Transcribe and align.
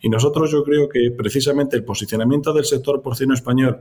Y 0.00 0.08
nosotros 0.08 0.52
yo 0.52 0.62
creo 0.62 0.88
que 0.88 1.10
precisamente 1.10 1.76
el 1.76 1.82
posicionamiento 1.82 2.52
del 2.52 2.64
sector 2.64 3.02
porcino 3.02 3.34
español, 3.34 3.80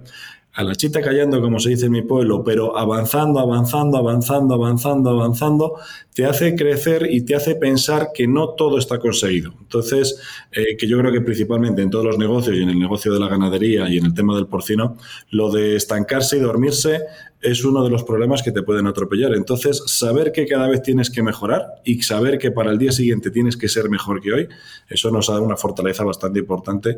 a 0.54 0.64
la 0.64 0.74
chita 0.74 1.00
callando, 1.00 1.40
como 1.40 1.60
se 1.60 1.70
dice 1.70 1.86
en 1.86 1.92
mi 1.92 2.02
pueblo, 2.02 2.44
pero 2.44 2.76
avanzando, 2.76 3.40
avanzando, 3.40 3.98
avanzando, 3.98 4.56
avanzando, 4.56 5.10
avanzando, 5.12 5.76
te 6.16 6.26
hace 6.26 6.56
crecer 6.56 7.08
y 7.12 7.22
te 7.22 7.36
hace 7.36 7.54
pensar 7.54 8.08
que 8.16 8.28
no 8.28 8.50
todo 8.56 8.80
está 8.80 8.98
conseguido. 8.98 9.54
Entonces, 9.62 10.20
eh, 10.52 10.76
que 10.76 10.88
yo 10.88 10.98
creo 10.98 11.12
que 11.12 11.22
principalmente 11.22 11.84
en 11.84 11.92
todos 11.92 12.06
los 12.06 12.18
negocios 12.18 12.56
y 12.58 12.64
en 12.64 12.70
el 12.70 12.80
negocio 12.80 13.14
de 13.14 13.20
la 13.20 13.30
ganadería 13.30 13.88
y 13.88 14.00
en 14.00 14.06
el 14.06 14.16
tema 14.16 14.36
del 14.36 14.48
porcino, 14.48 14.98
lo 15.30 15.52
de 15.52 15.76
estancarse 15.76 16.38
y 16.38 16.40
dormirse 16.40 17.02
es 17.42 17.64
uno 17.64 17.84
de 17.84 17.90
los 17.90 18.04
problemas 18.04 18.42
que 18.42 18.52
te 18.52 18.64
pueden 18.64 18.88
atropellar. 18.88 19.34
Entonces, 19.36 19.84
saber 19.88 20.32
que 20.32 20.46
cada 20.46 20.68
vez 20.68 20.82
tienes 20.82 21.10
que 21.10 21.24
mejorar 21.24 21.82
y 21.84 22.02
saber 22.02 22.38
que 22.38 22.52
para 22.52 22.72
el 22.72 22.78
día 22.78 22.92
siguiente 22.92 23.32
tienes 23.32 23.58
que 23.58 23.70
ser 23.70 23.90
mejor 23.90 24.22
que 24.22 24.34
hoy, 24.34 24.48
eso 24.90 25.12
nos 25.12 25.28
da 25.28 25.40
una 25.40 25.58
fortaleza 25.58 26.04
bastante 26.04 26.40
importante. 26.40 26.98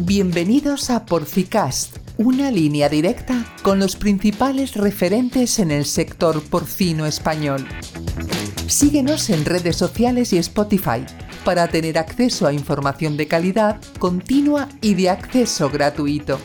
Bienvenidos 0.00 0.90
a 0.90 1.06
Porcicast, 1.06 1.96
una 2.18 2.50
línea 2.50 2.88
directa 2.88 3.44
con 3.62 3.78
los 3.78 3.96
principales 3.96 4.74
referentes 4.74 5.58
en 5.58 5.70
el 5.70 5.84
sector 5.84 6.40
porcino 6.42 7.06
español. 7.06 7.66
Síguenos 8.66 9.30
en 9.30 9.44
redes 9.44 9.76
sociales 9.76 10.32
y 10.32 10.38
Spotify 10.38 11.04
para 11.44 11.68
tener 11.68 11.98
acceso 11.98 12.46
a 12.46 12.52
información 12.52 13.16
de 13.16 13.26
calidad, 13.26 13.80
continua 13.98 14.68
y 14.82 14.94
de 14.94 15.10
acceso 15.10 15.70
gratuito. 15.70 16.38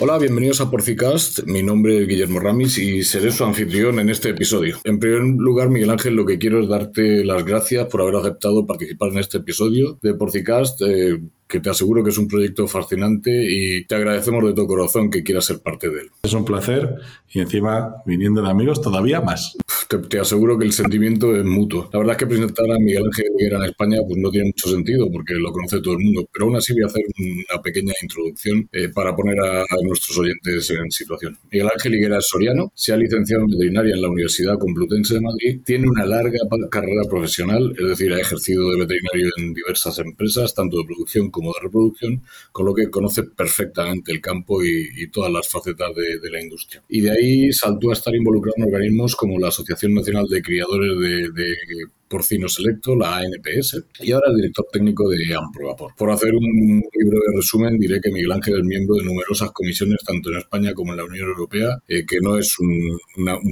Hola, 0.00 0.16
bienvenidos 0.16 0.60
a 0.60 0.70
Porcicast. 0.70 1.40
Mi 1.46 1.60
nombre 1.60 2.00
es 2.00 2.06
Guillermo 2.06 2.38
Ramis 2.38 2.78
y 2.78 3.02
seré 3.02 3.32
su 3.32 3.42
anfitrión 3.44 3.98
en 3.98 4.10
este 4.10 4.28
episodio. 4.28 4.78
En 4.84 5.00
primer 5.00 5.22
lugar, 5.22 5.70
Miguel 5.70 5.90
Ángel, 5.90 6.14
lo 6.14 6.24
que 6.24 6.38
quiero 6.38 6.60
es 6.60 6.68
darte 6.68 7.24
las 7.24 7.44
gracias 7.44 7.86
por 7.86 8.02
haber 8.02 8.14
aceptado 8.14 8.64
participar 8.64 9.08
en 9.08 9.18
este 9.18 9.38
episodio 9.38 9.98
de 10.00 10.14
Porcicast. 10.14 10.82
Eh, 10.82 11.18
que 11.48 11.58
te 11.58 11.70
aseguro 11.70 12.04
que 12.04 12.10
es 12.10 12.18
un 12.18 12.28
proyecto 12.28 12.68
fascinante 12.68 13.30
y 13.32 13.86
te 13.86 13.94
agradecemos 13.96 14.44
de 14.44 14.52
todo 14.52 14.66
corazón 14.66 15.10
que 15.10 15.24
quieras 15.24 15.46
ser 15.46 15.60
parte 15.60 15.88
de 15.88 16.02
él. 16.02 16.10
Es 16.22 16.32
un 16.34 16.44
placer 16.44 16.94
y 17.32 17.40
encima, 17.40 17.96
viniendo 18.04 18.42
de 18.42 18.50
amigos, 18.50 18.80
todavía 18.80 19.20
más. 19.20 19.56
Te, 19.88 20.18
aseguro 20.20 20.58
que 20.58 20.66
el 20.66 20.72
sentimiento 20.74 21.34
es 21.34 21.44
mutuo. 21.46 21.88
La 21.90 22.00
verdad 22.00 22.12
es 22.12 22.18
que 22.18 22.26
presentar 22.26 22.70
a 22.70 22.78
Miguel 22.78 23.04
Ángel 23.06 23.24
Higuera 23.38 23.56
en 23.56 23.64
España 23.64 23.98
pues 24.06 24.20
no 24.20 24.30
tiene 24.30 24.48
mucho 24.48 24.68
sentido 24.68 25.10
porque 25.10 25.32
lo 25.32 25.50
conoce 25.50 25.80
todo 25.80 25.94
el 25.94 26.00
mundo, 26.00 26.28
pero 26.30 26.44
aún 26.44 26.56
así 26.56 26.74
voy 26.74 26.82
a 26.82 26.86
hacer 26.88 27.02
una 27.18 27.62
pequeña 27.62 27.94
introducción 28.02 28.68
eh, 28.70 28.90
para 28.90 29.16
poner 29.16 29.40
a, 29.40 29.64
nuestros 29.82 30.18
oyentes 30.18 30.70
en 30.72 30.90
situación. 30.90 31.38
Miguel 31.50 31.68
Ángel 31.74 31.94
Higuera 31.94 32.20
soriano, 32.20 32.70
se 32.74 32.92
ha 32.92 32.98
licenciado 32.98 33.44
en 33.44 33.48
veterinaria 33.48 33.94
en 33.94 34.02
la 34.02 34.10
Universidad 34.10 34.58
Complutense 34.58 35.14
de 35.14 35.20
Madrid, 35.22 35.60
tiene 35.64 35.88
una 35.88 36.04
larga 36.04 36.38
carrera 36.70 37.04
profesional, 37.08 37.74
es 37.78 37.88
decir, 37.88 38.12
ha 38.12 38.20
ejercido 38.20 38.70
de 38.70 38.80
veterinario 38.80 39.30
en 39.38 39.54
diversas 39.54 39.98
empresas, 40.00 40.54
tanto 40.54 40.76
de 40.76 40.84
producción 40.84 41.30
como 41.30 41.48
de 41.54 41.60
reproducción, 41.62 42.22
con 42.52 42.66
lo 42.66 42.74
que 42.74 42.90
conoce 42.90 43.22
perfectamente 43.22 44.12
el 44.12 44.20
campo 44.20 44.62
y, 44.62 45.08
todas 45.10 45.32
las 45.32 45.48
facetas 45.48 45.88
de, 45.94 46.30
la 46.30 46.42
industria. 46.42 46.82
Y 46.90 47.00
de 47.00 47.10
ahí 47.10 47.52
saltó 47.52 47.88
a 47.88 47.94
estar 47.94 48.14
involucrado 48.14 48.56
en 48.58 48.64
organismos 48.64 49.16
como 49.16 49.38
la 49.38 49.48
Asociación 49.48 49.77
Nacional 49.86 50.26
de 50.28 50.42
Criadores 50.42 51.34
de 51.34 51.97
porcino 52.08 52.48
selecto, 52.48 52.96
la 52.96 53.18
ANPS, 53.18 53.84
y 54.00 54.12
ahora 54.12 54.30
el 54.30 54.36
director 54.36 54.66
técnico 54.72 55.08
de 55.08 55.34
Amprobapor. 55.34 55.92
Por 55.96 56.10
hacer 56.10 56.34
un 56.34 56.82
libro 56.92 57.18
de 57.18 57.36
resumen, 57.36 57.78
diré 57.78 58.00
que 58.00 58.10
Miguel 58.10 58.32
Ángel 58.32 58.58
es 58.58 58.64
miembro 58.64 58.96
de 58.96 59.04
numerosas 59.04 59.50
comisiones, 59.52 59.98
tanto 60.04 60.30
en 60.30 60.38
España 60.38 60.72
como 60.74 60.92
en 60.92 60.98
la 60.98 61.04
Unión 61.04 61.28
Europea, 61.28 61.78
eh, 61.86 62.04
que 62.06 62.18
no 62.20 62.38
es 62.38 62.58
un, 62.58 62.98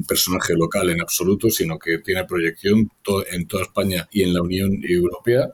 personaje 0.09 0.55
local 0.55 0.91
en 0.91 1.01
absoluto, 1.01 1.51
sino 1.51 1.79
que 1.79 1.99
tiene 1.99 2.25
proyección 2.25 2.89
en 3.31 3.47
toda 3.47 3.63
España 3.63 4.09
y 4.11 4.23
en 4.23 4.35
la 4.35 4.43
Unión 4.43 4.81
Europea, 4.83 5.49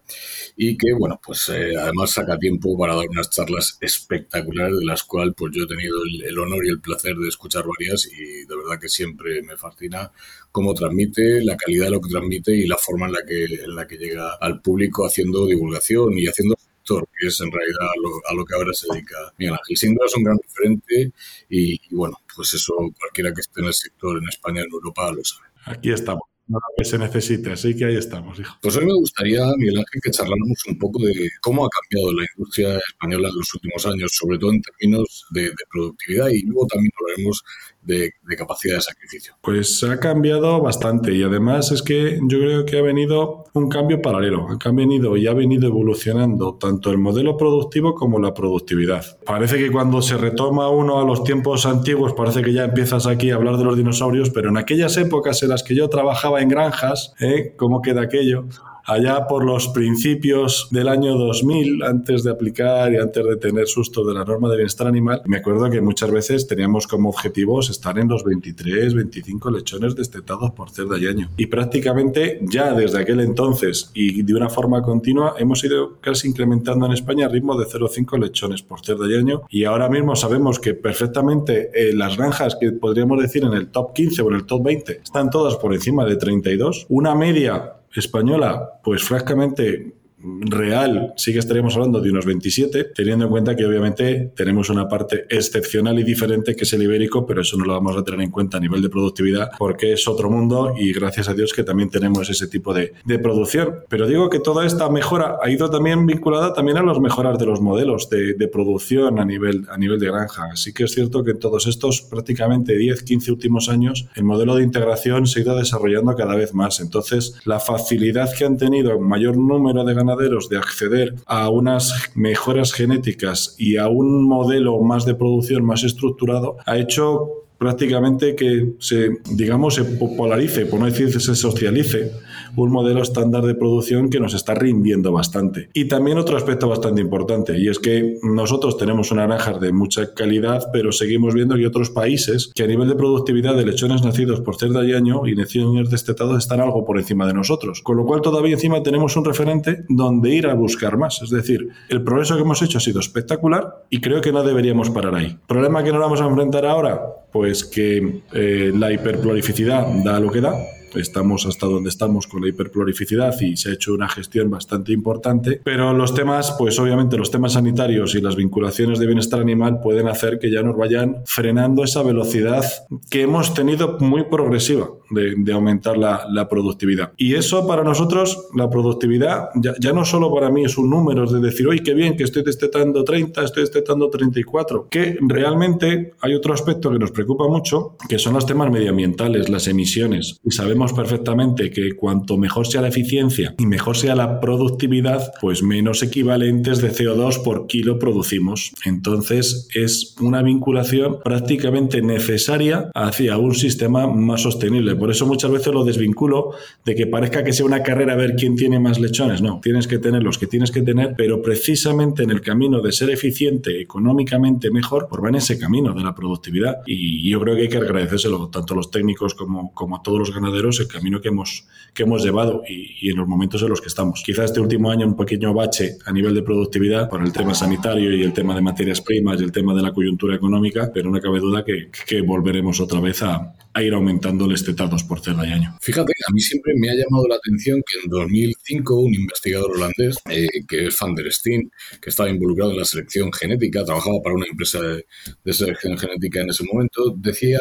y 0.57 0.77
que, 0.77 0.93
bueno, 0.99 1.21
pues 1.25 1.49
eh, 1.49 1.75
además 1.79 2.13
saca 2.13 2.39
tiempo 2.39 2.77
para 2.79 2.95
dar 2.95 3.09
unas 3.09 3.31
charlas 3.31 3.79
espectaculares, 3.81 4.79
de 4.79 4.85
las 4.85 5.03
cuales 5.05 5.35
pues 5.37 5.53
yo 5.55 5.65
he 5.65 5.67
tenido 5.67 5.97
el 6.27 6.39
honor 6.39 6.65
y 6.65 6.71
el 6.71 6.81
placer 6.81 7.17
de 7.17 7.29
escuchar 7.29 7.65
varias, 7.67 8.07
y 8.07 8.47
de 8.47 8.57
verdad 8.57 8.81
que 8.81 8.89
siempre 8.89 9.43
me 9.43 9.57
fascina 9.57 10.13
cómo 10.53 10.75
transmite, 10.75 11.43
la 11.43 11.57
calidad 11.57 11.87
de 11.87 11.91
lo 11.93 12.01
que 12.01 12.11
transmite 12.11 12.55
y 12.55 12.67
la 12.67 12.77
forma 12.77 12.92
en 13.07 13.13
la 13.13 13.25
que, 13.27 13.45
en 13.45 13.75
la 13.75 13.87
que 13.87 13.97
llega 13.97 14.35
al 14.41 14.61
público 14.61 15.07
haciendo 15.07 15.47
divulgación 15.47 16.19
y 16.19 16.27
haciendo 16.27 16.55
sector, 16.59 17.09
que 17.19 17.29
es 17.29 17.41
en 17.41 17.51
realidad 17.51 17.89
a 18.29 18.35
lo, 18.35 18.45
que 18.45 18.55
ahora 18.55 18.73
se 18.73 18.87
dedica 18.93 19.17
Miguel 19.39 19.55
Ángel. 19.55 19.77
Sin 19.77 19.95
duda 19.95 20.07
es 20.07 20.17
un 20.17 20.25
gran 20.25 20.39
referente 20.39 21.13
y, 21.49 21.75
y, 21.75 21.95
bueno, 21.95 22.19
pues 22.35 22.55
eso 22.55 22.75
cualquiera 22.99 23.33
que 23.33 23.41
esté 23.41 23.61
en 23.61 23.67
el 23.67 23.75
sector 23.75 24.19
en 24.19 24.29
España, 24.29 24.63
en 24.63 24.71
Europa, 24.71 25.13
lo 25.13 25.25
sabe. 25.25 25.47
Aquí 25.65 25.93
estamos 25.93 26.23
lo 26.49 26.59
que 26.77 26.85
se 26.85 26.99
necesite. 26.99 27.53
Así 27.53 27.77
que 27.77 27.85
ahí 27.87 27.97
estamos, 27.97 28.39
hijo. 28.39 28.57
Pues 28.61 28.77
hoy 28.77 28.87
me 28.87 28.95
gustaría, 28.95 29.45
Miguel 29.57 29.79
Ángel, 29.79 30.01
que 30.03 30.11
charláramos 30.11 30.65
un 30.67 30.79
poco 30.79 31.05
de 31.05 31.31
cómo 31.41 31.65
ha 31.65 31.69
cambiado 31.69 32.13
la 32.15 32.27
industria 32.35 32.77
española 32.77 33.29
en 33.29 33.37
los 33.37 33.55
últimos 33.55 33.87
años, 33.87 34.13
sobre 34.13 34.39
todo 34.39 34.53
en 34.53 34.63
términos 34.63 35.25
de, 35.31 35.43
de 35.43 35.65
productividad 35.71 36.29
y 36.29 36.43
luego 36.43 36.67
también 36.67 36.93
hablaremos 37.01 37.43
de, 37.83 38.13
capacidad 38.37 38.77
de 38.77 38.81
sacrificio? 38.81 39.35
Pues 39.43 39.83
ha 39.85 39.99
cambiado 39.99 40.61
bastante 40.61 41.15
y 41.15 41.23
además 41.23 41.71
es 41.73 41.83
que 41.83 42.19
yo 42.23 42.39
creo 42.39 42.65
que 42.65 42.79
ha 42.79 42.83
venido 42.83 43.45
un 43.55 43.69
cambio 43.69 44.01
paralelo, 44.01 44.47
ha 44.65 44.71
venido 44.71 45.17
y 45.17 45.27
ha 45.27 45.35
venido 45.35 45.69
evolucionando 45.69 46.55
tanto 46.55 46.91
el 46.91 46.99
modelo 46.99 47.37
productivo 47.37 47.95
como 47.95 48.19
la 48.19 48.35
productividad. 48.35 49.19
Parece 49.25 49.59
que 49.59 49.71
cuando 49.71 50.01
se 50.03 50.17
retoma 50.17 50.71
uno 50.71 51.01
a 51.01 51.05
los 51.05 51.25
tiempos 51.25 51.67
antiguos 51.67 52.15
parece 52.15 52.43
que 52.43 52.53
ya 52.53 52.65
empiezas 52.65 53.07
aquí 53.07 53.31
a 53.31 53.37
hablar 53.37 53.57
de 53.57 53.65
los 53.65 53.77
dinosaurios, 53.77 54.31
pero 54.31 54.49
en 54.51 54.57
aquellas 54.57 54.97
épocas 54.97 55.43
en 55.43 55.51
las 55.51 55.63
que 55.63 55.75
yo 55.75 55.89
trabajaba 55.89 56.41
en 56.41 56.49
granjas, 56.49 57.15
¿eh? 57.21 57.55
¿cómo 57.57 57.83
queda 57.83 58.03
aquello? 58.03 58.47
Allá 58.85 59.27
por 59.27 59.45
los 59.45 59.69
principios 59.69 60.69
del 60.71 60.89
año 60.89 61.17
2000, 61.17 61.83
antes 61.83 62.23
de 62.23 62.31
aplicar 62.31 62.93
y 62.93 62.97
antes 62.97 63.25
de 63.25 63.37
tener 63.37 63.67
susto 63.67 64.05
de 64.05 64.15
la 64.15 64.25
norma 64.25 64.49
de 64.49 64.57
bienestar 64.57 64.87
animal, 64.87 65.23
me 65.27 65.39
acuerdo 65.39 65.71
que 65.71 65.81
muchas 65.81 66.11
veces 66.11 66.47
teníamos 66.47 66.87
como 66.87 67.09
objetivos 67.09 67.71
estar 67.71 67.99
en 67.99 68.09
los 68.09 68.25
23, 68.25 68.95
25 68.95 69.51
lechones 69.51 69.95
destetados 69.95 70.53
por 70.53 70.71
cerda 70.71 70.99
y 70.99 71.07
año. 71.07 71.31
Y 71.37 71.47
prácticamente 71.47 72.41
ya 72.43 72.73
desde 72.73 73.01
aquel 73.01 73.21
entonces 73.21 73.91
y 73.95 74.23
de 74.23 74.35
una 74.35 74.49
forma 74.49 74.83
continua 74.83 75.35
hemos 75.39 75.63
ido 75.65 75.99
casi 76.01 76.29
incrementando 76.29 76.87
en 76.87 76.93
España 76.93 77.27
el 77.27 77.33
ritmo 77.33 77.57
de 77.59 77.67
0,5 77.67 78.19
lechones 78.19 78.63
por 78.63 78.85
cerda 78.85 79.09
y 79.09 79.15
año. 79.15 79.43
Y 79.49 79.65
ahora 79.65 79.89
mismo 79.89 80.17
sabemos 80.17 80.59
que 80.59 80.75
perfectamente 80.75 81.71
eh, 81.75 81.93
las 81.95 82.17
granjas 82.17 82.57
que 82.61 82.73
podríamos 82.73 83.21
decir 83.21 83.45
en 83.45 83.53
el 83.53 83.69
top 83.69 83.93
15 83.95 84.23
o 84.23 84.29
en 84.29 84.35
el 84.37 84.45
top 84.45 84.65
20 84.65 85.01
están 85.05 85.31
todas 85.31 85.57
por 85.57 85.75
encima 85.75 86.05
de 86.05 86.17
32. 86.17 86.87
Una 86.89 87.15
media 87.15 87.75
española, 88.01 88.81
pues 88.83 89.03
francamente 89.03 89.95
real 90.23 91.13
sí 91.17 91.33
que 91.33 91.39
estaríamos 91.39 91.75
hablando 91.75 92.01
de 92.01 92.11
unos 92.11 92.27
27, 92.27 92.85
teniendo 92.95 93.25
en 93.25 93.31
cuenta 93.31 93.57
que 93.57 93.65
obviamente 93.65 94.33
tenemos 94.37 94.71
una 94.71 94.89
parte 94.89 95.27
excepcional 95.29 95.99
y 95.99 96.05
diferente 96.05 96.55
que 96.55 96.65
es 96.65 96.73
el 96.73 96.83
ibérico, 96.83 97.27
pero 97.27 97.43
eso 97.43 97.57
no 97.57 97.65
lo 97.65 97.73
vamos 97.73 97.97
a 97.97 98.05
tener 98.05 98.21
en 98.21 98.31
cuenta 98.31 98.59
a 98.59 98.61
nivel 98.61 98.83
de 98.83 98.89
productividad 98.89 99.51
porque 99.59 99.93
es 99.93 100.07
otro 100.07 100.31
mundo 100.31 100.75
y 100.79 100.93
gracias 100.93 101.29
a 101.29 101.35
Dios 101.35 101.53
que 101.53 101.65
también 101.65 101.91
tenemos 101.91 102.29
ese 102.31 102.47
tipo 102.47 102.73
de, 102.73 102.93
producción. 103.23 103.81
Pero 103.89 104.07
digo 104.07 104.31
que 104.31 104.41
toda 104.41 104.67
esta 104.67 104.89
mejora 104.89 105.37
ha 105.43 105.51
ido 105.51 105.71
también 105.71 106.07
vinculada 106.07 106.55
también 106.55 106.79
a 106.79 106.83
los 106.83 106.99
mejoras 106.99 107.39
de 107.39 107.47
los 107.47 107.61
modelos 107.61 108.09
de, 108.09 108.49
producción 108.53 109.19
a 109.19 109.25
nivel, 109.25 109.67
a 109.71 109.79
nivel 109.79 109.99
de 109.99 110.07
granja. 110.07 110.49
Así 110.53 110.73
que 110.73 110.85
es 110.85 110.93
cierto 110.93 111.23
que 111.25 111.33
en 111.33 111.39
todos 111.39 111.67
estos 111.67 112.03
prácticamente 112.03 112.77
10, 112.77 113.03
15 113.03 113.33
últimos 113.33 113.69
años 113.69 114.09
el 114.15 114.25
modelo 114.25 114.57
de 114.57 114.65
integración 114.65 115.27
se 115.27 115.41
ha 115.41 115.43
ido 115.43 115.57
desarrollando 115.57 116.15
cada 116.15 116.35
vez 116.35 116.55
más. 116.55 116.81
Entonces 116.81 117.37
la 117.45 117.61
facilidad 117.61 118.31
que 118.37 118.45
han 118.45 118.57
tenido 118.57 118.99
mayor 118.99 119.37
número 119.37 119.85
de 119.85 119.95
ganaderos 119.95 120.12
de 120.17 120.59
acceder 120.59 121.15
a 121.27 121.49
unas 121.49 122.11
mejoras 122.15 122.73
genéticas 122.73 123.55
y 123.59 123.77
a 123.77 123.89
un 123.89 124.25
modelo 124.25 124.79
más 124.81 125.05
de 125.05 125.15
producción 125.15 125.65
más 125.65 125.85
estructurado 125.85 126.57
ha 126.67 126.77
hecho 126.77 127.29
prácticamente 127.63 128.35
que 128.35 128.73
se, 128.81 129.19
digamos, 129.31 129.77
se 129.77 129.85
popularice, 129.85 130.67
por 130.67 130.81
no 130.81 130.87
decir 130.87 131.13
se 131.13 131.37
socialice, 131.37 132.11
un 132.57 132.73
modelo 132.73 133.03
estándar 133.03 133.45
de 133.45 133.55
producción 133.55 134.11
que 134.11 134.19
nos 134.19 134.35
está 134.35 134.53
rindiendo 134.53 135.13
bastante. 135.13 135.69
Y 135.73 135.85
también 135.85 136.19
otro 136.19 136.37
aspecto 136.37 136.69
bastante 136.69 137.01
importante, 137.01 137.57
y 137.57 137.69
es 137.69 137.79
que 137.79 138.19
nosotros 138.25 138.77
tenemos 138.79 139.13
una 139.13 139.27
granja 139.27 139.61
de 139.61 139.73
mucha 139.73 140.13
calidad, 140.13 140.71
pero 140.73 140.91
seguimos 140.91 141.35
viendo 141.35 141.55
que 141.55 141.65
otros 141.65 141.91
países 141.91 142.51
que 142.53 142.65
a 142.65 142.67
nivel 142.67 142.89
de 142.89 142.97
productividad 142.97 143.55
de 143.55 143.65
lechones 143.65 144.03
nacidos 144.03 144.41
por 144.41 144.57
cerda 144.57 144.85
y 144.85 144.95
año 144.95 145.25
y 145.25 145.37
lechones 145.37 145.89
destetados 145.89 146.39
están 146.39 146.61
algo 146.61 146.85
por 146.85 146.99
encima 146.99 147.29
de 147.29 147.35
nosotros. 147.35 147.81
Con 147.81 147.97
lo 147.97 148.05
cual 148.05 148.23
todavía 148.23 148.55
encima 148.55 148.83
tenemos 148.83 149.17
un 149.17 149.25
referente 149.25 149.85
donde 149.89 150.35
ir 150.35 150.49
a 150.49 150.55
buscar 150.55 150.97
más. 150.97 151.23
Es 151.23 151.31
decir, 151.31 151.69
el 151.89 152.03
progreso 152.03 152.35
que 152.35 152.43
hemos 152.43 152.61
hecho 152.61 152.79
ha 152.79 152.81
sido 152.81 152.99
espectacular 152.99 153.85
y 153.89 154.01
creo 154.01 154.21
que 154.21 154.33
no 154.33 154.43
deberíamos 154.43 154.91
parar 154.91 155.15
ahí. 155.15 155.39
¿Problema 155.47 155.85
que 155.85 155.93
no 155.93 156.01
vamos 156.01 156.21
a 156.21 156.27
enfrentar 156.27 156.67
ahora? 156.67 157.22
Pues 157.33 157.65
que 157.65 158.21
eh, 158.33 158.73
la 158.75 158.93
hiperprolificidad 158.93 159.87
da 160.05 160.21
lo 160.21 160.31
que 160.31 160.41
da 160.41 160.55
estamos 160.95 161.47
hasta 161.47 161.67
donde 161.67 161.89
estamos 161.89 162.27
con 162.27 162.43
la 162.43 162.49
hiperplurificidad 162.49 163.39
y 163.41 163.57
se 163.57 163.71
ha 163.71 163.75
hecho 163.75 163.95
una 163.95 164.09
gestión 164.09 164.51
bastante 164.51 164.93
importante, 164.93 165.61
pero 165.65 165.93
los 165.93 166.15
temas, 166.15 166.55
pues 166.59 166.79
obviamente 166.79 167.17
los 167.17 167.31
temas 167.31 167.55
sanitarios 167.55 168.15
y 168.15 168.21
las 168.21 168.37
vinculaciones 168.37 168.99
de 168.99 169.07
bienestar 169.07 169.41
animal 169.41 169.81
pueden 169.81 170.09
hacer 170.09 170.39
que 170.39 170.51
ya 170.51 170.63
nos 170.63 170.77
vayan 170.77 171.23
frenando 171.25 171.85
esa 171.85 172.03
velocidad 172.03 172.65
que 173.11 173.23
hemos 173.23 173.55
tenido 173.55 173.99
muy 174.01 174.25
progresiva 174.25 174.91
de, 175.11 175.53
aumentar 175.53 175.97
la, 175.97 176.49
productividad. 176.49 177.13
Y 177.17 177.35
eso 177.35 177.67
para 177.67 177.85
nosotros, 177.85 178.49
la 178.55 178.69
productividad, 178.69 179.51
ya, 179.55 179.93
no 179.93 180.05
solo 180.05 180.35
para 180.35 180.51
mí 180.51 180.65
es 180.65 180.77
un 180.77 180.91
número, 180.91 181.27
de 181.27 181.41
decir, 181.41 181.69
oye, 181.69 181.83
qué 181.83 181.95
bien 181.95 182.17
que 182.17 182.25
estoy 182.25 182.43
destetando 182.43 183.05
30, 183.05 183.45
estoy 183.45 183.63
destetando 183.63 184.11
34, 184.11 184.89
que 184.91 185.17
realmente 185.21 186.15
hay 186.21 186.35
otro 186.35 186.53
aspecto 186.53 186.91
que 186.91 186.99
nos 186.99 187.11
preocupa 187.11 187.47
mucho, 187.47 187.97
que 188.09 188.19
son 188.19 188.35
los 188.35 188.47
temas 188.47 188.71
medioambientales, 188.71 189.49
las 189.49 189.69
emisiones. 189.69 190.41
Y 190.45 190.51
sabemos 190.51 190.82
perfectamente 190.91 191.71
que 191.71 191.95
cuanto 191.95 192.37
mejor 192.37 192.67
sea 192.67 192.81
la 192.81 192.89
eficiencia 192.89 193.55
y 193.59 193.67
mejor 193.67 193.97
sea 193.97 194.17
la 194.17 194.41
productividad, 194.41 195.33
pues 195.41 195.63
menos 195.63 196.03
equivalentes 196.03 196.81
de 196.81 196.91
CO2 196.91 197.43
por 197.45 197.69
kilo 197.69 197.99
producimos. 197.99 198.73
Entonces 198.85 199.69
es 199.75 200.17
una 200.21 200.43
vinculación 200.43 201.19
prácticamente 201.23 202.03
necesaria 202.03 202.91
hacia 202.95 203.37
un 203.37 203.55
sistema 203.55 204.07
más 204.07 204.43
sostenible. 204.43 204.97
Por 204.97 205.11
eso 205.11 205.27
muchas 205.27 205.51
veces 205.51 205.73
lo 205.73 205.85
desvinculo 205.85 206.51
de 206.85 206.95
que 206.95 207.07
parezca 207.07 207.45
que 207.45 207.53
sea 207.53 207.67
una 207.67 207.83
carrera 207.83 208.15
a 208.15 208.17
ver 208.17 208.35
quién 208.35 208.57
tiene 208.57 208.81
más 208.81 208.99
lechones. 208.99 209.43
No, 209.43 209.61
tienes 209.63 209.87
que 209.87 209.99
tener 209.99 210.23
los 210.23 210.39
que 210.39 210.47
tienes 210.47 210.71
que 210.71 210.83
tener, 210.83 211.15
pero 211.17 211.43
precisamente 211.43 212.23
en 212.23 212.31
el 212.31 212.41
camino 212.41 212.81
de 212.81 212.93
ser 212.93 213.11
eficiente, 213.11 213.81
económicamente 213.81 214.71
mejor, 214.71 215.03
por 215.03 215.21
pues 215.21 215.23
van 215.23 215.35
ese 215.37 215.59
camino 215.59 215.93
de 215.93 216.03
la 216.03 216.15
productividad. 216.15 216.79
Y 216.87 217.31
yo 217.31 217.41
creo 217.41 217.55
que 217.55 217.63
hay 217.63 217.69
que 217.69 217.77
agradecérselo 217.77 218.49
tanto 218.49 218.75
a 218.75 218.77
los 218.77 218.91
técnicos 218.91 219.35
como, 219.35 219.73
como 219.75 219.97
a 219.97 220.03
todos 220.03 220.19
los 220.19 220.35
ganaderos 220.35 220.72
el 220.81 220.89
camino 220.89 221.21
que 221.21 221.29
hemos, 221.29 221.67
que 221.95 222.03
hemos 222.03 222.25
llevado 222.25 222.63
y, 222.69 223.11
en 223.11 223.17
los 223.17 223.27
momentos 223.27 223.63
en 223.63 223.69
los 223.69 223.81
que 223.81 223.89
estamos. 223.89 224.23
Quizás 224.25 224.47
este 224.47 224.61
último 224.61 224.91
año 224.91 225.07
un 225.07 225.17
pequeño 225.17 225.53
bache 225.55 225.97
a 226.05 226.13
nivel 226.13 226.35
de 226.35 226.43
productividad 226.43 227.09
por 227.09 227.23
el 227.23 227.33
tema 227.33 227.55
sanitario 227.55 228.15
y 228.15 228.23
el 228.23 228.33
tema 228.33 228.55
de 228.55 228.63
materias 228.63 229.01
primas 229.01 229.41
y 229.41 229.45
el 229.45 229.53
tema 229.53 229.75
de 229.75 229.83
la 229.83 229.93
coyuntura 229.93 230.37
económica, 230.37 230.91
pero 230.93 231.11
no 231.11 231.21
cabe 231.21 231.41
duda 231.41 231.65
que, 231.65 231.91
volveremos 232.23 232.81
otra 232.81 233.01
vez 233.01 233.23
a, 233.23 233.55
ir 233.81 233.95
aumentando 233.95 234.45
el 234.45 234.53
estetados 234.53 235.03
por 235.03 235.23
cada 235.23 235.43
año. 235.43 235.77
Fíjate, 235.81 236.13
a 236.29 236.33
mí 236.33 236.41
siempre 236.41 236.75
me 236.77 236.91
ha 236.91 236.95
llamado 236.95 237.27
la 237.27 237.37
atención 237.37 237.83
que 237.87 238.05
en 238.05 238.11
2005 238.11 239.01
un 239.01 239.15
investigador 239.15 239.71
holandés, 239.71 240.19
eh, 240.29 240.47
que 240.69 240.89
es 240.89 240.99
Van 241.01 241.15
der 241.15 241.33
Steen, 241.33 241.71
que 242.01 242.11
estaba 242.11 242.29
involucrado 242.29 242.73
en 242.73 242.79
la 242.79 242.85
selección 242.85 243.33
genética, 243.33 243.85
trabajaba 243.85 244.21
para 244.23 244.37
una 244.37 244.47
empresa 244.47 244.79
de 244.83 245.53
selección 245.53 245.97
genética 245.97 246.43
en 246.43 246.51
ese 246.51 246.65
momento, 246.65 247.15
decía 247.17 247.59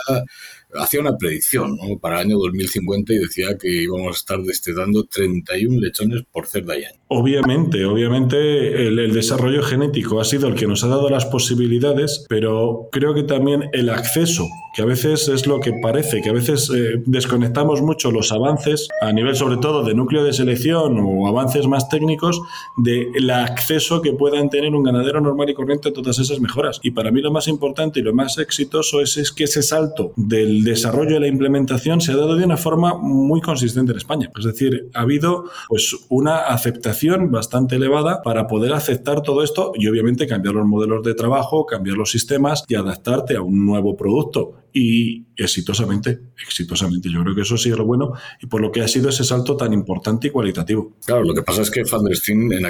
hacía 0.75 0.99
una 0.99 1.17
predicción 1.17 1.77
para 1.99 2.21
el 2.21 2.27
año 2.27 2.37
2050 2.37 3.00
y 3.07 3.19
decía 3.19 3.57
que 3.57 3.69
íbamos 3.69 4.07
a 4.09 4.17
estar 4.17 4.39
destetando 4.41 5.03
31 5.05 5.79
lechones 5.79 6.23
por 6.31 6.47
cerda 6.47 6.77
y 6.77 6.85
año. 6.85 7.00
Obviamente, 7.13 7.83
obviamente 7.83 8.87
el, 8.87 9.11
desarrollo 9.11 9.63
genético 9.63 10.21
ha 10.21 10.23
sido 10.23 10.47
el 10.47 10.55
que 10.55 10.65
nos 10.65 10.85
ha 10.85 10.87
dado 10.87 11.09
las 11.09 11.25
posibilidades, 11.25 12.25
pero 12.29 12.87
creo 12.89 13.13
que 13.13 13.23
también 13.23 13.69
el 13.73 13.89
acceso, 13.89 14.47
que 14.73 14.81
a 14.81 14.85
veces 14.85 15.27
es 15.27 15.45
lo 15.45 15.59
que 15.59 15.73
parece, 15.73 16.21
que 16.21 16.29
a 16.29 16.33
veces 16.33 16.71
eh, 16.73 17.03
desconectamos 17.05 17.81
mucho 17.81 18.11
los 18.11 18.31
avances 18.31 18.87
a 19.01 19.11
nivel 19.11 19.35
sobre 19.35 19.57
todo 19.57 19.83
de 19.83 19.93
núcleo 19.93 20.23
de 20.23 20.31
selección 20.31 21.01
o 21.01 21.27
avances 21.27 21.67
más 21.67 21.89
técnicos 21.89 22.41
del 22.77 23.29
acceso 23.29 24.01
que 24.01 24.13
puedan 24.13 24.49
tener 24.49 24.73
un 24.73 24.83
ganadero 24.83 25.19
normal 25.19 25.49
y 25.49 25.53
corriente 25.53 25.89
a 25.89 25.93
todas 25.93 26.17
esas 26.17 26.39
mejoras. 26.39 26.79
Y 26.81 26.91
para 26.91 27.11
mí 27.11 27.19
lo 27.19 27.29
más 27.29 27.49
importante 27.49 27.99
y 27.99 28.03
lo 28.03 28.13
más 28.13 28.37
exitoso 28.37 29.01
es, 29.01 29.17
es 29.17 29.33
que 29.33 29.43
ese 29.43 29.63
salto 29.63 30.13
del 30.15 30.63
desarrollo 30.63 31.17
y 31.17 31.19
la 31.19 31.27
implementación 31.27 31.99
se 31.99 32.13
ha 32.13 32.15
dado 32.15 32.37
de 32.37 32.45
una 32.45 32.55
forma 32.55 32.97
muy 32.97 33.41
consistente 33.41 33.91
en 33.91 33.97
España. 33.97 34.31
Es 34.39 34.45
decir, 34.45 34.89
ha 34.93 35.01
habido 35.01 35.43
pues 35.67 35.93
una 36.07 36.45
aceptación 36.45 37.00
bastante 37.09 37.75
elevada 37.75 38.21
para 38.21 38.47
poder 38.47 38.73
aceptar 38.73 39.21
todo 39.21 39.43
esto 39.43 39.71
y 39.75 39.87
obviamente 39.87 40.27
cambiar 40.27 40.55
los 40.55 40.65
modelos 40.65 41.03
de 41.03 41.13
trabajo, 41.13 41.65
cambiar 41.65 41.97
los 41.97 42.11
sistemas 42.11 42.63
y 42.67 42.75
adaptarte 42.75 43.35
a 43.35 43.41
un 43.41 43.65
nuevo 43.65 43.95
producto 43.95 44.61
y 44.73 45.25
exitosamente, 45.35 46.19
exitosamente. 46.41 47.09
Yo 47.11 47.21
creo 47.23 47.35
que 47.35 47.41
eso 47.41 47.57
sí 47.57 47.69
es 47.69 47.77
lo 47.77 47.85
bueno 47.85 48.13
y 48.41 48.47
por 48.47 48.61
lo 48.61 48.71
que 48.71 48.81
ha 48.81 48.87
sido 48.87 49.09
ese 49.09 49.23
salto 49.23 49.57
tan 49.57 49.73
importante 49.73 50.27
y 50.27 50.29
cualitativo. 50.29 50.93
Claro, 51.05 51.23
lo 51.23 51.33
que 51.33 51.41
pasa 51.41 51.61
es 51.61 51.71
que 51.71 51.83
Van 51.91 52.05
en, 52.05 52.53
en 52.53 52.65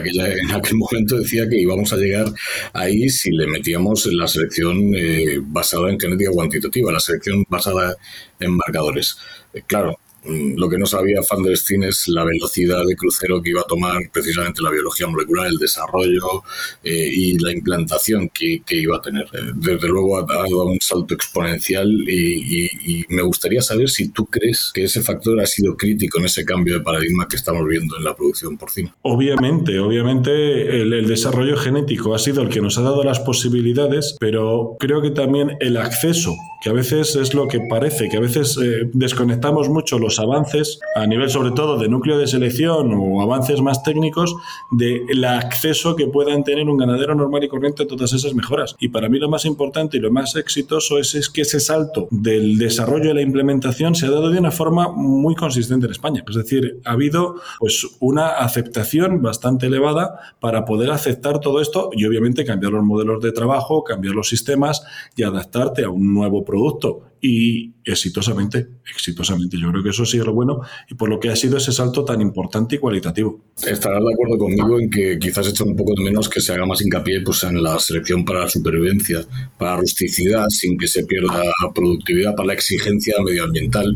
aquel 0.51 0.78
momento 0.78 1.18
decía 1.18 1.48
que 1.48 1.62
íbamos 1.62 1.94
a 1.94 1.98
llegar 1.98 2.25
ahí 2.74 3.10
si 3.10 3.31
le 3.31 3.48
metíamos 3.48 4.07
la 4.07 4.28
selección 4.28 4.95
eh, 4.95 5.39
basada 5.42 5.92
en 5.92 6.00
genética 6.00 6.31
cuantitativa, 6.31 6.92
la 6.92 7.00
selección 7.00 7.45
basada 7.50 7.95
en 8.39 8.56
marcadores. 8.56 9.18
Eh, 9.54 9.62
claro, 9.68 9.98
lo 10.23 10.69
que 10.69 10.77
no 10.77 10.85
sabía 10.85 11.19
Van 11.29 11.44
der 11.44 11.57
Steen 11.57 11.83
es 11.83 12.07
la 12.07 12.23
velocidad 12.23 12.85
de 12.85 12.95
crucero 12.95 13.41
que 13.41 13.51
iba 13.51 13.62
a 13.62 13.65
tomar 13.65 14.01
precisamente 14.13 14.62
la 14.62 14.69
biología 14.69 15.07
molecular, 15.07 15.47
el 15.47 15.57
desarrollo 15.57 16.44
eh, 16.83 17.09
y 17.12 17.39
la 17.39 17.51
implantación 17.51 18.29
que, 18.29 18.62
iba 18.69 18.97
a 18.97 19.01
tener. 19.01 19.25
Eh, 19.33 19.51
desde 19.56 19.88
luego 19.88 20.18
ha, 20.18 20.25
dado 20.25 20.65
un 20.65 20.79
salto 20.79 21.13
exponencial 21.13 21.89
y, 22.07 23.06
me 23.09 23.21
gustaría 23.23 23.62
saber 23.62 23.89
si 23.89 24.09
tú 24.09 24.25
crees 24.25 24.71
que 24.73 24.83
ese 24.83 25.01
factor 25.01 25.39
ha 25.39 25.45
sido 25.45 25.75
crítico 25.75 26.19
en 26.19 26.25
ese 26.25 26.45
cambio 26.45 26.75
de 26.75 26.81
paradigma 26.81 27.27
que 27.27 27.35
estamos 27.35 27.68
viendo 27.68 27.97
en 27.97 28.03
la 28.03 28.15
producción 28.15 28.57
porcina. 28.57 28.95
Obviamente, 29.01 29.79
obviamente 29.79 30.81
el, 30.81 30.94
el 30.94 31.07
desarrollo 31.07 31.57
genético 31.57 32.13
ha 32.13 32.19
sido 32.19 32.41
el 32.41 32.50
que 32.50 32.62
nos 32.62 32.77
ha 32.77 32.81
dado 32.81 33.03
las 33.03 33.19
posibilidades, 33.19 34.15
pero 34.19 34.75
creo 34.79 35.01
que 35.01 35.12
también 35.12 35.57
el 35.59 35.77
acceso, 35.77 36.35
que 36.62 36.69
a 36.69 36.73
veces 36.73 37.15
es 37.15 37.33
lo 37.33 37.47
que 37.47 37.59
parece, 37.69 38.07
que 38.09 38.18
a 38.18 38.21
veces 38.21 38.57
eh, 38.62 38.89
desconectamos 38.94 39.69
mucho 39.69 40.00
los 40.00 40.11
avances 40.19 40.80
a 40.96 41.06
nivel 41.06 41.30
sobre 41.30 41.52
todo 41.52 41.78
de 41.78 41.88
núcleo 41.90 42.18
de 42.18 42.28
selección 42.28 42.94
o 42.94 43.22
avances 43.22 43.62
más 43.62 43.84
técnicos 43.84 44.36
del 44.72 45.24
acceso 45.25 45.96
que 45.96 46.08
puedan 46.08 46.44
tener 46.44 46.69
un 46.69 46.78
ganadero 46.78 47.16
normal 47.16 47.44
y 47.44 47.48
corriente 47.48 47.84
a 47.84 47.88
todas 47.88 48.13
esas 48.13 48.34
mejoras. 48.34 48.75
Y 48.80 48.90
para 48.90 49.10
mí 49.10 49.19
lo 49.19 49.30
más 49.30 49.46
importante 49.46 49.98
y 49.98 50.00
lo 50.00 50.12
más 50.12 50.36
exitoso 50.36 50.98
es, 50.98 51.16
es 51.16 51.30
que 51.30 51.42
ese 51.42 51.60
salto 51.60 52.08
del 52.12 52.58
desarrollo 52.58 53.12
y 53.12 53.13
la 53.13 53.22
implementación 53.22 53.96
se 53.96 54.06
ha 54.06 54.12
dado 54.12 54.30
de 54.30 54.40
una 54.40 54.52
forma 54.52 54.92
muy 54.92 55.36
consistente 55.36 55.86
en 55.86 55.92
España. 55.92 56.24
Es 56.28 56.36
decir, 56.36 56.81
ha 56.86 56.92
habido 56.92 57.36
pues 57.60 57.88
una 58.00 58.30
aceptación 58.30 59.22
bastante 59.22 59.68
elevada 59.68 60.19
para 60.40 60.66
poder 60.66 60.92
aceptar 60.92 61.40
todo 61.40 61.62
esto 61.62 61.90
y 61.94 62.06
obviamente 62.06 62.46
cambiar 62.46 62.74
los 62.74 62.84
modelos 62.84 63.22
de 63.22 63.31
trabajo, 63.31 63.84
cambiar 63.84 64.16
los 64.16 64.30
sistemas 64.30 64.84
y 65.16 65.24
adaptarte 65.24 65.84
a 65.84 65.90
un 65.90 66.14
nuevo 66.14 66.44
producto 66.44 67.11
y 67.21 67.73
exitosamente, 67.85 68.68
exitosamente. 68.94 69.57
Yo 69.59 69.69
creo 69.71 69.83
que 69.83 69.89
eso 69.89 70.06
sí 70.06 70.18
es 70.18 70.25
lo 70.25 70.33
bueno 70.33 70.62
y 70.89 70.95
por 70.95 71.09
lo 71.09 71.19
que 71.19 71.29
ha 71.29 71.35
sido 71.35 71.57
ese 71.57 71.71
salto 71.71 72.03
tan 72.03 72.19
importante 72.21 72.75
y 72.75 72.79
cualitativo. 72.79 73.41
Estarás 73.57 74.03
de 74.03 74.13
acuerdo 74.13 74.38
conmigo 74.38 74.79
en 74.79 74.89
que 74.89 75.19
quizás 75.19 75.47
hecho 75.47 75.65
un 75.65 75.75
poco 75.75 75.94
de 75.95 76.03
menos 76.03 76.27
que 76.27 76.41
se 76.41 76.53
haga 76.53 76.65
más 76.65 76.81
hincapié 76.81 77.21
pues, 77.21 77.44
en 77.44 77.62
la 77.62 77.77
selección 77.79 78.25
para 78.25 78.41
la 78.41 78.50
supervivencia, 78.50 79.25
para 79.57 79.71
la 79.71 79.77
rusticidad, 79.81 80.47
sin 80.50 80.77
que 80.77 80.88
se 80.88 81.06
pierda 81.06 81.44
productividad, 81.73 82.35
para 82.35 82.47
la 82.47 82.53
exigencia 82.53 83.15
medioambiental. 83.23 83.95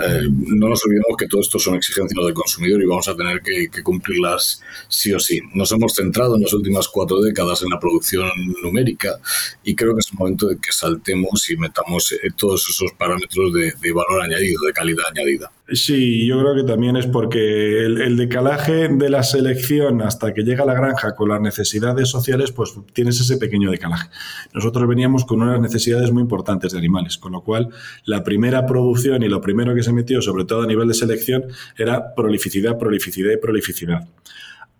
Eh, 0.00 0.22
no 0.30 0.68
nos 0.68 0.84
olvidemos 0.86 1.16
que 1.18 1.26
todo 1.26 1.42
esto 1.42 1.58
son 1.58 1.76
exigencias 1.76 2.24
del 2.24 2.34
consumidor 2.34 2.82
y 2.82 2.86
vamos 2.86 3.08
a 3.08 3.16
tener 3.16 3.40
que, 3.40 3.82
cumplirlas 3.82 4.62
sí 4.88 5.12
o 5.12 5.18
sí. 5.18 5.40
Nos 5.54 5.70
hemos 5.72 5.94
centrado 5.94 6.36
en 6.36 6.42
las 6.42 6.52
últimas 6.54 6.88
cuatro 6.88 7.20
décadas 7.20 7.62
en 7.62 7.68
la 7.70 7.78
producción 7.78 8.26
numérica 8.62 9.18
y 9.62 9.74
creo 9.74 9.94
que 9.94 10.00
es 10.00 10.10
el 10.10 10.18
momento 10.18 10.46
de 10.46 10.56
que 10.56 10.72
saltemos 10.72 11.50
y 11.50 11.56
metamos 11.56 12.12
eh, 12.12 12.30
esos 12.62 12.92
parámetros 12.92 13.52
de, 13.52 13.92
valor 13.92 14.22
añadido, 14.22 14.62
de 14.66 14.72
calidad 14.72 15.04
añadida. 15.10 15.50
Sí, 15.68 16.26
yo 16.26 16.38
creo 16.40 16.54
que 16.54 16.64
también 16.64 16.96
es 16.96 17.06
porque 17.06 17.84
el, 17.84 18.16
decalaje 18.16 18.88
de 18.88 19.08
la 19.08 19.22
selección 19.22 20.02
hasta 20.02 20.34
que 20.34 20.42
llega 20.42 20.62
a 20.62 20.66
la 20.66 20.74
granja 20.74 21.14
con 21.14 21.30
las 21.30 21.40
necesidades 21.40 22.08
sociales, 22.08 22.52
pues 22.52 22.74
tienes 22.92 23.20
ese 23.20 23.38
pequeño 23.38 23.70
decalaje. 23.70 24.08
Nosotros 24.52 24.86
veníamos 24.86 25.24
con 25.24 25.42
unas 25.42 25.60
necesidades 25.60 26.12
muy 26.12 26.22
importantes 26.22 26.72
de 26.72 26.78
animales, 26.78 27.16
con 27.16 27.32
lo 27.32 27.42
cual 27.42 27.70
la 28.04 28.22
primera 28.24 28.66
producción 28.66 29.22
y 29.22 29.28
lo 29.28 29.40
primero 29.40 29.74
que 29.74 29.82
se 29.82 29.92
metió, 29.92 30.20
sobre 30.20 30.44
todo 30.44 30.62
a 30.62 30.66
nivel 30.66 30.88
de 30.88 30.94
selección, 30.94 31.44
era 31.78 32.14
prolificidad, 32.14 32.78
prolificidad 32.78 33.32
y 33.32 33.38
prolificidad. 33.38 34.08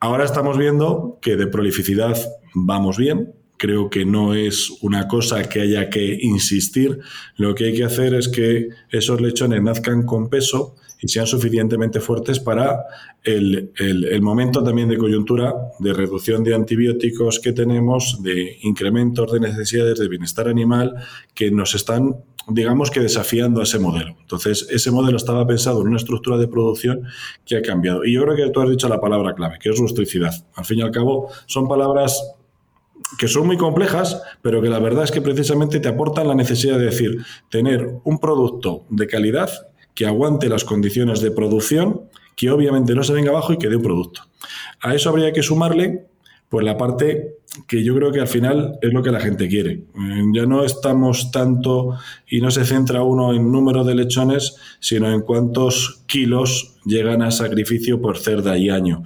Ahora 0.01 0.25
estamos 0.25 0.59
viendo 0.59 1.19
que 1.23 1.37
de 1.37 1.47
prolificidad 1.47 2.17
vamos 2.53 2.99
bien, 2.99 3.35
creo 3.65 3.89
que 3.89 4.05
no 4.05 4.35
es 4.35 4.71
una 4.83 5.09
cosa 5.09 5.43
que 5.49 5.63
haya 5.63 5.89
que 5.89 6.19
insistir. 6.21 7.01
Lo 7.37 7.55
que 7.55 7.65
hay 7.67 7.75
que 7.75 7.85
hacer 7.85 8.13
es 8.13 8.29
que 8.29 8.69
esos 8.91 9.23
lechones 9.23 9.63
nazcan 9.63 10.05
con 10.05 10.29
peso 10.29 10.75
y 11.01 11.09
sean 11.09 11.27
suficientemente 11.27 12.01
fuertes 12.01 12.41
para 12.41 12.85
el, 13.23 13.73
momento 14.21 14.63
también 14.63 14.91
de 14.91 14.99
coyuntura, 14.99 15.55
de 15.79 15.95
reducción 15.95 16.45
de 16.45 16.55
antibióticos 16.55 17.41
que 17.41 17.53
tenemos, 17.53 18.23
de 18.23 18.59
incrementos 18.63 19.33
de 19.33 19.41
necesidades 19.41 19.99
de 19.99 20.09
bienestar 20.09 20.47
animal 20.47 20.95
que 21.35 21.51
nos 21.51 21.75
están, 21.75 22.17
digamos 22.49 22.91
que 22.91 23.01
desafiando 23.01 23.61
a 23.61 23.65
ese 23.65 23.79
modelo. 23.79 24.15
Entonces, 24.21 24.67
ese 24.71 24.91
modelo 24.91 25.17
estaba 25.17 25.47
pensado 25.47 25.81
en 25.81 25.89
una 25.89 25.97
estructura 25.97 26.37
de 26.37 26.49
producción 26.49 27.05
que 27.47 27.57
ha 27.57 27.63
cambiado. 27.63 28.05
Y 28.05 28.13
yo 28.13 28.25
creo 28.25 28.37
que 28.37 28.51
tú 28.51 28.61
has 28.61 28.69
dicho 28.69 28.91
la 28.91 29.01
palabra 29.01 29.35
clave, 29.35 29.59
que 29.59 29.71
es 29.71 29.79
rusticidad. 29.79 30.35
Al 30.55 30.67
fin 30.67 30.81
y 30.81 30.83
al 30.83 30.91
cabo, 30.91 31.31
son 31.47 31.67
palabras 31.67 32.21
que 33.19 33.29
son 33.29 33.47
muy 33.47 33.57
complejas, 33.57 34.21
pero 34.43 34.61
que 34.61 34.69
la 34.69 34.79
verdad 34.79 35.05
es 35.05 35.11
que 35.11 35.21
precisamente 35.21 35.81
te 35.81 35.89
aportan 35.89 36.29
la 36.29 36.35
necesidad 36.35 36.79
de 36.79 36.87
decir, 36.87 37.25
tener 37.51 37.89
un 38.05 38.19
producto 38.19 38.85
de 38.91 39.07
calidad 39.07 39.51
que 39.95 40.07
aguante 40.07 40.49
las 40.49 40.65
condiciones 40.65 41.21
de 41.21 41.31
producción, 41.31 42.03
que 42.37 42.51
obviamente 42.51 42.95
no 42.95 43.05
se 43.05 43.13
venga 43.13 43.31
abajo 43.31 43.53
y 43.53 43.59
que 43.59 43.69
dé 43.69 43.77
un 43.77 43.83
producto. 43.83 44.23
A 44.81 44.95
eso 44.95 45.09
habría 45.09 45.33
que 45.33 45.43
sumarle 45.43 46.07
pues 46.49 46.65
la 46.65 46.77
parte 46.77 47.39
que 47.67 47.83
yo 47.83 47.95
creo 47.95 48.13
que 48.13 48.21
al 48.21 48.29
final 48.29 48.79
es 48.83 48.93
lo 48.93 49.03
que 49.03 49.11
la 49.11 49.21
gente 49.21 49.49
quiere. 49.49 49.73
Eh, 49.73 50.23
ya 50.33 50.47
no 50.47 50.65
estamos 50.65 51.31
tanto 51.31 51.97
y 52.29 52.41
no 52.41 52.51
se 52.51 52.65
centra 52.65 53.03
uno 53.03 53.33
en 53.33 53.51
número 53.51 53.85
de 53.85 53.95
lechones, 53.95 54.57
sino 54.81 55.13
en 55.13 55.23
cuántos 55.23 56.03
kilos 56.07 56.75
llegan 56.85 57.23
a 57.23 57.31
sacrificio 57.31 58.01
por 58.01 58.19
cerda 58.19 58.59
y 58.59 58.71
año. 58.71 59.03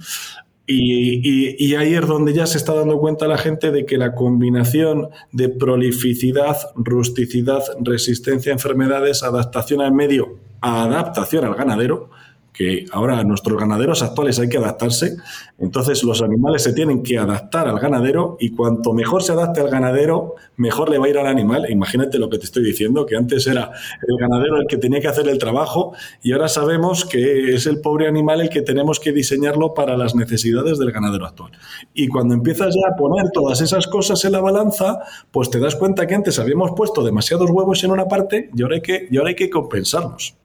Y, 0.71 1.73
ahí 1.73 1.95
es 1.95 2.05
donde 2.05 2.31
ya 2.31 2.45
se 2.45 2.59
está 2.59 2.75
dando 2.75 2.99
cuenta 2.99 3.27
la 3.27 3.39
gente 3.39 3.71
de 3.71 3.87
que 3.87 3.97
la 3.97 4.13
combinación 4.13 5.09
de 5.31 5.49
prolificidad, 5.49 6.57
rusticidad, 6.75 7.63
resistencia 7.79 8.51
a 8.51 8.53
enfermedades, 8.53 9.23
adaptación 9.23 9.81
al 9.81 9.93
medio, 9.93 10.37
adaptación 10.61 11.43
al 11.45 11.55
ganadero, 11.55 12.11
que 12.59 12.85
ahora 12.91 13.23
nuestros 13.23 13.57
ganaderos 13.57 14.03
actuales 14.03 14.37
hay 14.37 14.49
que 14.49 14.57
adaptarse, 14.57 15.15
entonces 15.59 16.03
los 16.03 16.21
animales 16.21 16.61
se 16.61 16.73
tienen 16.73 17.03
que 17.03 17.17
adaptar 17.17 17.69
al 17.69 17.79
ganadero 17.79 18.35
y 18.37 18.49
cuanto 18.49 18.91
mejor 18.91 19.23
se 19.23 19.31
adapte 19.31 19.61
al 19.61 19.69
ganadero, 19.69 20.35
mejor 20.57 20.89
le 20.89 20.97
va 20.97 21.05
a 21.05 21.09
ir 21.09 21.17
al 21.17 21.27
animal. 21.27 21.67
Imagínate 21.69 22.19
lo 22.19 22.29
que 22.29 22.37
te 22.37 22.43
estoy 22.43 22.65
diciendo, 22.65 23.05
que 23.05 23.15
antes 23.15 23.47
era 23.47 23.71
el 24.05 24.17
ganadero 24.19 24.57
el 24.57 24.67
que 24.67 24.75
tenía 24.75 24.99
que 24.99 25.07
hacer 25.07 25.29
el 25.29 25.37
trabajo 25.37 25.93
y 26.21 26.33
ahora 26.33 26.49
sabemos 26.49 27.05
que 27.05 27.55
es 27.55 27.65
el 27.65 27.79
pobre 27.79 28.09
animal 28.09 28.41
el 28.41 28.49
que 28.49 28.61
tenemos 28.61 28.99
que 28.99 29.13
diseñarlo 29.13 29.73
para 29.73 29.95
las 29.95 30.13
necesidades 30.13 30.77
del 30.79 30.91
ganadero 30.91 31.27
actual. 31.27 31.53
Y 31.93 32.09
cuando 32.09 32.33
empiezas 32.33 32.75
ya 32.75 32.93
a 32.93 32.97
poner 32.97 33.31
todas 33.31 33.61
esas 33.61 33.87
cosas 33.87 34.25
en 34.25 34.33
la 34.33 34.41
balanza, 34.41 34.99
pues 35.31 35.49
te 35.49 35.61
das 35.61 35.77
cuenta 35.77 36.05
que 36.07 36.15
antes 36.15 36.37
habíamos 36.39 36.71
puesto 36.75 37.05
demasiados 37.05 37.49
huevos 37.51 37.81
en 37.85 37.91
una 37.91 38.09
parte 38.09 38.49
y 38.53 38.61
ahora 38.63 38.75
hay 38.75 38.81
que, 38.81 39.07
y 39.09 39.15
ahora 39.15 39.29
hay 39.29 39.35
que 39.35 39.49
compensarlos. 39.49 40.35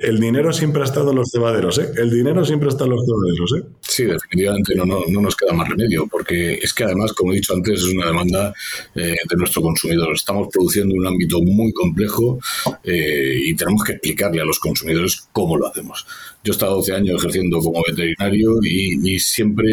El 0.00 0.18
dinero 0.18 0.52
siempre 0.52 0.82
ha 0.82 0.84
estado 0.84 1.10
en 1.10 1.16
los 1.18 1.30
cebaderos, 1.30 1.78
¿eh? 1.78 1.92
El 1.96 2.10
dinero 2.10 2.44
siempre 2.44 2.68
está 2.68 2.84
en 2.84 2.90
los 2.90 3.04
cebaderos, 3.06 3.52
¿eh? 3.58 3.76
Sí, 3.80 4.04
definitivamente 4.04 4.74
no, 4.74 4.84
no, 4.84 5.20
nos 5.20 5.36
queda 5.36 5.52
más 5.52 5.68
remedio, 5.68 6.08
porque 6.08 6.54
es 6.54 6.74
que 6.74 6.82
además, 6.82 7.12
como 7.12 7.32
he 7.32 7.36
dicho 7.36 7.54
antes, 7.54 7.78
es 7.80 7.94
una 7.94 8.06
demanda 8.06 8.52
eh, 8.96 9.14
de 9.28 9.36
nuestro 9.36 9.62
consumidor. 9.62 10.12
Estamos 10.14 10.48
produciendo 10.52 10.94
en 10.94 11.00
un 11.02 11.06
ámbito 11.06 11.40
muy 11.42 11.72
complejo 11.72 12.40
eh, 12.82 13.40
y 13.44 13.54
tenemos 13.54 13.84
que 13.84 13.92
explicarle 13.92 14.42
a 14.42 14.44
los 14.44 14.58
consumidores 14.58 15.28
cómo 15.30 15.56
lo 15.56 15.68
hacemos. 15.68 16.06
Yo 16.44 16.52
he 16.52 16.54
estado 16.54 16.76
12 16.76 16.94
años 16.94 17.16
ejerciendo 17.18 17.60
como 17.60 17.82
veterinario 17.86 18.58
y, 18.62 19.18
siempre 19.20 19.72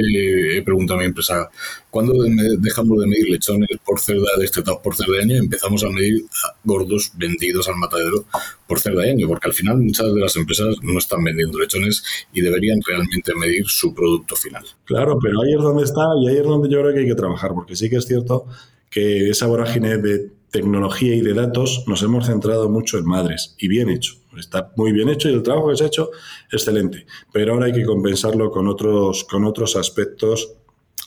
he 0.55 0.61
preguntado 0.61 0.99
a 0.99 1.01
mi 1.01 1.07
empresa, 1.07 1.49
¿cuándo 1.89 2.13
dejamos 2.59 2.99
de 2.99 3.07
medir 3.07 3.29
lechones 3.29 3.69
por 3.83 3.99
cerda 3.99 4.27
destetados 4.37 4.79
por 4.83 4.95
cerda 4.95 5.13
de 5.13 5.23
año 5.23 5.35
y 5.35 5.39
empezamos 5.39 5.83
a 5.83 5.89
medir 5.89 6.25
gordos 6.63 7.11
vendidos 7.15 7.67
al 7.67 7.77
matadero 7.77 8.25
por 8.67 8.79
cerda 8.79 9.01
de 9.01 9.11
año? 9.11 9.27
Porque 9.27 9.47
al 9.47 9.53
final 9.53 9.77
muchas 9.77 10.13
de 10.13 10.19
las 10.19 10.35
empresas 10.35 10.75
no 10.83 10.99
están 10.99 11.23
vendiendo 11.23 11.57
lechones 11.57 12.03
y 12.33 12.41
deberían 12.41 12.79
realmente 12.85 13.33
medir 13.33 13.65
su 13.67 13.93
producto 13.95 14.35
final. 14.35 14.63
Claro, 14.85 15.17
pero 15.19 15.41
ahí 15.41 15.53
es 15.53 15.61
donde 15.61 15.83
está 15.83 16.03
y 16.21 16.27
ahí 16.27 16.37
es 16.37 16.43
donde 16.43 16.69
yo 16.69 16.81
creo 16.81 16.93
que 16.93 16.99
hay 16.99 17.07
que 17.07 17.15
trabajar, 17.15 17.51
porque 17.55 17.75
sí 17.75 17.89
que 17.89 17.95
es 17.95 18.05
cierto 18.05 18.45
que 18.91 19.29
esa 19.29 19.47
vorágine 19.47 19.97
de 19.97 20.31
tecnología 20.51 21.15
y 21.15 21.21
de 21.21 21.33
datos 21.33 21.83
nos 21.87 22.01
hemos 22.03 22.27
centrado 22.27 22.69
mucho 22.69 22.97
en 22.97 23.05
madres 23.05 23.55
y 23.57 23.67
bien 23.67 23.89
hecho. 23.89 24.18
Está 24.37 24.71
muy 24.75 24.91
bien 24.91 25.09
hecho 25.09 25.29
y 25.29 25.33
el 25.33 25.43
trabajo 25.43 25.69
que 25.69 25.77
se 25.77 25.83
ha 25.83 25.87
hecho, 25.87 26.11
excelente. 26.51 27.05
Pero 27.31 27.53
ahora 27.53 27.65
hay 27.67 27.73
que 27.73 27.85
compensarlo 27.85 28.51
con 28.51 28.67
otros, 28.67 29.23
con 29.23 29.43
otros 29.43 29.75
aspectos 29.75 30.53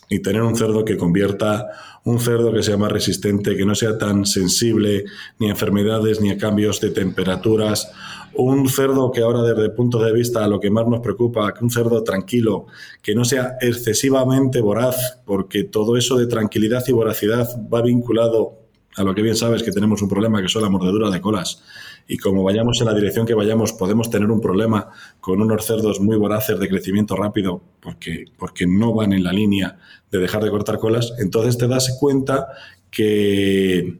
y 0.09 0.21
tener 0.21 0.43
un 0.43 0.57
cerdo 0.57 0.85
que 0.85 0.97
convierta 0.97 1.71
un 2.05 2.19
cerdo 2.19 2.53
que 2.53 2.63
sea 2.63 2.77
más 2.77 2.91
resistente, 2.91 3.57
que 3.57 3.65
no 3.65 3.75
sea 3.75 3.97
tan 3.97 4.27
sensible 4.27 5.05
ni 5.39 5.49
a 5.49 5.53
enfermedades 5.53 6.21
ni 6.21 6.31
a 6.31 6.39
cambios 6.39 6.81
de 6.81 6.91
temperaturas. 6.91 7.91
Un 8.35 8.69
cerdo 8.69 9.13
que 9.13 9.23
ahora 9.23 9.43
desde 9.43 9.65
el 9.65 9.73
punto 9.73 10.03
de 10.03 10.13
vista 10.13 10.45
a 10.45 10.49
lo 10.49 10.59
que 10.59 10.71
más 10.71 10.87
nos 10.87 11.01
preocupa, 11.01 11.55
un 11.61 11.71
cerdo 11.71 12.03
tranquilo, 12.03 12.67
que 13.03 13.15
no 13.15 13.25
sea 13.25 13.57
excesivamente 13.61 14.61
voraz, 14.61 15.19
porque 15.25 15.65
todo 15.65 15.97
eso 15.97 16.17
de 16.17 16.27
tranquilidad 16.27 16.83
y 16.89 16.93
voracidad 16.93 17.49
va 17.73 17.83
vinculado 17.83 18.59
a 18.97 19.05
lo 19.05 19.15
que 19.15 19.23
bien 19.23 19.37
sabes 19.37 19.63
que 19.63 19.71
tenemos 19.71 20.03
un 20.03 20.09
problema 20.09 20.43
que 20.43 20.49
son 20.49 20.63
la 20.63 20.69
mordedura 20.69 21.09
de 21.09 21.21
colas 21.21 21.63
y 22.07 22.19
como 22.19 22.43
vayamos 22.43 22.81
en 22.81 22.87
la 22.87 22.95
dirección 22.95 23.27
que 23.27 23.35
vayamos, 23.35 23.73
podemos 23.73 24.11
tener 24.11 24.31
un 24.31 24.41
problema 24.41 24.89
con 25.21 25.41
unos 25.41 25.65
cerdos 25.65 26.01
muy 26.01 26.17
voraces 26.17 26.59
de 26.59 26.69
crecimiento 26.69 27.17
rápido 27.17 27.63
porque, 27.81 28.27
porque 28.39 28.67
no 28.67 28.93
van 28.95 29.13
en 29.13 29.25
la 29.25 29.33
línea 29.33 29.79
de 30.11 30.19
dejar 30.19 30.45
de 30.45 30.51
cortar 30.51 30.79
colas, 30.79 31.15
entonces 31.19 31.59
te 31.59 31.69
das 31.69 31.97
cuenta 31.99 32.49
que, 32.91 33.99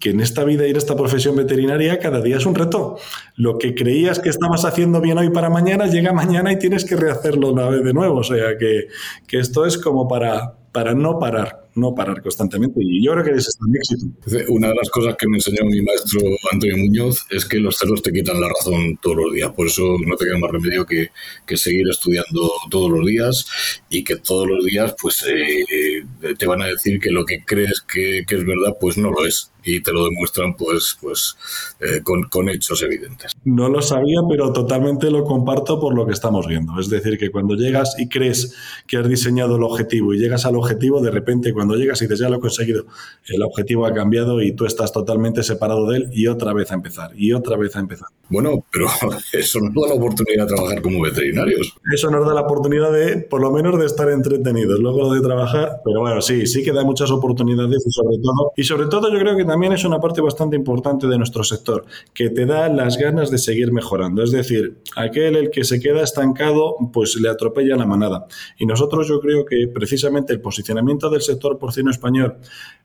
que 0.00 0.10
en 0.10 0.20
esta 0.20 0.44
vida 0.44 0.66
y 0.66 0.70
en 0.70 0.76
esta 0.76 0.96
profesión 0.96 1.34
veterinaria 1.34 1.98
cada 1.98 2.20
día 2.20 2.36
es 2.36 2.46
un 2.46 2.54
reto. 2.54 2.98
Lo 3.36 3.58
que 3.58 3.74
creías 3.74 4.18
que 4.18 4.28
estabas 4.28 4.64
haciendo 4.64 5.00
bien 5.00 5.18
hoy 5.18 5.30
para 5.30 5.48
mañana, 5.48 5.86
llega 5.86 6.12
mañana 6.12 6.52
y 6.52 6.58
tienes 6.58 6.84
que 6.84 6.96
rehacerlo 6.96 7.52
una 7.52 7.68
vez 7.68 7.82
de 7.82 7.94
nuevo. 7.94 8.18
O 8.18 8.24
sea 8.24 8.58
que, 8.58 8.88
que 9.26 9.38
esto 9.38 9.64
es 9.64 9.78
como 9.78 10.06
para, 10.06 10.54
para 10.72 10.94
no 10.94 11.18
parar 11.18 11.67
no 11.78 11.94
parar 11.94 12.22
constantemente. 12.22 12.80
Y 12.82 13.04
yo 13.04 13.12
creo 13.12 13.24
que 13.24 13.30
ese 13.32 13.50
es 13.50 13.58
el 13.60 13.76
éxito. 13.76 14.52
Una 14.52 14.68
de 14.68 14.74
las 14.74 14.90
cosas 14.90 15.16
que 15.16 15.28
me 15.28 15.36
enseñó 15.36 15.64
mi 15.64 15.80
maestro 15.82 16.20
Antonio 16.52 16.76
Muñoz 16.76 17.26
es 17.30 17.44
que 17.44 17.58
los 17.58 17.76
cerros 17.76 18.02
te 18.02 18.12
quitan 18.12 18.40
la 18.40 18.48
razón 18.48 18.98
todos 19.00 19.16
los 19.16 19.32
días. 19.32 19.52
Por 19.52 19.66
eso 19.66 19.96
no 20.06 20.16
te 20.16 20.24
queda 20.24 20.38
más 20.38 20.50
remedio 20.50 20.84
que, 20.84 21.10
que 21.46 21.56
seguir 21.56 21.88
estudiando 21.88 22.50
todos 22.70 22.90
los 22.90 23.06
días 23.06 23.46
y 23.88 24.04
que 24.04 24.16
todos 24.16 24.46
los 24.46 24.64
días 24.64 24.94
pues 25.00 25.24
eh, 25.28 26.04
te 26.36 26.46
van 26.46 26.62
a 26.62 26.66
decir 26.66 27.00
que 27.00 27.10
lo 27.10 27.24
que 27.24 27.44
crees 27.44 27.80
que, 27.80 28.24
que 28.26 28.36
es 28.36 28.44
verdad 28.44 28.76
pues 28.80 28.98
no 28.98 29.10
lo 29.10 29.26
es 29.26 29.50
y 29.68 29.82
te 29.82 29.92
lo 29.92 30.04
demuestran 30.04 30.54
pues, 30.54 30.96
pues 31.00 31.36
eh, 31.80 32.00
con, 32.02 32.24
con, 32.24 32.48
hechos 32.48 32.82
evidentes. 32.82 33.32
No 33.44 33.68
lo 33.68 33.82
sabía, 33.82 34.20
pero 34.28 34.52
totalmente 34.52 35.10
lo 35.10 35.24
comparto 35.24 35.78
por 35.78 35.94
lo 35.94 36.06
que 36.06 36.12
estamos 36.12 36.46
viendo. 36.46 36.78
Es 36.80 36.88
decir, 36.88 37.18
que 37.18 37.30
cuando 37.30 37.54
llegas 37.54 37.96
y 37.98 38.08
crees 38.08 38.54
que 38.86 38.96
has 38.96 39.08
diseñado 39.08 39.56
el 39.56 39.62
objetivo 39.62 40.14
y 40.14 40.18
llegas 40.18 40.46
al 40.46 40.56
objetivo, 40.56 41.00
de 41.00 41.10
repente 41.10 41.52
cuando 41.52 41.67
llegas 41.76 42.00
y 42.02 42.04
dices 42.04 42.20
ya 42.20 42.28
lo 42.28 42.36
he 42.36 42.40
conseguido, 42.40 42.86
el 43.28 43.42
objetivo 43.42 43.86
ha 43.86 43.92
cambiado 43.92 44.40
y 44.42 44.52
tú 44.52 44.66
estás 44.66 44.92
totalmente 44.92 45.42
separado 45.42 45.88
de 45.88 45.98
él 45.98 46.10
y 46.12 46.26
otra 46.26 46.52
vez 46.52 46.70
a 46.70 46.74
empezar, 46.74 47.10
y 47.14 47.32
otra 47.32 47.56
vez 47.56 47.76
a 47.76 47.80
empezar. 47.80 48.08
Bueno, 48.30 48.64
pero 48.70 48.86
eso 49.32 49.60
nos 49.60 49.74
da 49.74 49.88
la 49.88 49.94
oportunidad 49.94 50.46
de 50.46 50.54
trabajar 50.54 50.82
como 50.82 51.02
veterinarios. 51.02 51.74
Eso 51.92 52.10
nos 52.10 52.26
da 52.26 52.34
la 52.34 52.42
oportunidad 52.42 52.92
de, 52.92 53.18
por 53.18 53.40
lo 53.40 53.50
menos, 53.50 53.78
de 53.78 53.86
estar 53.86 54.08
entretenidos, 54.10 54.78
luego 54.80 55.12
de 55.12 55.20
trabajar, 55.20 55.80
pero 55.84 56.00
bueno, 56.00 56.20
sí, 56.20 56.46
sí 56.46 56.62
que 56.62 56.72
da 56.72 56.84
muchas 56.84 57.10
oportunidades 57.10 57.84
y 57.86 57.90
sobre 57.90 58.18
todo, 58.18 58.52
y 58.56 58.64
sobre 58.64 58.86
todo 58.86 59.12
yo 59.12 59.18
creo 59.18 59.36
que 59.36 59.44
también 59.44 59.72
es 59.72 59.84
una 59.84 60.00
parte 60.00 60.20
bastante 60.20 60.56
importante 60.56 61.06
de 61.06 61.16
nuestro 61.16 61.44
sector, 61.44 61.84
que 62.12 62.30
te 62.30 62.46
da 62.46 62.68
las 62.68 62.98
ganas 62.98 63.30
de 63.30 63.38
seguir 63.38 63.72
mejorando. 63.72 64.22
Es 64.22 64.30
decir, 64.30 64.78
aquel 64.96 65.36
el 65.36 65.50
que 65.50 65.64
se 65.64 65.80
queda 65.80 66.02
estancado, 66.02 66.76
pues 66.92 67.16
le 67.16 67.28
atropella 67.28 67.76
la 67.76 67.86
manada. 67.86 68.26
Y 68.58 68.66
nosotros 68.66 69.08
yo 69.08 69.20
creo 69.20 69.44
que 69.44 69.68
precisamente 69.72 70.32
el 70.32 70.40
posicionamiento 70.40 71.10
del 71.10 71.22
sector 71.22 71.57
porcino 71.58 71.90
español, 71.90 72.38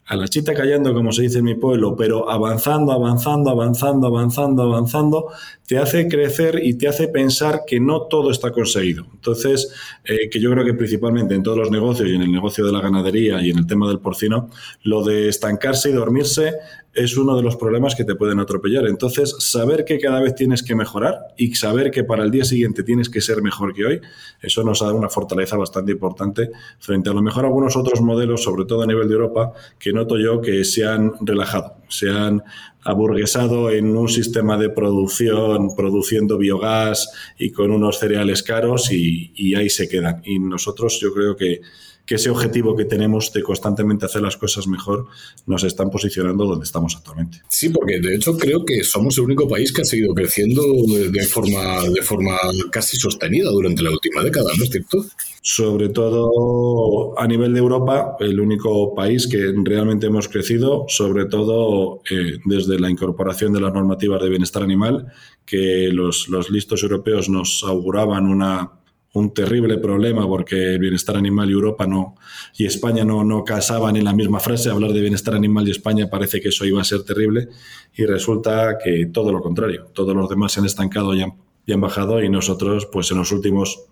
a 0.06 0.16
la 0.16 0.28
chita 0.28 0.54
callando, 0.54 0.94
como 0.94 1.12
se 1.12 1.24
dice 1.24 1.40
en 1.40 1.46
mi 1.46 1.56
pueblo, 1.56 1.96
pero 1.96 2.30
avanzando, 2.30 2.92
avanzando, 2.92 3.50
avanzando, 3.50 4.08
avanzando, 4.08 4.64
avanzando, 4.64 5.28
te 5.66 5.78
hace 5.78 6.08
crecer 6.08 6.60
y 6.62 6.74
te 6.74 6.88
hace 6.88 7.08
pensar 7.08 7.62
que 7.66 7.80
no 7.80 8.04
todo 8.04 8.30
está 8.30 8.52
conseguido. 8.52 9.06
Entonces, 9.14 9.74
eh, 10.04 10.30
que 10.30 10.42
yo 10.42 10.52
creo 10.52 10.66
que 10.66 10.74
principalmente 10.74 11.36
en 11.36 11.44
todos 11.44 11.58
los 11.58 11.72
negocios 11.72 12.10
y 12.10 12.16
en 12.16 12.22
el 12.22 12.32
negocio 12.32 12.66
de 12.66 12.74
la 12.74 12.82
ganadería 12.82 13.42
y 13.42 13.50
en 13.50 13.60
el 13.60 13.68
tema 13.68 13.88
del 13.88 14.00
porcino, 14.00 14.50
lo 14.84 15.04
de 15.04 15.30
estancarse 15.30 15.90
y 15.90 15.94
dormirse 15.94 16.54
es 16.94 17.18
uno 17.18 17.36
de 17.36 17.42
los 17.42 17.56
problemas 17.56 17.96
que 17.96 18.04
te 18.04 18.16
pueden 18.16 18.40
atropellar. 18.40 18.86
Entonces, 18.86 19.36
saber 19.40 19.84
que 19.84 20.00
cada 20.00 20.22
vez 20.22 20.36
tienes 20.36 20.62
que 20.62 20.76
mejorar 20.76 21.34
y 21.38 21.56
saber 21.56 21.90
que 21.90 22.04
para 22.04 22.24
el 22.24 22.30
día 22.30 22.46
siguiente 22.46 22.84
tienes 22.84 23.10
que 23.10 23.20
ser 23.20 23.42
mejor 23.42 23.74
que 23.74 23.86
hoy, 23.86 24.02
eso 24.42 24.64
nos 24.64 24.82
da 24.82 24.94
una 24.94 25.10
fortaleza 25.10 25.58
bastante 25.58 25.92
importante 25.94 26.52
frente 26.80 27.10
a 27.10 27.14
lo 27.14 27.22
mejor 27.22 27.46
algunos 27.46 27.76
otros 27.76 28.02
modelos, 28.02 28.44
sobre 28.44 28.66
todo 28.66 28.84
a 28.84 28.88
nivel 28.88 29.08
de 29.08 29.16
Europa, 29.16 29.54
que 29.80 29.92
noto 29.94 30.18
yo 30.18 30.42
que 30.42 30.64
se 30.66 30.86
han 30.86 31.14
relajado, 31.22 31.78
se 31.88 32.10
han 32.10 32.44
aburguesado 32.84 33.70
en 33.70 33.96
un 33.96 34.10
sistema 34.10 34.58
de 34.58 34.70
producción, 34.70 35.76
produciendo 35.76 36.38
biogás 36.38 37.10
y 37.38 37.52
con 37.52 37.72
unos 37.72 38.00
cereales 38.00 38.44
caros 38.44 38.92
y, 38.92 39.32
y 39.36 39.56
ahí 39.56 39.70
se 39.70 39.88
quedan. 39.88 40.22
Y 40.26 40.40
nosotros 40.40 41.00
yo 41.00 41.14
creo 41.14 41.36
que 41.36 41.62
que 42.06 42.16
ese 42.16 42.30
objetivo 42.30 42.76
que 42.76 42.86
tenemos 42.86 43.32
de 43.32 43.42
constantemente 43.42 44.06
hacer 44.06 44.22
las 44.22 44.36
cosas 44.36 44.68
mejor 44.68 45.08
nos 45.46 45.64
están 45.64 45.90
posicionando 45.90 46.46
donde 46.46 46.66
estamos 46.66 46.96
actualmente. 46.98 47.42
Sí, 47.50 47.70
porque 47.70 48.00
de 48.00 48.16
hecho 48.16 48.38
creo 48.38 48.66
que 48.66 48.84
somos 48.84 49.18
el 49.18 49.24
único 49.26 49.48
país 49.48 49.72
que 49.72 49.82
ha 49.82 49.86
seguido 49.86 50.14
creciendo 50.14 50.62
de, 50.64 51.26
forma, 51.26 51.82
de 51.90 52.02
forma 52.02 52.38
casi 52.72 52.98
sostenida 52.98 53.50
durante 53.52 53.84
la 53.84 53.92
última 53.92 54.22
década, 54.22 54.52
¿no 54.58 54.64
es 54.64 54.70
cierto? 54.70 55.06
Sobre 55.42 55.90
todo 55.90 57.18
a 57.18 57.28
nivel 57.28 57.54
de 57.54 57.60
Europa, 57.60 58.18
el 58.20 58.40
único 58.40 58.94
país 58.94 59.28
que 59.28 59.54
realmente 59.64 60.08
hemos 60.08 60.28
crecido, 60.28 60.86
sobre 60.90 61.26
todo 61.26 62.02
eh, 62.10 62.38
desde 62.46 62.80
la 62.80 62.90
incorporación 62.90 63.54
de 63.54 63.62
las 63.62 63.74
normativas 63.74 64.22
de 64.22 64.30
bienestar 64.30 64.64
animal, 64.64 65.08
que 65.46 65.90
los, 65.92 66.28
los 66.28 66.50
listos 66.50 66.84
europeos 66.84 67.30
nos 67.30 67.64
auguraban 67.64 68.28
una 68.28 68.83
un 69.14 69.34
terrible 69.34 69.78
problema 69.78 70.28
porque 70.28 70.74
el 70.74 70.80
bienestar 70.80 71.16
animal 71.16 71.50
y 71.50 71.54
Europa 71.54 71.86
no 71.86 72.16
y 72.58 72.66
España 72.66 73.06
no, 73.06 73.24
no 73.24 73.44
casaban 73.44 73.96
en 73.96 74.06
la 74.06 74.14
misma 74.14 74.40
frase. 74.40 74.70
Hablar 74.70 74.92
de 74.92 75.02
bienestar 75.02 75.36
animal 75.36 75.68
y 75.68 75.72
España 75.72 76.10
parece 76.10 76.42
que 76.42 76.50
eso 76.50 76.66
iba 76.66 76.82
a 76.82 76.84
ser 76.84 77.04
terrible 77.04 77.50
y 77.96 78.06
resulta 78.06 78.78
que 78.84 79.08
todo 79.08 79.32
lo 79.32 79.42
contrario. 79.42 79.86
Todos 79.94 80.16
los 80.16 80.28
demás 80.30 80.54
se 80.54 80.60
han 80.60 80.66
estancado 80.66 81.14
y 81.14 81.22
han, 81.22 81.34
y 81.66 81.74
han 81.74 81.82
bajado 81.82 82.24
y 82.24 82.30
nosotros, 82.30 82.88
pues 82.92 83.12
en 83.12 83.18
los 83.18 83.32
últimos 83.32 83.86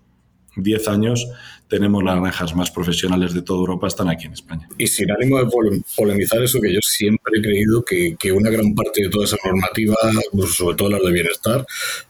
10 0.56 0.88
años 0.88 1.26
tenemos 1.72 2.04
las 2.04 2.20
granjas 2.20 2.54
más 2.54 2.70
profesionales 2.70 3.32
de 3.32 3.40
toda 3.40 3.60
Europa, 3.60 3.86
están 3.86 4.10
aquí 4.10 4.26
en 4.26 4.34
España. 4.34 4.68
Y 4.76 4.86
sin 4.86 5.10
ánimo 5.10 5.38
de 5.38 5.80
polemizar 5.96 6.42
eso, 6.42 6.60
que 6.60 6.70
yo 6.70 6.80
siempre 6.82 7.38
he 7.38 7.40
creído 7.40 7.82
que, 7.82 8.32
una 8.32 8.50
gran 8.50 8.74
parte 8.74 9.02
de 9.02 9.08
toda 9.08 9.24
esa 9.24 9.38
normativa, 9.42 9.94
pues, 10.32 10.54
sobre 10.54 10.76
todo 10.76 10.90
las 10.90 11.00
de 11.00 11.10
bienestar, 11.10 11.64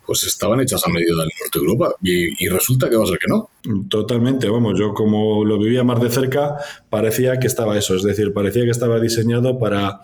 pues 0.05 0.25
estaban 0.25 0.61
hechas 0.61 0.83
a 0.85 0.91
medida 0.91 1.11
del 1.11 1.31
norte 1.41 1.59
de 1.59 1.65
Europa. 1.65 1.95
Y, 2.03 2.45
y, 2.45 2.49
resulta 2.49 2.91
que 2.91 2.97
va 2.97 3.05
a 3.05 3.07
ser 3.07 3.19
que 3.19 3.29
no. 3.29 3.51
Totalmente, 3.89 4.49
vamos, 4.49 4.77
yo 4.77 4.93
como 4.95 5.45
lo 5.45 5.61
vivía 5.61 5.85
más 5.85 6.03
de 6.03 6.11
cerca, 6.11 6.57
parecía 6.91 7.39
que 7.39 7.47
estaba 7.47 7.79
eso, 7.79 7.95
es 7.95 8.03
decir, 8.03 8.33
parecía 8.33 8.65
que 8.65 8.71
estaba 8.71 8.99
diseñado 8.99 9.61
para 9.61 10.01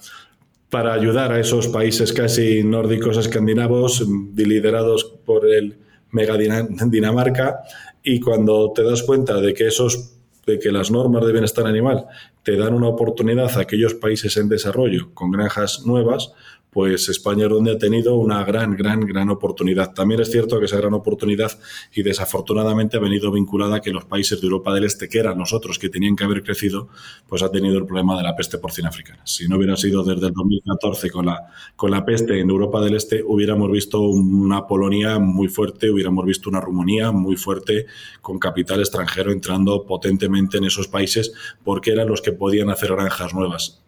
para 0.71 0.93
ayudar 0.93 1.33
a 1.33 1.41
esos 1.41 1.69
países 1.69 2.13
casi 2.13 2.63
nórdicos 2.63 3.17
escandinavos 3.17 4.05
liderados 4.37 5.05
por 5.25 5.49
el 5.49 5.79
mega 6.11 6.37
Dinamarca 6.37 7.61
y 8.09 8.21
cuando 8.21 8.73
te 8.75 8.83
das 8.83 9.03
cuenta 9.03 9.39
de 9.41 9.53
que 9.53 9.67
esos 9.67 10.15
de 10.47 10.59
que 10.59 10.73
las 10.73 10.91
normas 10.91 11.27
de 11.27 11.33
bienestar 11.33 11.67
animal 11.67 12.07
te 12.43 12.57
dan 12.57 12.73
una 12.73 12.89
oportunidad 12.89 13.51
a 13.59 13.61
aquellos 13.61 13.93
países 13.93 14.39
en 14.39 14.49
desarrollo 14.49 15.11
con 15.13 15.31
granjas 15.31 15.83
nuevas, 15.85 16.33
pues 16.71 17.09
España 17.09 17.45
es 17.47 17.51
donde 17.51 17.73
ha 17.73 17.79
tenido 17.79 18.17
una 18.17 18.45
gran, 18.45 18.77
gran, 18.77 19.01
gran 19.01 19.31
oportunidad. 19.31 19.95
También 19.95 20.21
es 20.21 20.31
cierto 20.31 20.59
que 20.59 20.67
esa 20.67 20.77
gran 20.77 20.95
oportunidad 20.95 21.51
y 21.95 22.03
desafortunadamente 22.03 22.99
ha 22.99 23.01
venido 23.01 23.33
vinculada 23.33 23.77
a 23.77 23.81
que 23.81 23.91
los 23.91 24.05
países 24.05 24.41
de 24.41 24.47
Europa 24.47 24.75
del 24.75 24.85
Este, 24.85 25.09
que 25.09 25.19
eran 25.19 25.39
nosotros, 25.39 25.79
que 25.79 25.89
tenían 25.89 26.15
que 26.15 26.25
haber 26.25 26.43
crecido, 26.43 26.89
pues 27.27 27.43
ha 27.43 27.51
tenido 27.51 27.79
el 27.79 27.87
problema 27.87 28.17
de 28.17 28.23
la 28.23 28.37
peste 28.37 28.59
porcina 28.59 28.89
africana. 28.89 29.23
Si 29.25 29.49
no 29.49 29.57
hubiera 29.57 29.77
sido 29.77 30.05
desde 30.05 30.27
el 30.27 30.33
2014 30.33 31.11
con 31.11 31.27
la, 31.27 31.47
con 31.75 31.91
la 31.91 32.05
peste 32.05 32.39
en 32.39 32.51
Europa 32.51 32.81
del 32.81 32.95
Este, 32.95 33.23
hubiéramos 33.23 33.71
visto 33.71 34.01
una 34.01 34.67
Polonia 34.67 35.19
muy 35.19 35.49
fuerte, 35.49 35.91
hubiéramos 35.91 36.27
visto 36.27 36.51
una 36.51 36.61
Rumanía 36.61 37.13
muy 37.13 37.37
fuerte, 37.37 37.87
con 38.21 38.39
capital 38.39 38.81
extranjero 38.81 39.33
entrando 39.33 39.87
potentemente 39.87 40.59
en 40.59 40.65
esos 40.65 40.89
países, 40.89 41.33
porque 41.65 41.93
eran 41.93 42.09
los 42.09 42.21
que 42.21 42.33
podían 42.33 42.71
hacer 42.71 42.93
granjas 42.93 43.35
nuevas 43.35 43.83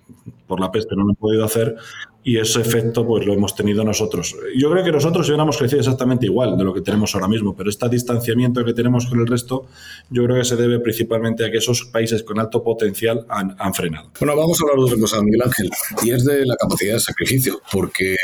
por 0.46 0.60
la 0.60 0.72
peste 0.72 0.96
no 0.96 1.04
lo 1.04 1.10
han 1.10 1.16
podido 1.16 1.44
hacer 1.44 1.76
y 2.22 2.38
ese 2.38 2.60
efecto 2.60 3.06
pues 3.06 3.24
lo 3.24 3.32
hemos 3.32 3.54
tenido 3.54 3.82
nosotros. 3.82 4.36
Yo 4.54 4.70
creo 4.70 4.84
que 4.84 4.92
nosotros 4.92 5.26
hubiéramos 5.28 5.56
crecido 5.56 5.80
exactamente 5.80 6.26
igual 6.26 6.56
de 6.56 6.64
lo 6.64 6.74
que 6.74 6.82
tenemos 6.82 7.14
ahora 7.14 7.28
mismo, 7.28 7.56
pero 7.56 7.70
este 7.70 7.88
distanciamiento 7.88 8.64
que 8.64 8.74
tenemos 8.74 9.06
con 9.06 9.20
el 9.20 9.26
resto 9.26 9.66
yo 10.10 10.24
creo 10.24 10.36
que 10.36 10.44
se 10.44 10.56
debe 10.56 10.80
principalmente 10.80 11.46
a 11.46 11.50
que 11.50 11.58
esos 11.58 11.86
países 11.86 12.22
con 12.22 12.38
alto 12.38 12.62
potencial 12.62 13.24
han, 13.28 13.74
frenado. 13.74 14.10
Bueno, 14.18 14.36
vamos 14.36 14.60
a 14.60 14.64
hablar 14.64 14.78
de 14.78 14.84
otra 14.84 15.00
cosa, 15.00 15.22
Miguel 15.22 15.42
Ángel, 15.42 15.70
y 16.02 16.10
es 16.10 16.24
de 16.24 16.44
la 16.44 16.56
capacidad 16.56 16.94
de 16.94 17.00
sacrificio, 17.00 17.62
porque 17.72 18.16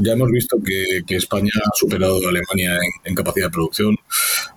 ya 0.00 0.12
hemos 0.12 0.30
visto 0.30 0.56
que, 0.64 1.00
España 1.10 1.50
ha 1.56 1.76
superado 1.76 2.16
a 2.24 2.28
Alemania 2.30 2.78
en, 3.04 3.14
capacidad 3.14 3.46
de 3.46 3.50
producción 3.50 3.96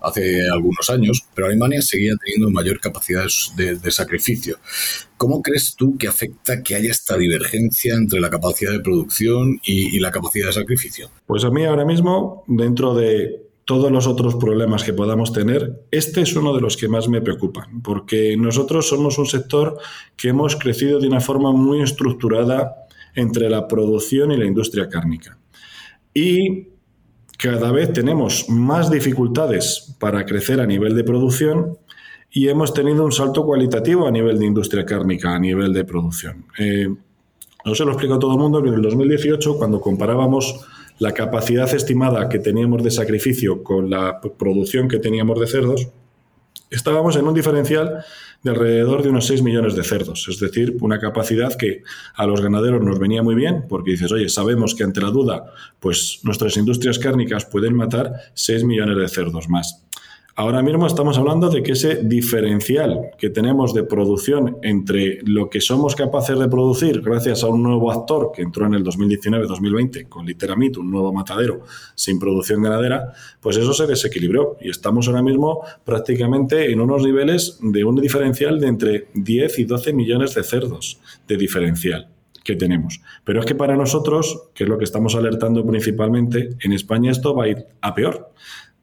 hace 0.02 0.48
algunos 0.50 0.90
años, 0.90 1.26
pero 1.34 1.48
Alemania 1.48 1.82
seguía 1.82 2.14
teniendo 2.24 2.50
mayor 2.52 2.80
capacidad 2.80 3.26
de 3.58 3.92
sacrificio. 3.92 4.58
¿Cómo 5.24 5.42
crees 5.42 5.78
tú 5.78 5.98
que 5.98 6.10
afecta 6.10 6.62
que 6.62 6.76
haya 6.76 6.92
esta 6.92 7.16
divergencia 7.16 7.96
entre 7.96 8.20
la 8.20 8.30
capacidad 8.30 8.74
de 8.74 8.82
producción 8.82 9.58
y, 9.64 9.98
la 10.02 10.12
capacidad 10.12 10.48
de 10.48 10.52
sacrificio? 10.52 11.12
Pues 11.26 11.46
a 11.46 11.50
mí 11.50 11.64
ahora 11.64 11.86
mismo, 11.86 12.44
dentro 12.46 12.94
de 12.94 13.42
todos 13.64 13.90
los 13.90 14.06
otros 14.06 14.36
problemas 14.36 14.84
que 14.84 14.92
podamos 14.92 15.32
tener, 15.32 15.86
este 15.92 16.20
es 16.20 16.36
uno 16.36 16.54
de 16.54 16.60
los 16.60 16.76
que 16.76 16.90
más 16.90 17.08
me 17.08 17.22
preocupan, 17.22 17.82
porque 17.82 18.36
nosotros 18.36 18.90
somos 18.90 19.18
un 19.18 19.26
sector 19.26 19.80
que 20.18 20.28
hemos 20.28 20.58
crecido 20.58 21.00
de 21.00 21.08
una 21.08 21.22
forma 21.22 21.54
muy 21.54 21.82
estructurada 21.82 22.76
entre 23.16 23.50
la 23.50 23.66
producción 23.70 24.34
y 24.34 24.36
la 24.36 24.46
industria 24.46 24.90
cárnica. 24.90 25.38
Y 26.14 26.68
cada 27.38 27.72
vez 27.72 27.94
tenemos 27.94 28.50
más 28.50 28.92
dificultades 28.92 29.96
para 30.00 30.26
crecer 30.26 30.60
a 30.60 30.66
nivel 30.66 30.98
de 30.98 31.06
producción 31.06 31.78
y 32.36 32.50
hemos 32.50 32.74
tenido 32.74 33.06
un 33.06 33.12
salto 33.12 33.46
cualitativo 33.46 34.08
a 34.08 34.12
nivel 34.12 34.40
de 34.40 34.48
industria 34.48 34.84
cárnica, 34.84 35.36
a 35.36 35.40
nivel 35.40 35.72
de 35.72 35.86
producción. 35.86 36.46
Eh, 36.58 36.88
no 37.64 37.76
se 37.76 37.86
lo 37.86 37.92
explico 37.92 38.16
a 38.16 38.20
todo 38.20 38.34
el 38.34 38.40
mundo, 38.40 38.60
pero 38.60 38.74
en 38.74 38.80
el 38.80 38.82
2018, 38.82 39.56
cuando 39.56 39.80
comparábamos 39.80 40.66
la 40.98 41.12
capacidad 41.12 41.72
estimada 41.74 42.28
que 42.30 42.40
teníamos 42.40 42.84
de 42.84 42.90
sacrificio 42.90 43.64
con 43.64 43.90
la 43.90 44.20
producción 44.20 44.88
que 44.88 44.98
teníamos 44.98 45.40
de 45.40 45.46
cerdos, 45.46 45.88
estábamos 46.72 47.16
en 47.18 47.28
un 47.28 47.36
diferencial 47.36 48.04
de 48.42 48.50
alrededor 48.50 49.04
de 49.04 49.10
unos 49.10 49.28
6 49.28 49.44
millones 49.44 49.76
de 49.76 49.84
cerdos, 49.84 50.28
es 50.28 50.40
decir, 50.40 50.76
una 50.82 51.00
capacidad 51.00 51.56
que 51.56 51.84
a 52.16 52.26
los 52.26 52.42
ganaderos 52.42 52.84
nos 52.84 53.00
venía 53.00 53.22
muy 53.22 53.36
bien, 53.36 53.66
porque 53.70 53.92
dices, 53.92 54.12
oye, 54.12 54.28
sabemos 54.28 54.74
que 54.74 54.84
ante 54.84 55.02
la 55.02 55.12
duda, 55.12 55.46
pues 55.80 56.20
nuestras 56.24 56.58
industrias 56.58 56.98
cárnicas 56.98 57.46
pueden 57.46 57.76
matar 57.76 58.12
6 58.34 58.64
millones 58.64 58.98
de 58.98 59.08
cerdos 59.08 59.50
más. 59.50 59.83
Ahora 60.36 60.64
mismo 60.64 60.88
estamos 60.88 61.20
hablando 61.20 61.48
de 61.52 61.62
que 61.62 61.74
ese 61.74 61.98
diferencial 62.04 63.12
que 63.20 63.30
tenemos 63.30 63.72
de 63.72 63.84
producción 63.84 64.58
entre 64.64 65.20
lo 65.26 65.48
que 65.48 65.62
somos 65.62 65.96
capaces 65.96 66.40
de 66.40 66.48
producir 66.48 67.02
gracias 67.02 67.44
a 67.44 67.50
un 67.50 67.62
nuevo 67.62 67.92
actor 67.92 68.32
que 68.36 68.42
entró 68.42 68.66
en 68.66 68.74
el 68.74 68.84
2019-2020 68.84 70.10
con 70.10 70.26
Literamit, 70.26 70.78
un 70.78 70.90
nuevo 70.90 71.14
matadero 71.14 71.62
sin 71.94 72.18
producción 72.18 72.64
ganadera, 72.64 73.14
pues 73.40 73.58
eso 73.58 73.74
se 73.74 73.86
desequilibró 73.86 74.58
y 74.60 74.72
estamos 74.72 75.08
ahora 75.08 75.22
mismo 75.22 75.62
prácticamente 75.84 76.72
en 76.72 76.82
unos 76.82 77.04
niveles 77.04 77.60
de 77.62 77.84
un 77.84 77.98
diferencial 77.98 78.60
de 78.60 78.68
entre 78.68 79.08
10 79.14 79.60
y 79.60 79.66
12 79.66 79.94
millones 79.94 80.34
de 80.34 80.44
cerdos 80.44 81.00
de 81.28 81.38
diferencial 81.38 82.10
que 82.44 82.56
tenemos. 82.56 83.02
Pero 83.24 83.40
es 83.40 83.46
que 83.46 83.54
para 83.54 83.76
nosotros, 83.76 84.50
que 84.56 84.64
es 84.64 84.70
lo 84.70 84.80
que 84.80 84.84
estamos 84.84 85.14
alertando 85.14 85.64
principalmente, 85.64 86.50
en 86.60 86.74
España 86.74 87.12
esto 87.12 87.36
va 87.36 87.44
a 87.44 87.50
ir 87.50 87.68
a 87.82 87.94
peor. 87.94 88.32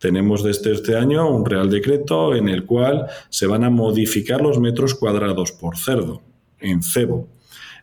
Tenemos 0.00 0.42
desde 0.42 0.72
este 0.72 0.96
año 0.96 1.28
un 1.28 1.44
Real 1.44 1.68
Decreto 1.68 2.34
en 2.34 2.48
el 2.48 2.64
cual 2.64 3.06
se 3.28 3.46
van 3.46 3.64
a 3.64 3.70
modificar 3.70 4.40
los 4.40 4.58
metros 4.58 4.94
cuadrados 4.94 5.52
por 5.52 5.76
cerdo 5.76 6.22
en 6.58 6.82
cebo. 6.82 7.28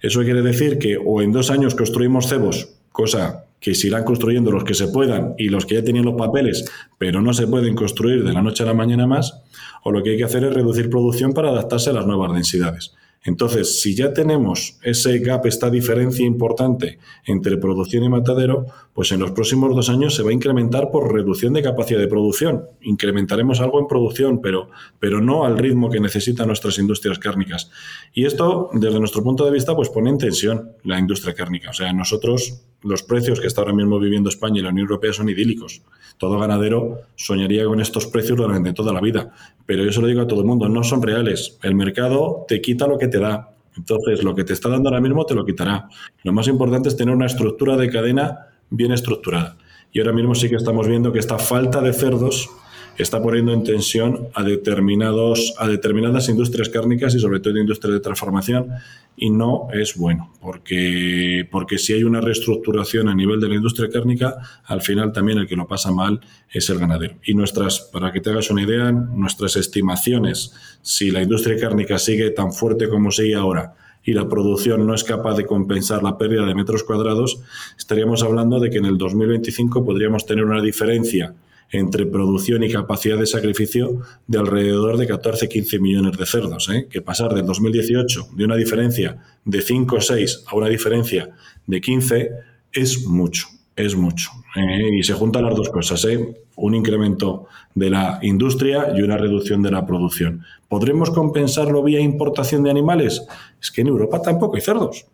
Eso 0.01 0.23
quiere 0.23 0.41
decir 0.41 0.79
que 0.79 0.97
o 0.97 1.21
en 1.21 1.31
dos 1.31 1.51
años 1.51 1.75
construimos 1.75 2.27
cebos, 2.27 2.69
cosa 2.91 3.45
que 3.59 3.75
se 3.75 3.87
irán 3.87 4.03
construyendo 4.03 4.51
los 4.51 4.63
que 4.63 4.73
se 4.73 4.87
puedan 4.87 5.35
y 5.37 5.49
los 5.49 5.67
que 5.67 5.75
ya 5.75 5.83
tenían 5.83 6.05
los 6.05 6.15
papeles, 6.15 6.65
pero 6.97 7.21
no 7.21 7.33
se 7.33 7.47
pueden 7.47 7.75
construir 7.75 8.23
de 8.23 8.33
la 8.33 8.41
noche 8.41 8.63
a 8.63 8.67
la 8.67 8.73
mañana 8.73 9.05
más, 9.05 9.43
o 9.83 9.91
lo 9.91 10.01
que 10.01 10.11
hay 10.11 10.17
que 10.17 10.23
hacer 10.23 10.43
es 10.43 10.53
reducir 10.53 10.89
producción 10.89 11.33
para 11.33 11.49
adaptarse 11.49 11.91
a 11.91 11.93
las 11.93 12.07
nuevas 12.07 12.33
densidades. 12.33 12.93
Entonces, 13.23 13.81
si 13.81 13.95
ya 13.95 14.13
tenemos 14.13 14.79
ese 14.83 15.19
gap, 15.19 15.45
esta 15.45 15.69
diferencia 15.69 16.25
importante 16.25 16.99
entre 17.25 17.57
producción 17.57 18.03
y 18.03 18.09
matadero, 18.09 18.67
pues 18.97 19.11
en 19.11 19.19
los 19.19 19.29
próximos 19.29 19.75
dos 19.75 19.91
años 19.91 20.15
se 20.15 20.23
va 20.23 20.31
a 20.31 20.33
incrementar 20.33 20.89
por 20.89 21.13
reducción 21.13 21.53
de 21.53 21.61
capacidad 21.61 21.99
de 21.99 22.07
producción. 22.07 22.65
Incrementaremos 22.81 23.61
algo 23.61 23.79
en 23.79 23.85
producción, 23.85 24.41
pero, 24.41 24.71
pero 24.97 25.21
no 25.21 25.45
al 25.45 25.59
ritmo 25.59 25.91
que 25.91 25.99
necesitan 25.99 26.47
nuestras 26.47 26.79
industrias 26.79 27.19
cárnicas. 27.19 27.69
Y 28.15 28.25
esto, 28.25 28.71
desde 28.73 28.97
nuestro 28.97 29.21
punto 29.21 29.45
de 29.45 29.51
vista, 29.51 29.75
pues 29.75 29.89
pone 29.89 30.09
en 30.09 30.17
tensión 30.17 30.71
la 30.83 30.97
industria 30.97 31.35
cárnica. 31.35 31.69
O 31.69 31.73
sea, 31.73 31.93
nosotros 31.93 32.63
los 32.81 33.03
precios 33.03 33.39
que 33.39 33.45
está 33.45 33.61
ahora 33.61 33.75
mismo 33.75 33.99
viviendo 33.99 34.29
España 34.29 34.61
y 34.61 34.63
la 34.63 34.69
Unión 34.69 34.87
Europea 34.87 35.13
son 35.13 35.29
idílicos. 35.29 35.83
Todo 36.17 36.39
ganadero 36.39 37.01
soñaría 37.15 37.65
con 37.65 37.79
estos 37.79 38.07
precios 38.07 38.35
durante 38.35 38.73
toda 38.73 38.93
la 38.93 38.99
vida. 38.99 39.31
Pero 39.67 39.85
yo 39.85 39.91
se 39.91 40.01
lo 40.01 40.07
digo 40.07 40.21
a 40.21 40.27
todo 40.27 40.39
el 40.41 40.47
mundo, 40.47 40.69
no 40.69 40.83
son 40.83 41.03
reales. 41.03 41.59
El 41.61 41.75
mercado 41.75 42.45
te 42.47 42.61
quita 42.61 42.87
lo 42.87 42.97
que 42.97 43.09
te 43.09 43.19
da. 43.19 43.53
Entonces, 43.77 44.23
lo 44.23 44.33
que 44.33 44.43
te 44.43 44.53
está 44.53 44.69
dando 44.69 44.89
ahora 44.89 45.01
mismo 45.01 45.23
te 45.23 45.35
lo 45.35 45.45
quitará. 45.45 45.87
Lo 46.23 46.33
más 46.33 46.47
importante 46.47 46.89
es 46.89 46.97
tener 46.97 47.13
una 47.13 47.27
estructura 47.27 47.77
de 47.77 47.91
cadena 47.91 48.46
bien 48.69 48.91
estructurada. 48.91 49.57
Y 49.91 49.99
ahora 49.99 50.13
mismo 50.13 50.35
sí 50.35 50.49
que 50.49 50.55
estamos 50.55 50.87
viendo 50.87 51.11
que 51.11 51.19
esta 51.19 51.39
falta 51.39 51.81
de 51.81 51.93
cerdos 51.93 52.49
está 52.97 53.21
poniendo 53.21 53.53
en 53.53 53.63
tensión 53.63 54.27
a, 54.33 54.43
determinados, 54.43 55.53
a 55.57 55.67
determinadas 55.67 56.29
industrias 56.29 56.69
cárnicas 56.69 57.13
y 57.15 57.19
sobre 57.19 57.39
todo 57.39 57.57
industrias 57.57 57.93
de 57.93 57.99
transformación 57.99 58.69
y 59.15 59.29
no 59.29 59.67
es 59.73 59.95
bueno 59.95 60.31
porque, 60.41 61.47
porque 61.51 61.77
si 61.77 61.93
hay 61.93 62.03
una 62.03 62.21
reestructuración 62.21 63.07
a 63.07 63.15
nivel 63.15 63.39
de 63.39 63.49
la 63.49 63.55
industria 63.55 63.89
cárnica, 63.89 64.35
al 64.65 64.81
final 64.81 65.11
también 65.11 65.37
el 65.37 65.47
que 65.47 65.55
lo 65.55 65.67
pasa 65.67 65.91
mal 65.91 66.19
es 66.51 66.69
el 66.69 66.79
ganadero. 66.79 67.15
Y 67.23 67.33
nuestras, 67.33 67.79
para 67.79 68.11
que 68.11 68.21
te 68.21 68.31
hagas 68.31 68.49
una 68.49 68.63
idea, 68.63 68.91
nuestras 68.91 69.55
estimaciones, 69.55 70.53
si 70.81 71.11
la 71.11 71.21
industria 71.21 71.59
cárnica 71.59 71.97
sigue 71.97 72.31
tan 72.31 72.51
fuerte 72.51 72.89
como 72.89 73.11
sigue 73.11 73.35
ahora, 73.35 73.75
y 74.07 74.13
la 74.13 74.29
producción 74.29 74.87
no 74.87 74.95
es 74.95 75.03
capaz 75.03 75.35
de 75.35 75.45
compensar 75.45 76.01
la 76.01 76.17
pérdida 76.17 76.45
de 76.45 76.55
metros 76.55 76.85
cuadrados, 76.85 77.41
estaríamos 77.77 78.23
hablando 78.23 78.57
de 78.57 78.69
que 78.69 78.77
en 78.77 78.85
el 78.85 78.97
2025 78.97 79.83
podríamos 79.83 80.25
tener 80.25 80.45
una 80.45 80.61
diferencia 80.61 81.35
entre 81.69 82.05
producción 82.05 82.63
y 82.63 82.71
capacidad 82.71 83.17
de 83.17 83.25
sacrificio 83.25 84.01
de 84.25 84.39
alrededor 84.39 84.95
de 84.95 85.09
14-15 85.09 85.81
millones 85.81 86.17
de 86.17 86.25
cerdos. 86.25 86.69
¿eh? 86.69 86.87
Que 86.89 87.01
pasar 87.01 87.33
del 87.33 87.45
2018 87.45 88.29
de 88.31 88.45
una 88.45 88.55
diferencia 88.55 89.21
de 89.43 89.61
5 89.61 89.97
o 89.97 89.99
6 89.99 90.43
a 90.47 90.55
una 90.55 90.69
diferencia 90.69 91.31
de 91.65 91.81
15 91.81 92.31
es 92.71 93.05
mucho, 93.05 93.47
es 93.77 93.95
mucho. 93.95 94.31
¿eh? 94.55 94.97
Y 94.97 95.03
se 95.03 95.13
juntan 95.13 95.45
las 95.45 95.55
dos 95.55 95.69
cosas, 95.69 96.03
¿eh? 96.05 96.43
un 96.55 96.75
incremento 96.75 97.45
de 97.75 97.91
la 97.91 98.19
industria 98.23 98.87
y 98.97 99.03
una 99.03 99.17
reducción 99.17 99.61
de 99.61 99.71
la 99.71 99.85
producción. 99.85 100.43
¿Podremos 100.67 101.11
compensarlo 101.11 101.83
vía 101.83 102.01
importación 102.01 102.63
de 102.63 102.71
animales? 102.71 103.23
Es 103.61 103.71
que 103.71 103.81
en 103.81 103.87
Europa 103.87 104.21
tampoco 104.21 104.55
hay 104.55 104.61
cerdos. 104.61 105.05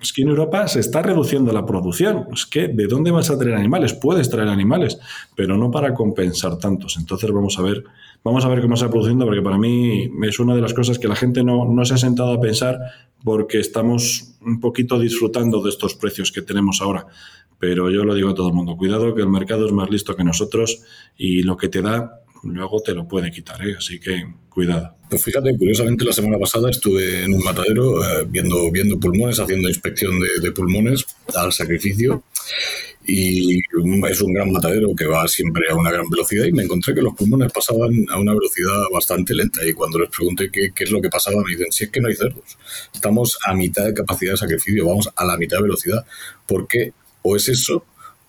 Es 0.00 0.12
que 0.12 0.22
en 0.22 0.28
Europa 0.30 0.66
se 0.66 0.80
está 0.80 1.00
reduciendo 1.00 1.52
la 1.52 1.64
producción. 1.64 2.26
Es 2.32 2.44
que, 2.46 2.66
¿de 2.66 2.88
dónde 2.88 3.12
vas 3.12 3.30
a 3.30 3.38
traer 3.38 3.54
animales? 3.54 3.92
Puedes 3.92 4.28
traer 4.28 4.48
animales, 4.48 4.98
pero 5.36 5.56
no 5.56 5.70
para 5.70 5.94
compensar 5.94 6.58
tantos. 6.58 6.96
Entonces 6.98 7.30
vamos 7.30 7.56
a 7.58 7.62
ver, 7.62 7.84
vamos 8.24 8.44
a 8.44 8.48
ver 8.48 8.62
cómo 8.62 8.74
se 8.74 8.84
está 8.84 8.90
produciendo, 8.90 9.26
porque 9.26 9.42
para 9.42 9.58
mí 9.58 10.10
es 10.24 10.40
una 10.40 10.56
de 10.56 10.60
las 10.60 10.74
cosas 10.74 10.98
que 10.98 11.06
la 11.06 11.14
gente 11.14 11.44
no 11.44 11.84
se 11.84 11.94
ha 11.94 11.98
sentado 11.98 12.32
a 12.32 12.40
pensar 12.40 12.80
porque 13.24 13.60
estamos 13.60 14.34
un 14.40 14.60
poquito 14.60 14.98
disfrutando 14.98 15.62
de 15.62 15.70
estos 15.70 15.94
precios 15.94 16.32
que 16.32 16.42
tenemos 16.42 16.80
ahora. 16.80 17.06
Pero 17.62 17.92
yo 17.92 18.02
lo 18.02 18.16
digo 18.16 18.30
a 18.30 18.34
todo 18.34 18.48
el 18.48 18.54
mundo, 18.54 18.76
cuidado 18.76 19.14
que 19.14 19.22
el 19.22 19.28
mercado 19.28 19.66
es 19.66 19.72
más 19.72 19.88
listo 19.88 20.16
que 20.16 20.24
nosotros 20.24 20.82
y 21.16 21.44
lo 21.44 21.56
que 21.56 21.68
te 21.68 21.80
da 21.80 22.24
luego 22.42 22.82
te 22.82 22.92
lo 22.92 23.06
puede 23.06 23.30
quitar, 23.30 23.64
¿eh? 23.64 23.76
así 23.78 24.00
que 24.00 24.26
cuidado. 24.48 24.96
Pues 25.08 25.22
fíjate, 25.22 25.56
curiosamente 25.56 26.04
la 26.04 26.12
semana 26.12 26.40
pasada 26.40 26.70
estuve 26.70 27.22
en 27.22 27.32
un 27.32 27.44
matadero 27.44 28.02
eh, 28.02 28.26
viendo, 28.28 28.68
viendo 28.72 28.98
pulmones, 28.98 29.38
haciendo 29.38 29.68
inspección 29.68 30.10
de, 30.42 30.50
pulmones 30.50 31.06
al 31.36 31.52
sacrificio 31.52 32.24
y 33.06 33.58
es 33.58 34.20
un 34.22 34.32
gran 34.32 34.50
matadero 34.50 34.88
que 34.96 35.06
va 35.06 35.28
siempre 35.28 35.62
a 35.70 35.76
una 35.76 35.92
gran 35.92 36.10
velocidad 36.10 36.46
y 36.46 36.52
me 36.52 36.64
encontré 36.64 36.92
que 36.96 37.02
los 37.02 37.14
pulmones 37.14 37.52
pasaban 37.52 37.92
a 38.10 38.18
una 38.18 38.34
velocidad 38.34 38.86
bastante 38.92 39.34
lenta 39.34 39.64
y 39.64 39.72
cuando 39.72 40.00
les 40.00 40.10
pregunté 40.10 40.50
qué, 40.50 40.72
qué, 40.74 40.82
es 40.82 40.90
lo 40.90 41.00
que 41.00 41.10
pasaba 41.10 41.36
me 41.44 41.52
dicen, 41.52 41.70
si 41.70 41.84
es 41.84 41.90
que 41.90 42.00
no 42.00 42.08
hay 42.08 42.16
cerdos, 42.16 42.58
estamos 42.92 43.38
a 43.46 43.54
mitad 43.54 43.84
de 43.84 43.94
capacidad 43.94 44.32
de 44.32 44.38
sacrificio, 44.38 44.84
vamos 44.84 45.08
a 45.14 45.24
la 45.24 45.36
mitad 45.36 45.58
de 45.58 45.62
velocidad, 45.62 46.04
porque 46.44 46.92
o 47.22 47.36
es 47.36 47.48
eso 47.48 47.84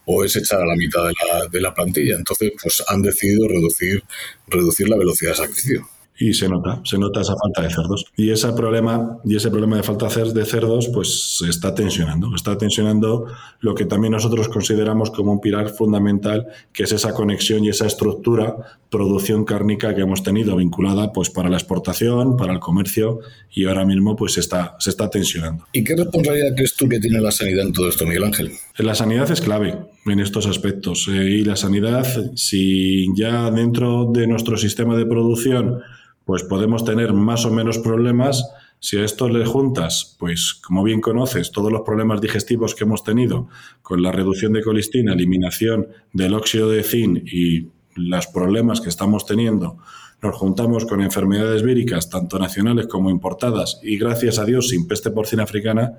o 0.06 0.23
es 0.23 0.36
echar 0.36 0.62
a 0.62 0.65
la 0.65 0.75
mitad 0.75 1.06
de 1.06 1.13
la, 1.13 1.47
de 1.47 1.62
la 1.62 1.73
plantilla. 1.73 2.15
Entonces, 2.15 2.51
pues 2.62 2.84
han 2.88 3.01
decidido 3.01 3.47
reducir, 3.47 4.03
reducir 4.47 4.89
la 4.89 4.97
velocidad 4.97 5.32
de 5.32 5.38
sacrificio 5.38 5.88
y 6.17 6.34
se 6.34 6.47
nota, 6.47 6.82
se 6.84 6.97
nota 6.97 7.21
esa 7.21 7.36
falta 7.36 7.62
de 7.63 7.69
cerdos. 7.69 8.06
Y 8.15 8.29
ese 8.29 8.51
problema, 8.53 9.19
y 9.23 9.36
ese 9.36 9.49
problema 9.49 9.77
de 9.77 9.84
falta 9.84 10.08
de 10.08 10.45
cerdos, 10.45 10.89
pues 10.93 11.38
se 11.38 11.49
está 11.49 11.73
tensionando. 11.73 12.36
Está 12.36 12.58
tensionando 12.58 13.25
lo 13.60 13.73
que 13.73 13.86
también 13.86 14.12
nosotros 14.12 14.47
consideramos 14.47 15.10
como 15.12 15.32
un 15.32 15.41
pilar 15.41 15.69
fundamental, 15.69 16.47
que 16.71 16.84
es 16.84 16.91
esa 16.91 17.13
conexión 17.13 17.63
y 17.65 17.69
esa 17.69 17.88
estructura, 17.88 18.79
producción 18.89 19.43
cárnica 19.43 19.95
que 19.95 20.01
hemos 20.01 20.21
tenido 20.23 20.56
vinculada 20.56 21.12
pues 21.12 21.29
para 21.29 21.49
la 21.49 21.58
exportación, 21.58 22.38
para 22.38 22.53
el 22.53 22.60
comercio, 22.60 23.19
y 23.51 23.65
ahora 23.65 23.86
mismo 23.86 24.15
pues 24.15 24.34
se 24.34 24.41
está, 24.41 24.75
se 24.79 24.91
está 24.91 25.10
tensionando. 25.10 25.65
¿Y 25.73 25.84
qué 25.84 25.95
responsabilidad 25.95 26.56
crees 26.56 26.75
tú 26.75 26.88
que 26.88 26.99
tiene 26.99 27.19
la 27.21 27.32
sanidad 27.32 27.65
en 27.65 27.73
todo 27.73 27.89
esto, 27.89 28.06
Miguel 28.06 28.25
Ángel? 28.25 28.51
La 28.78 28.96
sanidad 28.96 29.30
es 29.32 29.42
clave 29.42 29.78
en 30.06 30.20
estos 30.20 30.48
aspectos. 30.48 31.08
Eh, 31.08 31.12
y 31.12 31.44
la 31.44 31.56
sanidad, 31.56 32.06
si 32.36 33.08
ya 33.16 33.52
dentro 33.52 34.10
de 34.12 34.28
nuestro 34.28 34.58
sistema 34.58 34.96
de 34.96 35.06
producción 35.06 35.82
pues 36.26 36.44
podemos 36.44 36.86
tener 36.86 37.14
más 37.14 37.46
o 37.46 37.52
menos 37.52 37.80
problemas. 37.80 38.50
Si 38.80 38.98
a 38.98 39.06
esto 39.06 39.30
le 39.30 39.46
juntas, 39.46 40.16
pues 40.20 40.54
como 40.54 40.84
bien 40.84 41.00
conoces, 41.00 41.52
todos 41.52 41.72
los 41.72 41.82
problemas 41.82 42.20
digestivos 42.20 42.76
que 42.76 42.84
hemos 42.84 43.04
tenido 43.04 43.48
con 43.82 44.02
la 44.02 44.12
reducción 44.12 44.54
de 44.54 44.62
colistina, 44.62 45.14
eliminación 45.14 45.88
del 46.12 46.34
óxido 46.34 46.70
de 46.70 46.84
zinc 46.84 47.24
y 47.26 47.70
los 47.96 48.28
problemas 48.28 48.82
que 48.82 48.90
estamos 48.90 49.26
teniendo, 49.26 49.78
nos 50.22 50.36
juntamos 50.36 50.86
con 50.86 51.02
enfermedades 51.02 51.64
víricas, 51.64 52.10
tanto 52.10 52.40
nacionales 52.40 52.88
como 52.88 53.10
importadas, 53.10 53.80
y 53.84 53.98
gracias 53.98 54.40
a 54.40 54.46
Dios 54.46 54.70
sin 54.70 54.88
peste 54.88 55.12
porcina 55.12 55.44
africana, 55.44 55.94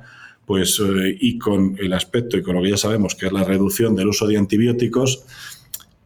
pues 0.46 0.80
eh, 0.80 1.16
y 1.20 1.38
con 1.38 1.76
el 1.78 1.92
aspecto 1.92 2.36
y 2.36 2.42
con 2.42 2.56
lo 2.56 2.62
que 2.62 2.70
ya 2.70 2.76
sabemos 2.76 3.14
que 3.14 3.26
es 3.26 3.32
la 3.32 3.44
reducción 3.44 3.94
del 3.94 4.08
uso 4.08 4.26
de 4.26 4.36
antibióticos, 4.36 5.24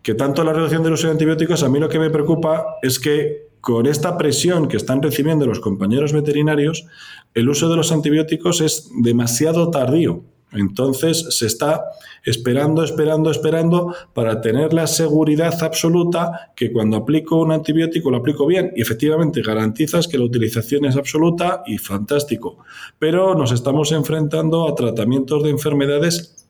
que 0.03 0.15
tanto 0.15 0.45
la 0.45 0.53
reducción 0.53 0.83
del 0.83 0.93
uso 0.93 1.07
de 1.07 1.13
antibióticos, 1.13 1.63
a 1.63 1.69
mí 1.69 1.79
lo 1.79 1.89
que 1.89 1.99
me 1.99 2.11
preocupa 2.11 2.77
es 2.83 2.99
que 2.99 3.49
con 3.61 3.87
esta 3.87 4.17
presión 4.17 4.69
que 4.69 4.77
están 4.77 5.03
recibiendo 5.03 5.47
los 5.47 5.61
compañeros 5.61 6.13
veterinarios, 6.13 6.87
el 7.35 7.49
uso 7.49 7.69
de 7.69 7.77
los 7.77 7.93
antibióticos 7.93 8.61
es 8.61 8.91
demasiado 9.03 9.71
tardío. 9.71 10.23
Entonces 10.53 11.27
se 11.31 11.47
está 11.47 11.85
esperando, 12.25 12.83
esperando, 12.83 13.31
esperando 13.31 13.95
para 14.15 14.41
tener 14.41 14.73
la 14.73 14.87
seguridad 14.87 15.63
absoluta 15.63 16.53
que 16.57 16.73
cuando 16.73 16.97
aplico 16.97 17.37
un 17.37 17.53
antibiótico 17.53 18.11
lo 18.11 18.19
aplico 18.19 18.47
bien 18.47 18.73
y 18.75 18.81
efectivamente 18.81 19.43
garantizas 19.43 20.09
que 20.09 20.19
la 20.19 20.25
utilización 20.25 20.87
es 20.87 20.97
absoluta 20.97 21.63
y 21.67 21.77
fantástico. 21.79 22.59
Pero 22.99 23.35
nos 23.35 23.53
estamos 23.53 23.93
enfrentando 23.93 24.69
a 24.69 24.75
tratamientos 24.75 25.43
de 25.43 25.51
enfermedades 25.51 26.47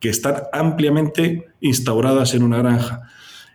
que 0.00 0.08
están 0.08 0.42
ampliamente 0.52 1.46
instauradas 1.60 2.34
en 2.34 2.42
una 2.42 2.58
granja. 2.58 3.10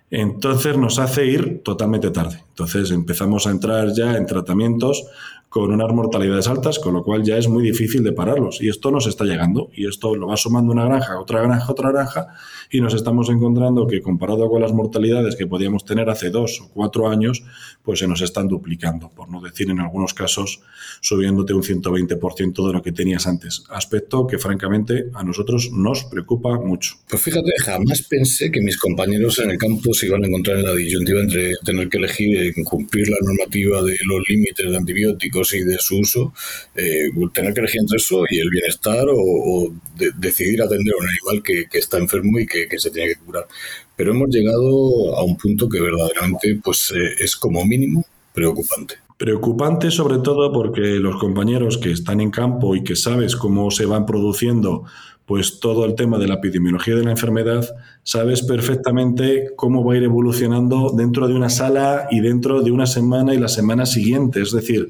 Entonces 0.09 0.77
nos 0.77 0.99
hace 0.99 1.25
ir 1.25 1.63
totalmente 1.63 2.11
tarde. 2.11 2.43
Entonces 2.49 2.91
empezamos 2.91 3.47
a 3.47 3.51
entrar 3.51 3.93
ya 3.93 4.17
en 4.17 4.25
tratamientos 4.25 5.05
con 5.51 5.69
unas 5.69 5.91
mortalidades 5.91 6.47
altas, 6.47 6.79
con 6.79 6.93
lo 6.93 7.03
cual 7.03 7.23
ya 7.23 7.35
es 7.35 7.49
muy 7.49 7.61
difícil 7.61 8.05
de 8.05 8.13
pararlos. 8.13 8.61
Y 8.61 8.69
esto 8.69 8.89
nos 8.89 9.05
está 9.05 9.25
llegando, 9.25 9.69
y 9.75 9.85
esto 9.85 10.15
lo 10.15 10.27
va 10.27 10.37
sumando 10.37 10.71
una 10.71 10.85
granja, 10.85 11.19
otra 11.19 11.41
granja, 11.41 11.69
otra 11.69 11.91
granja, 11.91 12.27
y 12.71 12.79
nos 12.79 12.93
estamos 12.93 13.29
encontrando 13.29 13.85
que 13.85 14.01
comparado 14.01 14.49
con 14.49 14.61
las 14.61 14.71
mortalidades 14.71 15.35
que 15.35 15.47
podíamos 15.47 15.83
tener 15.83 16.09
hace 16.09 16.29
dos 16.29 16.61
o 16.61 16.69
cuatro 16.69 17.09
años, 17.09 17.43
pues 17.83 17.99
se 17.99 18.07
nos 18.07 18.21
están 18.21 18.47
duplicando, 18.47 19.09
por 19.09 19.29
no 19.29 19.41
decir 19.41 19.69
en 19.69 19.81
algunos 19.81 20.13
casos 20.13 20.61
subiéndote 21.01 21.53
un 21.53 21.63
120% 21.63 22.67
de 22.67 22.73
lo 22.73 22.81
que 22.81 22.93
tenías 22.93 23.27
antes. 23.27 23.65
Aspecto 23.71 24.25
que 24.27 24.37
francamente 24.37 25.07
a 25.13 25.23
nosotros 25.25 25.69
nos 25.73 26.05
preocupa 26.05 26.57
mucho. 26.59 26.95
Pues 27.09 27.21
fíjate, 27.23 27.51
jamás 27.59 28.03
pensé 28.03 28.51
que 28.51 28.61
mis 28.61 28.77
compañeros 28.77 29.37
en 29.39 29.51
el 29.51 29.57
campo 29.57 29.93
se 29.93 30.05
iban 30.05 30.23
a 30.23 30.27
encontrar 30.27 30.59
en 30.59 30.63
la 30.63 30.73
disyuntiva 30.73 31.19
entre 31.19 31.55
tener 31.65 31.89
que 31.89 31.97
elegir 31.97 32.53
cumplir 32.63 33.09
la 33.09 33.17
normativa 33.21 33.81
de 33.81 33.97
los 34.05 34.29
límites 34.29 34.71
de 34.71 34.77
antibióticos 34.77 35.40
y 35.53 35.63
de 35.63 35.77
su 35.79 35.99
uso, 35.99 36.33
eh, 36.75 37.09
tener 37.33 37.53
que 37.53 37.59
elegir 37.61 37.81
entre 37.81 37.97
eso 37.97 38.23
y 38.29 38.39
el 38.39 38.49
bienestar 38.49 39.05
o, 39.09 39.73
decidir 40.17 40.61
atender 40.61 40.93
a 40.93 40.97
un 40.97 41.09
animal 41.09 41.43
que, 41.43 41.67
está 41.77 41.97
enfermo 41.97 42.39
y 42.39 42.45
que, 42.45 42.67
se 42.77 42.91
tiene 42.91 43.13
que 43.13 43.19
curar. 43.19 43.47
Pero 43.95 44.11
hemos 44.11 44.29
llegado 44.29 45.15
a 45.17 45.23
un 45.23 45.37
punto 45.37 45.67
que 45.69 45.79
verdaderamente 45.79 46.59
pues, 46.63 46.91
eh, 46.95 47.15
es 47.19 47.35
como 47.35 47.63
mínimo 47.65 48.05
preocupante. 48.33 48.95
Preocupante 49.17 49.91
sobre 49.91 50.17
todo 50.17 50.51
porque 50.51 50.81
los 50.81 51.17
compañeros 51.17 51.77
que 51.77 51.91
están 51.91 52.21
en 52.21 52.31
campo 52.31 52.75
y 52.75 52.83
que 52.83 52.95
sabes 52.95 53.35
cómo 53.35 53.69
se 53.69 53.85
van 53.85 54.05
produciendo 54.05 54.85
pues 55.31 55.59
todo 55.59 55.85
el 55.85 55.95
tema 55.95 56.17
de 56.17 56.27
la 56.27 56.33
epidemiología 56.33 56.95
de 56.95 57.05
la 57.05 57.11
enfermedad, 57.11 57.65
sabes 58.03 58.41
perfectamente 58.41 59.51
cómo 59.55 59.81
va 59.81 59.93
a 59.93 59.97
ir 59.97 60.03
evolucionando 60.03 60.91
dentro 60.93 61.27
de 61.27 61.35
una 61.35 61.49
sala 61.49 62.07
y 62.11 62.19
dentro 62.19 62.61
de 62.61 62.71
una 62.71 62.85
semana 62.85 63.33
y 63.33 63.37
la 63.37 63.47
semana 63.47 63.85
siguiente. 63.85 64.41
Es 64.41 64.51
decir, 64.51 64.89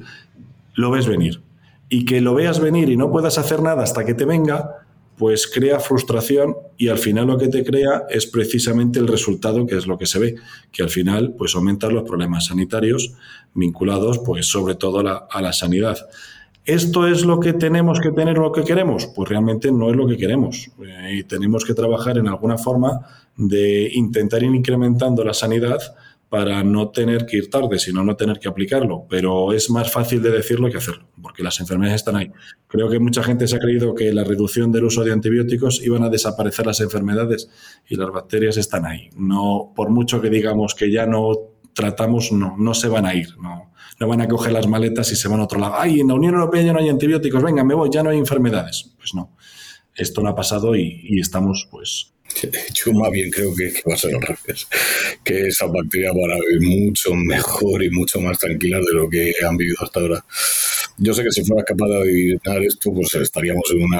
lo 0.74 0.90
ves 0.90 1.06
venir. 1.06 1.42
Y 1.88 2.04
que 2.04 2.20
lo 2.20 2.34
veas 2.34 2.60
venir 2.60 2.88
y 2.88 2.96
no 2.96 3.10
puedas 3.10 3.38
hacer 3.38 3.62
nada 3.62 3.82
hasta 3.82 4.04
que 4.04 4.14
te 4.14 4.24
venga, 4.24 4.86
pues 5.16 5.46
crea 5.46 5.78
frustración 5.78 6.56
y 6.78 6.88
al 6.88 6.98
final 6.98 7.26
lo 7.26 7.38
que 7.38 7.48
te 7.48 7.64
crea 7.64 8.04
es 8.08 8.26
precisamente 8.26 8.98
el 8.98 9.06
resultado 9.06 9.66
que 9.66 9.76
es 9.76 9.86
lo 9.86 9.98
que 9.98 10.06
se 10.06 10.18
ve, 10.18 10.34
que 10.70 10.82
al 10.82 10.88
final 10.88 11.34
pues 11.36 11.54
aumentan 11.54 11.94
los 11.94 12.04
problemas 12.04 12.46
sanitarios 12.46 13.12
vinculados 13.54 14.18
pues 14.20 14.46
sobre 14.46 14.74
todo 14.74 15.00
a 15.00 15.02
la, 15.02 15.26
a 15.30 15.42
la 15.42 15.52
sanidad. 15.52 15.98
¿Esto 16.64 17.08
es 17.08 17.24
lo 17.24 17.40
que 17.40 17.52
tenemos 17.52 17.98
que 18.00 18.12
tener 18.12 18.38
o 18.38 18.42
lo 18.42 18.52
que 18.52 18.62
queremos? 18.62 19.06
Pues 19.06 19.28
realmente 19.28 19.72
no 19.72 19.90
es 19.90 19.96
lo 19.96 20.06
que 20.06 20.16
queremos. 20.16 20.70
Eh, 20.84 21.16
y 21.18 21.24
tenemos 21.24 21.64
que 21.64 21.74
trabajar 21.74 22.18
en 22.18 22.28
alguna 22.28 22.56
forma 22.56 23.00
de 23.36 23.90
intentar 23.92 24.42
ir 24.44 24.54
incrementando 24.54 25.24
la 25.24 25.34
sanidad 25.34 25.80
para 26.32 26.64
no 26.64 26.88
tener 26.88 27.26
que 27.26 27.36
ir 27.36 27.50
tarde, 27.50 27.78
sino 27.78 28.02
no 28.02 28.16
tener 28.16 28.38
que 28.38 28.48
aplicarlo. 28.48 29.04
Pero 29.06 29.52
es 29.52 29.68
más 29.68 29.92
fácil 29.92 30.22
de 30.22 30.30
decirlo 30.30 30.70
que 30.70 30.78
hacerlo, 30.78 31.06
porque 31.20 31.42
las 31.42 31.60
enfermedades 31.60 32.00
están 32.00 32.16
ahí. 32.16 32.32
Creo 32.68 32.88
que 32.88 32.98
mucha 32.98 33.22
gente 33.22 33.46
se 33.46 33.56
ha 33.56 33.58
creído 33.58 33.94
que 33.94 34.10
la 34.14 34.24
reducción 34.24 34.72
del 34.72 34.84
uso 34.84 35.04
de 35.04 35.12
antibióticos 35.12 35.82
iban 35.84 36.04
a 36.04 36.08
desaparecer 36.08 36.64
las 36.64 36.80
enfermedades 36.80 37.50
y 37.86 37.96
las 37.96 38.10
bacterias 38.10 38.56
están 38.56 38.86
ahí. 38.86 39.10
No, 39.14 39.74
por 39.76 39.90
mucho 39.90 40.22
que 40.22 40.30
digamos 40.30 40.74
que 40.74 40.90
ya 40.90 41.04
no 41.04 41.34
tratamos, 41.74 42.32
no, 42.32 42.56
no 42.56 42.72
se 42.72 42.88
van 42.88 43.04
a 43.04 43.14
ir. 43.14 43.36
No, 43.36 43.70
no 44.00 44.08
van 44.08 44.22
a 44.22 44.28
coger 44.28 44.54
las 44.54 44.66
maletas 44.66 45.12
y 45.12 45.16
se 45.16 45.28
van 45.28 45.40
a 45.40 45.44
otro 45.44 45.60
lado. 45.60 45.74
Ay, 45.76 46.00
en 46.00 46.08
la 46.08 46.14
Unión 46.14 46.32
Europea 46.32 46.62
ya 46.62 46.72
no 46.72 46.78
hay 46.78 46.88
antibióticos, 46.88 47.42
venga, 47.42 47.62
me 47.62 47.74
voy, 47.74 47.90
ya 47.92 48.02
no 48.02 48.08
hay 48.08 48.16
enfermedades. 48.16 48.94
Pues 48.96 49.14
no, 49.14 49.36
esto 49.94 50.22
no 50.22 50.30
ha 50.30 50.34
pasado 50.34 50.74
y, 50.76 50.98
y 51.02 51.20
estamos 51.20 51.68
pues 51.70 52.11
más 52.94 53.10
bien 53.10 53.30
creo 53.30 53.54
que, 53.54 53.72
va 53.88 53.94
a 53.94 53.98
ser 53.98 54.14
al 54.14 54.22
revés, 54.22 54.66
que 55.24 55.46
esa 55.48 55.66
bacteria 55.66 56.12
van 56.12 56.32
a 56.32 56.40
vivir 56.40 56.86
mucho 56.86 57.14
mejor 57.14 57.82
y 57.82 57.90
mucho 57.90 58.20
más 58.20 58.38
tranquila 58.38 58.78
de 58.78 58.92
lo 58.92 59.08
que 59.08 59.32
han 59.46 59.56
vivido 59.56 59.76
hasta 59.80 60.00
ahora. 60.00 60.24
Yo 60.98 61.14
sé 61.14 61.22
que 61.22 61.30
si 61.30 61.44
fuera 61.44 61.64
capaz 61.64 61.88
de 61.88 61.96
adivinar 61.96 62.62
esto, 62.62 62.92
pues 62.92 63.14
estaríamos 63.14 63.64
en 63.70 63.82
una, 63.82 63.98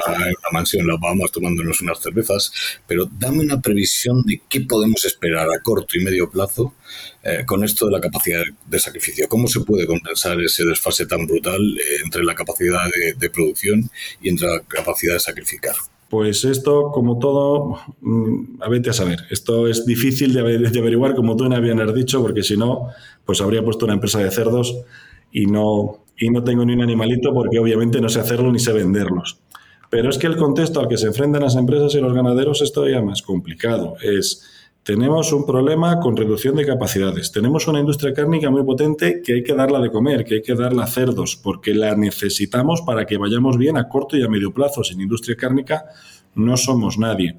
mansión 0.51 0.81
en 0.81 0.87
Las 0.87 0.99
Bahamas 0.99 1.31
tomándonos 1.31 1.81
unas 1.81 1.99
cervezas, 1.99 2.51
pero 2.87 3.05
dame 3.05 3.39
una 3.39 3.59
previsión 3.59 4.21
de 4.23 4.41
qué 4.47 4.61
podemos 4.61 5.03
esperar 5.03 5.49
a 5.49 5.59
corto 5.61 5.97
y 5.97 6.03
medio 6.03 6.29
plazo 6.29 6.75
eh, 7.23 7.43
con 7.45 7.63
esto 7.63 7.87
de 7.87 7.93
la 7.93 8.01
capacidad 8.01 8.43
de 8.65 8.79
sacrificio. 8.79 9.27
¿Cómo 9.27 9.47
se 9.47 9.61
puede 9.61 9.87
compensar 9.87 10.39
ese 10.41 10.65
desfase 10.65 11.05
tan 11.05 11.25
brutal 11.25 11.61
eh, 11.77 12.01
entre 12.03 12.23
la 12.23 12.35
capacidad 12.35 12.85
de 13.17 13.29
producción 13.29 13.89
y 14.21 14.29
entre 14.29 14.47
la 14.47 14.61
capacidad 14.61 15.13
de 15.13 15.19
sacrificar? 15.19 15.75
Pues 16.13 16.45
esto, 16.45 16.91
como 16.91 17.17
todo, 17.17 17.79
mm, 18.01 18.61
a 18.61 18.69
vete 18.69 18.91
a 18.91 18.93
saber. 18.93 19.21
Esto 19.31 19.67
es 19.67 19.83
difícil 19.83 20.31
de, 20.31 20.41
averiguar, 20.41 21.15
como 21.15 21.35
tú 21.35 21.45
me 21.45 21.55
habías 21.55 21.95
dicho, 21.95 22.21
porque 22.21 22.43
si 22.43 22.55
no, 22.55 22.89
pues 23.25 23.41
habría 23.41 23.65
puesto 23.65 23.85
una 23.85 23.95
empresa 23.95 24.19
de 24.19 24.29
cerdos 24.29 24.77
y 25.31 25.47
no, 25.47 26.05
y 26.15 26.29
no 26.29 26.43
tengo 26.43 26.65
ni 26.65 26.73
un 26.73 26.83
animalito 26.83 27.33
porque 27.33 27.57
obviamente 27.57 27.99
no 27.99 28.09
sé 28.09 28.19
hacerlo 28.19 28.51
ni 28.51 28.59
sé 28.59 28.73
venderlos. 28.73 29.39
Pero 29.89 30.11
es 30.11 30.19
que 30.19 30.27
el 30.27 30.37
contexto 30.37 30.79
al 30.79 30.87
que 30.87 30.97
se 30.97 31.07
enfrentan 31.07 31.41
las 31.41 31.55
empresas 31.55 31.95
y 31.95 31.99
los 31.99 32.13
ganaderos 32.13 32.61
es 32.61 32.71
todavía 32.71 33.01
más 33.01 33.23
complicado. 33.23 33.95
Es 34.03 34.47
tenemos 34.83 35.31
un 35.31 35.45
problema 35.45 36.01
con 36.01 36.17
reducción 36.17 36.55
de 36.55 36.65
capacidades. 36.65 37.31
Tenemos 37.31 37.67
una 37.69 37.79
industria 37.79 38.13
cárnica 38.13 38.49
muy 38.49 38.63
potente 38.63 39.21
que 39.21 39.35
hay 39.35 39.43
que 39.43 39.53
darla 39.53 39.79
de 39.79 39.89
comer, 39.89 40.25
que 40.25 40.35
hay 40.35 40.41
que 40.41 40.55
darla 40.55 40.85
cerdos, 40.87 41.37
porque 41.37 41.73
la 41.73 41.95
necesitamos 41.95 42.81
para 42.81 43.05
que 43.05 43.17
vayamos 43.17 43.57
bien 43.57 43.77
a 43.77 43.87
corto 43.87 44.17
y 44.17 44.23
a 44.23 44.27
medio 44.27 44.53
plazo. 44.53 44.83
Sin 44.83 44.99
industria 44.99 45.37
cárnica 45.37 45.85
no 46.35 46.57
somos 46.57 46.97
nadie. 46.97 47.37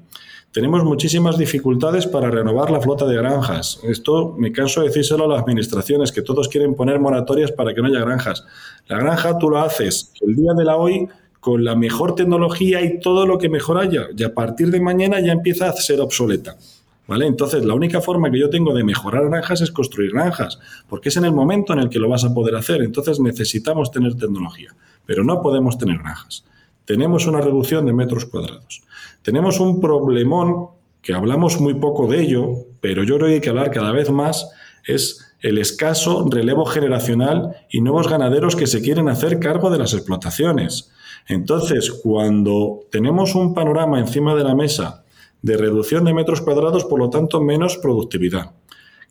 Tenemos 0.51 0.83
muchísimas 0.83 1.37
dificultades 1.37 2.07
para 2.07 2.31
renovar 2.31 2.71
la 2.71 2.81
flota 2.81 3.05
de 3.05 3.15
granjas. 3.15 3.79
Esto 3.83 4.33
me 4.35 4.51
canso 4.51 4.81
de 4.81 4.87
decírselo 4.87 5.25
a 5.25 5.27
las 5.27 5.41
administraciones, 5.41 6.11
que 6.11 6.23
todos 6.23 6.47
quieren 6.47 6.73
poner 6.73 6.99
moratorias 6.99 7.51
para 7.51 7.75
que 7.75 7.81
no 7.81 7.89
haya 7.89 7.99
granjas. 7.99 8.43
La 8.87 8.97
granja 8.97 9.37
tú 9.37 9.51
lo 9.51 9.59
haces 9.59 10.13
el 10.21 10.35
día 10.35 10.53
de 10.53 10.63
la 10.63 10.77
hoy 10.77 11.07
con 11.41 11.63
la 11.63 11.75
mejor 11.75 12.15
tecnología 12.15 12.81
y 12.81 12.99
todo 12.99 13.27
lo 13.27 13.37
que 13.37 13.49
mejor 13.49 13.77
haya. 13.77 14.07
Y 14.17 14.23
a 14.23 14.33
partir 14.33 14.71
de 14.71 14.81
mañana 14.81 15.19
ya 15.19 15.31
empieza 15.31 15.69
a 15.69 15.73
ser 15.73 16.01
obsoleta. 16.01 16.57
¿Vale? 17.07 17.27
Entonces, 17.27 17.63
la 17.63 17.75
única 17.75 18.01
forma 18.01 18.31
que 18.31 18.39
yo 18.39 18.49
tengo 18.49 18.73
de 18.73 18.83
mejorar 18.83 19.29
granjas 19.29 19.61
es 19.61 19.71
construir 19.71 20.11
granjas, 20.11 20.59
porque 20.89 21.09
es 21.09 21.17
en 21.17 21.25
el 21.25 21.33
momento 21.33 21.73
en 21.73 21.79
el 21.79 21.89
que 21.89 21.99
lo 21.99 22.09
vas 22.09 22.23
a 22.23 22.33
poder 22.33 22.55
hacer. 22.55 22.81
Entonces, 22.81 23.19
necesitamos 23.19 23.91
tener 23.91 24.15
tecnología, 24.15 24.75
pero 25.05 25.23
no 25.23 25.41
podemos 25.41 25.77
tener 25.77 25.99
granjas. 25.99 26.45
Tenemos 26.85 27.27
una 27.27 27.41
reducción 27.41 27.85
de 27.85 27.93
metros 27.93 28.25
cuadrados. 28.25 28.81
Tenemos 29.21 29.59
un 29.59 29.79
problemón 29.79 30.69
que 31.01 31.13
hablamos 31.13 31.61
muy 31.61 31.75
poco 31.75 32.07
de 32.07 32.21
ello, 32.21 32.65
pero 32.81 33.03
yo 33.03 33.17
creo 33.17 33.27
que 33.27 33.33
hay 33.35 33.41
que 33.41 33.49
hablar 33.49 33.69
cada 33.69 33.91
vez 33.91 34.09
más, 34.09 34.49
es 34.85 35.35
el 35.41 35.59
escaso 35.59 36.27
relevo 36.31 36.65
generacional 36.65 37.55
y 37.69 37.81
nuevos 37.81 38.09
ganaderos 38.09 38.55
que 38.55 38.65
se 38.65 38.81
quieren 38.81 39.09
hacer 39.09 39.39
cargo 39.39 39.69
de 39.69 39.77
las 39.77 39.93
explotaciones. 39.93 40.91
Entonces, 41.27 41.91
cuando 41.91 42.81
tenemos 42.91 43.35
un 43.35 43.53
panorama 43.53 43.99
encima 43.99 44.33
de 44.33 44.43
la 44.43 44.55
mesa 44.55 45.04
de 45.45 45.57
reducción 45.57 46.03
de 46.05 46.13
metros 46.15 46.41
cuadrados, 46.41 46.85
por 46.85 46.97
lo 46.97 47.11
tanto, 47.11 47.39
menos 47.39 47.77
productividad. 47.77 48.53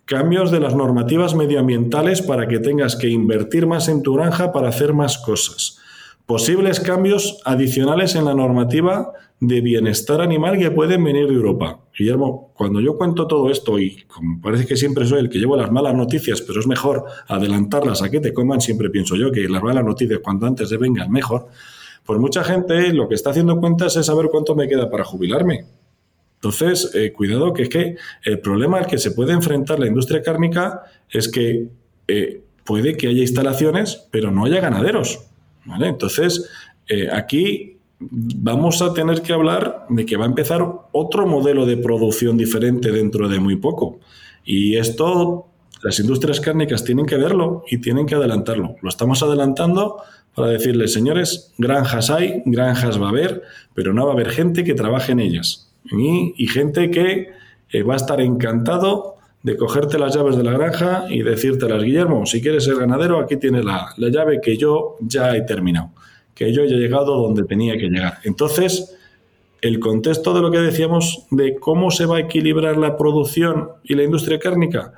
Cambios 0.04 0.50
de 0.50 0.58
las 0.58 0.74
normativas 0.74 1.36
medioambientales 1.36 2.22
para 2.22 2.48
que 2.48 2.58
tengas 2.58 2.96
que 2.96 3.08
invertir 3.08 3.68
más 3.68 3.88
en 3.88 4.02
tu 4.02 4.14
granja 4.14 4.52
para 4.52 4.68
hacer 4.68 4.94
más 4.94 5.16
cosas. 5.18 5.78
Posibles 6.26 6.80
cambios 6.80 7.40
adicionales 7.44 8.16
en 8.16 8.24
la 8.24 8.34
normativa 8.34 9.12
de 9.38 9.60
bienestar 9.60 10.20
animal 10.20 10.58
que 10.58 10.72
pueden 10.72 11.04
venir 11.04 11.28
de 11.28 11.34
Europa. 11.34 11.78
Guillermo, 11.96 12.50
cuando 12.54 12.80
yo 12.80 12.98
cuento 12.98 13.28
todo 13.28 13.48
esto, 13.48 13.78
y 13.78 14.02
como 14.08 14.40
parece 14.40 14.66
que 14.66 14.76
siempre 14.76 15.06
soy 15.06 15.20
el 15.20 15.28
que 15.28 15.38
llevo 15.38 15.56
las 15.56 15.70
malas 15.70 15.94
noticias, 15.94 16.42
pero 16.42 16.58
es 16.58 16.66
mejor 16.66 17.04
adelantarlas 17.28 18.02
a 18.02 18.10
que 18.10 18.18
te 18.18 18.34
coman, 18.34 18.60
siempre 18.60 18.90
pienso 18.90 19.14
yo 19.14 19.30
que 19.30 19.48
las 19.48 19.62
malas 19.62 19.84
noticias 19.84 20.18
cuanto 20.18 20.46
antes 20.46 20.68
se 20.68 20.78
vengan 20.78 21.12
mejor, 21.12 21.46
pues 22.04 22.18
mucha 22.18 22.42
gente 22.42 22.92
lo 22.92 23.08
que 23.08 23.14
está 23.14 23.30
haciendo 23.30 23.60
cuentas 23.60 23.94
es 23.94 24.06
saber 24.06 24.26
cuánto 24.32 24.56
me 24.56 24.66
queda 24.66 24.90
para 24.90 25.04
jubilarme. 25.04 25.83
Entonces, 26.44 26.90
eh, 26.94 27.10
cuidado 27.10 27.54
que 27.54 27.62
es 27.62 27.68
que 27.70 27.96
el 28.22 28.38
problema 28.38 28.76
al 28.76 28.86
que 28.86 28.98
se 28.98 29.12
puede 29.12 29.32
enfrentar 29.32 29.80
la 29.80 29.86
industria 29.86 30.20
cárnica 30.20 30.82
es 31.08 31.26
que 31.26 31.68
eh, 32.06 32.42
puede 32.64 32.98
que 32.98 33.08
haya 33.08 33.22
instalaciones, 33.22 34.06
pero 34.10 34.30
no 34.30 34.44
haya 34.44 34.60
ganaderos. 34.60 35.24
Entonces, 35.80 36.50
eh, 36.86 37.08
aquí 37.10 37.78
vamos 37.98 38.82
a 38.82 38.92
tener 38.92 39.22
que 39.22 39.32
hablar 39.32 39.86
de 39.88 40.04
que 40.04 40.18
va 40.18 40.26
a 40.26 40.28
empezar 40.28 40.70
otro 40.92 41.26
modelo 41.26 41.64
de 41.64 41.78
producción 41.78 42.36
diferente 42.36 42.92
dentro 42.92 43.26
de 43.30 43.40
muy 43.40 43.56
poco. 43.56 44.00
Y 44.44 44.76
esto 44.76 45.46
las 45.82 45.98
industrias 45.98 46.40
cárnicas 46.40 46.84
tienen 46.84 47.06
que 47.06 47.16
verlo 47.16 47.64
y 47.70 47.78
tienen 47.78 48.04
que 48.04 48.16
adelantarlo. 48.16 48.76
Lo 48.82 48.90
estamos 48.90 49.22
adelantando 49.22 50.02
para 50.34 50.48
decirles, 50.48 50.92
señores, 50.92 51.54
granjas 51.56 52.10
hay, 52.10 52.42
granjas 52.44 53.00
va 53.00 53.06
a 53.06 53.10
haber, 53.10 53.42
pero 53.72 53.94
no 53.94 54.04
va 54.04 54.10
a 54.10 54.14
haber 54.14 54.28
gente 54.28 54.62
que 54.62 54.74
trabaje 54.74 55.12
en 55.12 55.20
ellas 55.20 55.63
y, 55.90 56.46
gente 56.46 56.90
que 56.90 57.28
eh, 57.70 57.82
va 57.82 57.94
a 57.94 57.96
estar 57.96 58.20
encantado 58.20 59.16
de 59.42 59.56
cogerte 59.56 59.98
las 59.98 60.14
llaves 60.14 60.36
de 60.36 60.44
la 60.44 60.52
granja 60.52 61.04
y 61.10 61.22
decírtelas, 61.22 61.82
Guillermo, 61.82 62.24
si 62.24 62.40
quieres 62.40 62.64
ser 62.64 62.76
ganadero, 62.76 63.18
aquí 63.20 63.36
tienes 63.36 63.64
la, 63.64 63.88
la 63.98 64.08
llave 64.08 64.40
que 64.40 64.56
yo 64.56 64.96
ya 65.00 65.36
he 65.36 65.42
terminado, 65.42 65.90
que 66.34 66.52
yo 66.52 66.64
ya 66.64 66.76
he 66.76 66.78
llegado 66.78 67.16
donde 67.16 67.44
tenía 67.44 67.76
que 67.76 67.88
llegar. 67.88 68.18
Entonces, 68.24 68.96
el 69.60 69.80
contexto 69.80 70.32
de 70.32 70.40
lo 70.40 70.50
que 70.50 70.58
decíamos 70.58 71.26
de 71.30 71.56
cómo 71.56 71.90
se 71.90 72.06
va 72.06 72.16
a 72.16 72.20
equilibrar 72.20 72.76
la 72.76 72.96
producción 72.96 73.70
y 73.82 73.94
la 73.94 74.02
industria 74.02 74.38
cárnica, 74.38 74.92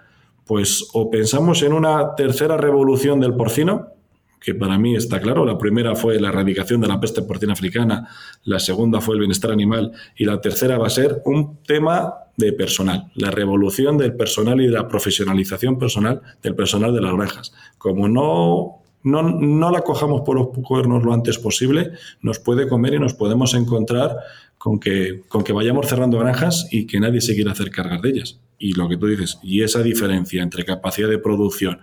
pues 0.45 0.89
o 0.93 1.11
pensamos 1.11 1.63
en 1.63 1.73
una 1.73 2.15
tercera 2.15 2.57
revolución 2.57 3.19
del 3.21 3.35
porcino, 3.35 3.96
que 4.41 4.55
para 4.55 4.79
mí 4.79 4.95
está 4.97 5.21
claro. 5.21 5.45
La 5.45 5.59
primera 5.59 5.95
fue 5.95 6.21
la 6.21 6.29
erradicación 6.29 6.81
de 6.81 6.89
la 6.89 7.01
peste 7.01 7.23
porcina 7.23 7.53
africana, 7.53 8.09
la 8.45 8.59
segunda 8.59 9.01
fue 9.01 9.15
el 9.15 9.21
bienestar 9.21 9.51
animal 9.51 9.93
y 10.17 10.25
la 10.25 10.41
tercera 10.41 10.79
va 10.79 10.87
a 10.87 10.91
ser 10.91 11.23
un 11.25 11.59
tema 11.65 12.15
de 12.37 12.53
personal, 12.53 13.11
la 13.15 13.31
revolución 13.31 13.97
del 13.97 14.15
personal 14.15 14.61
y 14.61 14.67
de 14.67 14.73
la 14.73 14.89
profesionalización 14.89 15.79
personal 15.79 16.21
del 16.43 16.55
personal 16.55 16.95
de 16.95 17.01
las 17.01 17.15
granjas. 17.15 17.55
Como 17.79 18.09
no, 18.09 18.83
no, 19.03 19.23
no 19.23 19.71
la 19.71 19.81
cojamos 19.81 20.23
por 20.23 20.37
los 20.37 20.49
cuernos 20.67 21.03
lo 21.03 21.13
antes 21.13 21.39
posible, 21.39 21.93
nos 22.21 22.39
puede 22.39 22.69
comer 22.69 22.95
y 22.95 22.99
nos 22.99 23.15
podemos 23.15 23.55
encontrar 23.55 24.17
con 24.59 24.79
que, 24.79 25.23
con 25.29 25.45
que 25.45 25.53
vayamos 25.53 25.87
cerrando 25.87 26.19
granjas 26.19 26.69
y 26.71 26.87
que 26.87 27.01
nadie 27.01 27.21
se 27.21 27.35
quiera 27.35 27.53
hacer 27.53 27.71
cargar 27.71 28.01
de 28.01 28.11
ellas. 28.11 28.39
Y 28.59 28.73
lo 28.73 28.89
que 28.89 28.97
tú 28.97 29.07
dices, 29.07 29.39
y 29.43 29.63
esa 29.63 29.83
diferencia 29.83 30.43
entre 30.43 30.65
capacidad 30.65 31.09
de 31.09 31.19
producción 31.19 31.79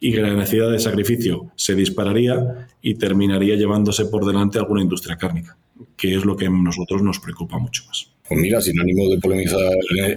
y 0.00 0.10
necesidad 0.10 0.70
de 0.70 0.78
sacrificio 0.78 1.52
se 1.56 1.74
dispararía 1.74 2.68
y 2.82 2.94
terminaría 2.94 3.56
llevándose 3.56 4.06
por 4.06 4.26
delante 4.26 4.58
alguna 4.58 4.82
industria 4.82 5.16
cárnica, 5.16 5.56
que 5.96 6.14
es 6.14 6.24
lo 6.24 6.36
que 6.36 6.46
a 6.46 6.50
nosotros 6.50 7.02
nos 7.02 7.20
preocupa 7.20 7.58
mucho 7.58 7.84
más. 7.86 8.10
Pues 8.28 8.40
mira, 8.40 8.60
sin 8.60 8.80
ánimo 8.80 9.08
de 9.08 9.18
polemizar 9.18 9.72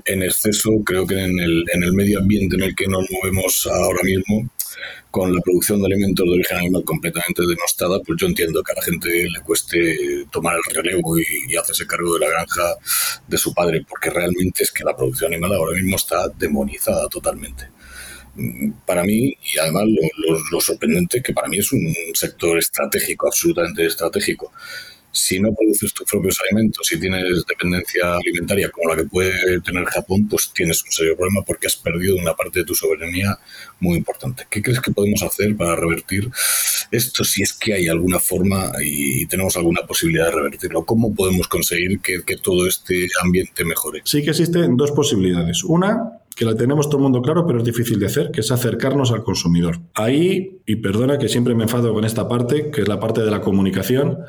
en 0.05 0.23
exceso, 0.23 0.71
creo 0.83 1.05
que 1.05 1.19
en 1.19 1.39
el, 1.39 1.63
en 1.71 1.83
el 1.83 1.93
medio 1.93 2.19
ambiente 2.19 2.55
en 2.55 2.63
el 2.63 2.75
que 2.75 2.87
nos 2.87 3.05
movemos 3.11 3.67
ahora 3.71 4.01
mismo, 4.03 4.49
con 5.11 5.33
la 5.33 5.41
producción 5.41 5.79
de 5.79 5.87
alimentos 5.87 6.25
de 6.25 6.31
origen 6.31 6.57
animal 6.57 6.83
completamente 6.83 7.41
denostada, 7.41 7.99
pues 8.05 8.19
yo 8.19 8.27
entiendo 8.27 8.63
que 8.63 8.71
a 8.71 8.75
la 8.75 8.81
gente 8.81 9.09
le 9.09 9.41
cueste 9.41 10.25
tomar 10.31 10.55
el 10.55 10.75
relevo 10.75 11.17
y, 11.19 11.55
hacerse 11.55 11.85
cargo 11.85 12.13
de 12.13 12.21
la 12.21 12.29
granja 12.29 12.75
de 13.27 13.37
su 13.37 13.53
padre, 13.53 13.85
porque 13.87 14.09
realmente 14.09 14.63
es 14.63 14.71
que 14.71 14.83
la 14.83 14.95
producción 14.95 15.33
animal 15.33 15.53
ahora 15.53 15.73
mismo 15.73 15.97
está 15.97 16.29
demonizada 16.29 17.07
totalmente 17.09 17.67
para 18.85 19.03
mí, 19.03 19.35
y 19.53 19.59
además 19.59 19.83
lo, 20.51 20.61
sorprendente, 20.61 21.21
que 21.21 21.33
para 21.33 21.47
mí 21.47 21.57
es 21.57 21.71
un 21.71 21.93
sector 22.13 22.57
estratégico, 22.57 23.27
absolutamente 23.27 23.85
estratégico. 23.85 24.51
Si 25.11 25.39
no 25.39 25.53
produces 25.53 25.93
tus 25.93 26.09
propios 26.09 26.39
alimentos, 26.41 26.85
si 26.87 26.99
tienes 26.99 27.45
dependencia 27.47 28.15
alimentaria 28.15 28.69
como 28.69 28.89
la 28.89 28.95
que 28.95 29.05
puede 29.05 29.61
tener 29.61 29.85
Japón, 29.85 30.27
pues 30.29 30.51
tienes 30.53 30.83
un 30.83 30.91
serio 30.91 31.15
problema 31.17 31.43
porque 31.45 31.67
has 31.67 31.75
perdido 31.75 32.15
una 32.15 32.35
parte 32.35 32.59
de 32.59 32.65
tu 32.65 32.75
soberanía 32.75 33.37
muy 33.79 33.97
importante. 33.97 34.45
¿Qué 34.49 34.61
crees 34.61 34.79
que 34.79 34.91
podemos 34.91 35.23
hacer 35.23 35.55
para 35.55 35.75
revertir 35.75 36.29
esto 36.91 37.23
si 37.23 37.43
es 37.43 37.53
que 37.53 37.73
hay 37.73 37.87
alguna 37.87 38.19
forma 38.19 38.71
y 38.83 39.25
tenemos 39.27 39.57
alguna 39.57 39.81
posibilidad 39.87 40.25
de 40.25 40.31
revertirlo? 40.31 40.85
¿Cómo 40.85 41.13
podemos 41.13 41.47
conseguir 41.47 41.99
que, 41.99 42.23
que 42.23 42.37
todo 42.37 42.67
este 42.67 43.07
ambiente 43.23 43.63
mejore? 43.63 44.01
Sí 44.05 44.23
que 44.23 44.31
existen 44.31 44.77
dos 44.77 44.91
posibilidades. 44.91 45.63
Una, 45.63 46.19
que 46.39 46.45
la 46.45 46.55
tenemos 46.55 46.87
todo 46.87 46.99
el 46.99 47.03
mundo 47.03 47.21
claro, 47.21 47.45
pero 47.45 47.59
es 47.59 47.65
difícil 47.65 47.99
de 47.99 48.05
hacer, 48.05 48.31
que 48.31 48.39
es 48.39 48.49
acercarnos 48.49 49.11
al 49.11 49.23
consumidor. 49.23 49.79
Ahí, 49.93 50.61
y 50.65 50.77
perdona 50.77 51.17
que 51.17 51.27
siempre 51.27 51.53
me 51.53 51.63
enfado 51.63 51.93
con 51.93 52.05
esta 52.05 52.29
parte, 52.29 52.71
que 52.71 52.81
es 52.81 52.87
la 52.87 52.97
parte 52.97 53.21
de 53.21 53.29
la 53.29 53.41
comunicación, 53.41 54.19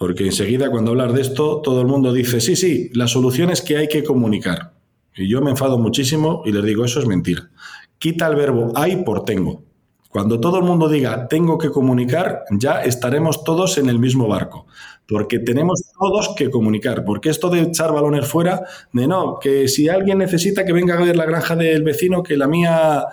porque 0.00 0.24
enseguida 0.24 0.70
cuando 0.70 0.92
hablas 0.92 1.12
de 1.12 1.20
esto, 1.20 1.60
todo 1.60 1.82
el 1.82 1.86
mundo 1.86 2.10
dice, 2.10 2.40
sí, 2.40 2.56
sí, 2.56 2.88
la 2.94 3.06
solución 3.06 3.50
es 3.50 3.60
que 3.60 3.76
hay 3.76 3.86
que 3.86 4.02
comunicar. 4.02 4.72
Y 5.14 5.28
yo 5.28 5.42
me 5.42 5.50
enfado 5.50 5.76
muchísimo 5.76 6.40
y 6.46 6.52
les 6.52 6.64
digo, 6.64 6.86
eso 6.86 7.00
es 7.00 7.06
mentira. 7.06 7.50
Quita 7.98 8.26
el 8.26 8.34
verbo 8.34 8.72
hay 8.74 9.04
por 9.04 9.26
tengo. 9.26 9.62
Cuando 10.08 10.40
todo 10.40 10.56
el 10.56 10.64
mundo 10.64 10.88
diga 10.88 11.28
tengo 11.28 11.58
que 11.58 11.68
comunicar, 11.68 12.44
ya 12.50 12.82
estaremos 12.82 13.44
todos 13.44 13.76
en 13.76 13.90
el 13.90 13.98
mismo 13.98 14.26
barco 14.26 14.66
porque 15.10 15.40
tenemos 15.40 15.82
todos 15.98 16.30
que 16.36 16.50
comunicar, 16.50 17.04
porque 17.04 17.30
esto 17.30 17.50
de 17.50 17.62
echar 17.62 17.92
balones 17.92 18.28
fuera, 18.28 18.62
de 18.92 19.08
no, 19.08 19.40
que 19.40 19.66
si 19.66 19.88
alguien 19.88 20.18
necesita 20.18 20.64
que 20.64 20.72
venga 20.72 20.94
a 20.94 21.02
ver 21.04 21.16
la 21.16 21.26
granja 21.26 21.56
del 21.56 21.82
vecino, 21.82 22.22
que 22.22 22.36
la 22.36 22.46
mía, 22.46 23.04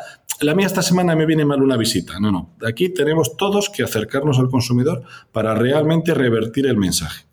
la 0.41 0.53
mía 0.53 0.67
esta 0.67 0.83
semana 0.83 1.15
me 1.15 1.25
viene 1.25 1.43
mal 1.43 1.63
una 1.63 1.75
visita, 1.75 2.19
no, 2.19 2.31
no, 2.31 2.51
aquí 2.63 2.89
tenemos 2.89 3.35
todos 3.35 3.71
que 3.71 3.81
acercarnos 3.81 4.37
al 4.37 4.47
consumidor 4.47 5.01
para 5.31 5.55
realmente 5.55 6.13
revertir 6.13 6.67
el 6.67 6.77
mensaje. 6.77 7.25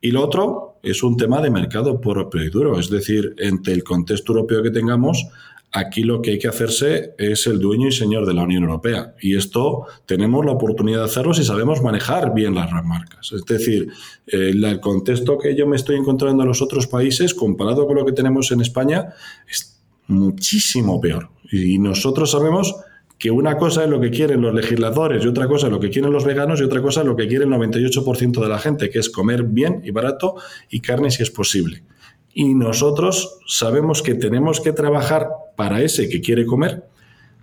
Y 0.00 0.10
lo 0.10 0.24
otro 0.24 0.78
es 0.82 1.04
un 1.04 1.16
tema 1.16 1.40
de 1.40 1.50
mercado 1.50 2.00
propio 2.00 2.42
y 2.42 2.50
duro, 2.50 2.80
es 2.80 2.90
decir, 2.90 3.36
entre 3.38 3.74
el 3.74 3.84
contexto 3.84 4.32
europeo 4.32 4.60
que 4.62 4.70
tengamos, 4.72 5.28
Aquí 5.72 6.02
lo 6.02 6.20
que 6.20 6.32
hay 6.32 6.38
que 6.38 6.48
hacerse 6.48 7.14
es 7.16 7.46
el 7.46 7.60
dueño 7.60 7.88
y 7.88 7.92
señor 7.92 8.26
de 8.26 8.34
la 8.34 8.42
Unión 8.42 8.64
Europea. 8.64 9.14
Y 9.20 9.36
esto 9.36 9.86
tenemos 10.04 10.44
la 10.44 10.52
oportunidad 10.52 10.98
de 10.98 11.04
hacerlo 11.04 11.32
si 11.32 11.44
sabemos 11.44 11.80
manejar 11.80 12.34
bien 12.34 12.54
las 12.56 12.72
marcas. 12.84 13.30
Es 13.32 13.44
decir, 13.44 13.88
el 14.26 14.80
contexto 14.80 15.38
que 15.38 15.54
yo 15.54 15.68
me 15.68 15.76
estoy 15.76 15.96
encontrando 15.96 16.42
en 16.42 16.48
los 16.48 16.60
otros 16.60 16.88
países, 16.88 17.34
comparado 17.34 17.86
con 17.86 17.96
lo 17.96 18.04
que 18.04 18.12
tenemos 18.12 18.50
en 18.50 18.60
España, 18.60 19.14
es 19.48 19.80
muchísimo 20.08 21.00
peor. 21.00 21.28
Y 21.52 21.78
nosotros 21.78 22.32
sabemos 22.32 22.74
que 23.16 23.30
una 23.30 23.56
cosa 23.58 23.84
es 23.84 23.90
lo 23.90 24.00
que 24.00 24.10
quieren 24.10 24.40
los 24.40 24.54
legisladores 24.54 25.24
y 25.24 25.28
otra 25.28 25.46
cosa 25.46 25.66
es 25.66 25.72
lo 25.72 25.78
que 25.78 25.90
quieren 25.90 26.10
los 26.10 26.24
veganos 26.24 26.60
y 26.60 26.64
otra 26.64 26.80
cosa 26.80 27.02
es 27.02 27.06
lo 27.06 27.14
que 27.14 27.28
quiere 27.28 27.44
el 27.44 27.50
98% 27.50 28.40
de 28.40 28.48
la 28.48 28.58
gente, 28.58 28.90
que 28.90 28.98
es 28.98 29.10
comer 29.10 29.44
bien 29.44 29.82
y 29.84 29.90
barato 29.90 30.36
y 30.70 30.80
carne 30.80 31.10
si 31.10 31.22
es 31.22 31.30
posible. 31.30 31.82
Y 32.32 32.54
nosotros 32.54 33.38
sabemos 33.46 34.02
que 34.02 34.14
tenemos 34.14 34.60
que 34.60 34.72
trabajar 34.72 35.28
para 35.56 35.82
ese 35.82 36.08
que 36.08 36.20
quiere 36.20 36.46
comer 36.46 36.84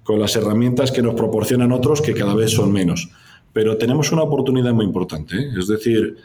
con 0.03 0.19
las 0.19 0.35
herramientas 0.35 0.91
que 0.91 1.01
nos 1.01 1.15
proporcionan 1.15 1.73
otros 1.73 2.01
que 2.01 2.13
cada 2.13 2.33
vez 2.33 2.51
son 2.51 2.71
menos. 2.71 3.09
Pero 3.51 3.77
tenemos 3.77 4.11
una 4.11 4.23
oportunidad 4.23 4.73
muy 4.73 4.85
importante, 4.85 5.35
¿eh? 5.35 5.49
es 5.59 5.67
decir, 5.67 6.15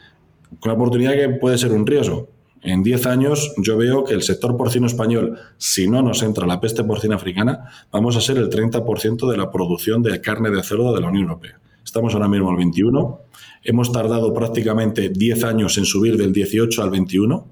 una 0.62 0.74
oportunidad 0.74 1.14
que 1.14 1.28
puede 1.30 1.58
ser 1.58 1.72
un 1.72 1.86
riesgo. 1.86 2.28
En 2.62 2.84
10 2.84 3.06
años 3.06 3.52
yo 3.56 3.76
veo 3.76 4.04
que 4.04 4.14
el 4.14 4.22
sector 4.22 4.56
porcino 4.56 4.86
español, 4.86 5.36
si 5.58 5.88
no 5.88 6.00
nos 6.00 6.22
entra 6.22 6.46
la 6.46 6.60
peste 6.60 6.84
porcina 6.84 7.16
africana, 7.16 7.68
vamos 7.90 8.16
a 8.16 8.20
ser 8.20 8.38
el 8.38 8.48
30% 8.48 9.28
de 9.28 9.36
la 9.36 9.50
producción 9.50 10.02
de 10.02 10.20
carne 10.20 10.50
de 10.50 10.62
cerdo 10.62 10.94
de 10.94 11.00
la 11.00 11.08
Unión 11.08 11.24
Europea. 11.24 11.58
Estamos 11.84 12.14
ahora 12.14 12.28
mismo 12.28 12.50
al 12.50 12.56
21. 12.56 13.20
Hemos 13.64 13.90
tardado 13.90 14.32
prácticamente 14.32 15.08
10 15.08 15.42
años 15.42 15.76
en 15.78 15.84
subir 15.84 16.16
del 16.16 16.32
18 16.32 16.82
al 16.82 16.90
21, 16.90 17.46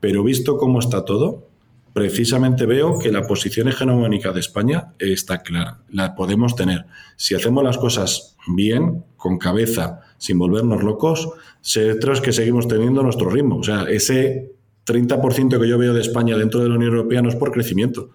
pero 0.00 0.22
visto 0.22 0.56
cómo 0.56 0.78
está 0.78 1.04
todo, 1.04 1.48
precisamente 1.92 2.66
veo 2.66 2.98
que 2.98 3.10
la 3.10 3.22
posición 3.22 3.68
hegemónica 3.68 4.32
de 4.32 4.40
España 4.40 4.92
está 4.98 5.42
clara. 5.42 5.80
La 5.90 6.14
podemos 6.14 6.54
tener. 6.54 6.84
Si 7.16 7.34
hacemos 7.34 7.64
las 7.64 7.78
cosas 7.78 8.36
bien, 8.46 9.04
con 9.16 9.38
cabeza, 9.38 10.00
sin 10.18 10.38
volvernos 10.38 10.82
locos, 10.82 11.30
tenemos 11.62 12.20
que 12.20 12.32
seguimos 12.32 12.68
teniendo 12.68 13.02
nuestro 13.02 13.30
ritmo. 13.30 13.56
O 13.56 13.62
sea, 13.62 13.84
ese 13.84 14.52
30% 14.86 15.60
que 15.60 15.68
yo 15.68 15.78
veo 15.78 15.94
de 15.94 16.00
España 16.00 16.36
dentro 16.36 16.60
de 16.60 16.68
la 16.68 16.76
Unión 16.76 16.94
Europea 16.94 17.22
no 17.22 17.28
es 17.28 17.36
por 17.36 17.50
crecimiento, 17.50 18.10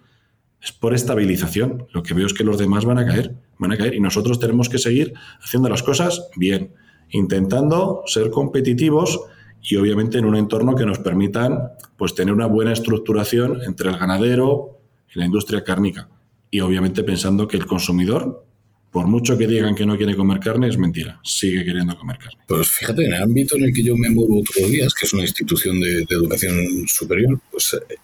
es 0.62 0.72
por 0.72 0.94
estabilización. 0.94 1.86
Lo 1.92 2.02
que 2.02 2.14
veo 2.14 2.26
es 2.26 2.34
que 2.34 2.44
los 2.44 2.58
demás 2.58 2.84
van 2.84 2.98
a 2.98 3.04
caer, 3.04 3.34
van 3.58 3.72
a 3.72 3.76
caer 3.76 3.94
y 3.94 4.00
nosotros 4.00 4.38
tenemos 4.38 4.68
que 4.68 4.78
seguir 4.78 5.12
haciendo 5.42 5.68
las 5.68 5.82
cosas 5.82 6.28
bien, 6.36 6.72
intentando 7.10 8.02
ser 8.06 8.30
competitivos 8.30 9.20
y 9.62 9.76
obviamente 9.76 10.18
en 10.18 10.24
un 10.24 10.36
entorno 10.36 10.74
que 10.74 10.84
nos 10.84 10.98
permitan 10.98 11.70
pues 11.96 12.14
tener 12.14 12.34
una 12.34 12.46
buena 12.46 12.72
estructuración 12.72 13.62
entre 13.62 13.90
el 13.90 13.96
ganadero 13.96 14.80
y 15.14 15.18
la 15.18 15.26
industria 15.26 15.62
cárnica 15.62 16.08
y 16.50 16.60
obviamente 16.60 17.04
pensando 17.04 17.46
que 17.46 17.56
el 17.56 17.66
consumidor 17.66 18.44
por 18.92 19.06
mucho 19.06 19.38
que 19.38 19.46
digan 19.46 19.74
que 19.74 19.86
no 19.86 19.96
quiere 19.96 20.14
comer 20.14 20.38
carne, 20.38 20.68
es 20.68 20.76
mentira. 20.76 21.18
Sigue 21.24 21.64
queriendo 21.64 21.96
comer 21.96 22.18
carne. 22.18 22.38
Pues 22.46 22.70
fíjate, 22.72 23.06
en 23.06 23.14
el 23.14 23.22
ámbito 23.22 23.56
en 23.56 23.64
el 23.64 23.72
que 23.72 23.82
yo 23.82 23.96
me 23.96 24.10
muevo 24.10 24.42
todos 24.42 24.60
los 24.60 24.70
días, 24.70 24.92
que 24.92 25.06
es 25.06 25.12
una 25.14 25.22
institución 25.22 25.80
de, 25.80 26.04
educación 26.10 26.54
superior, 26.86 27.40
pues 27.50 27.72
eh, 27.72 27.94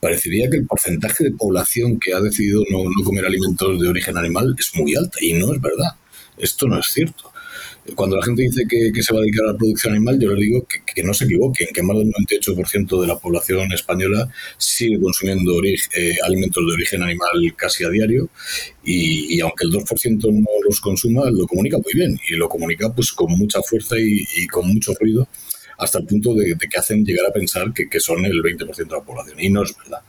parecería 0.00 0.48
que 0.48 0.56
el 0.56 0.66
porcentaje 0.66 1.24
de 1.24 1.32
población 1.32 2.00
que 2.00 2.14
ha 2.14 2.20
decidido 2.20 2.62
no, 2.70 2.84
no 2.84 3.04
comer 3.04 3.26
alimentos 3.26 3.78
de 3.78 3.86
origen 3.86 4.16
animal 4.16 4.56
es 4.58 4.70
muy 4.76 4.96
alta. 4.96 5.18
Y 5.20 5.34
no 5.34 5.52
es 5.52 5.60
verdad. 5.60 5.90
Esto 6.38 6.66
no 6.66 6.78
es 6.78 6.86
cierto 6.86 7.29
cuando 7.94 8.16
la 8.16 8.24
gente 8.24 8.42
dice 8.42 8.64
que, 8.68 9.02
se 9.02 9.12
va 9.12 9.20
a 9.20 9.22
dedicar 9.22 9.44
a 9.44 9.52
la 9.52 9.58
producción 9.58 9.94
animal, 9.94 10.18
yo 10.20 10.30
les 10.30 10.40
digo 10.40 10.66
que, 10.66 11.02
no 11.02 11.14
se 11.14 11.24
equivoquen, 11.24 11.68
que 11.72 11.82
más 11.82 11.96
del 11.96 12.12
98% 12.12 13.00
de 13.00 13.06
la 13.06 13.18
población 13.18 13.72
española 13.72 14.28
sigue 14.58 15.00
consumiendo 15.00 15.52
eh, 15.64 16.16
alimentos 16.24 16.64
de 16.66 16.72
origen 16.72 17.02
animal 17.02 17.54
casi 17.56 17.84
a 17.84 17.90
diario 17.90 18.28
y, 18.84 19.40
aunque 19.40 19.64
el 19.64 19.72
2% 19.72 20.32
no 20.32 20.48
los 20.66 20.80
consuma, 20.80 21.30
lo 21.30 21.46
comunica 21.46 21.78
muy 21.78 21.92
bien 21.94 22.18
y 22.28 22.34
lo 22.34 22.48
comunica 22.48 22.92
pues 22.92 23.12
con 23.12 23.30
mucha 23.32 23.62
fuerza 23.62 23.96
y, 23.98 24.46
con 24.48 24.68
mucho 24.68 24.92
ruido 25.00 25.28
hasta 25.78 25.98
el 25.98 26.06
punto 26.06 26.34
de, 26.34 26.56
que 26.56 26.78
hacen 26.78 27.04
llegar 27.04 27.26
a 27.26 27.32
pensar 27.32 27.72
que, 27.72 28.00
son 28.00 28.24
el 28.26 28.42
20% 28.42 28.76
de 28.76 28.84
la 28.84 29.00
población. 29.00 29.40
Y 29.40 29.48
no 29.48 29.62
es 29.62 29.74
verdad. 29.76 30.00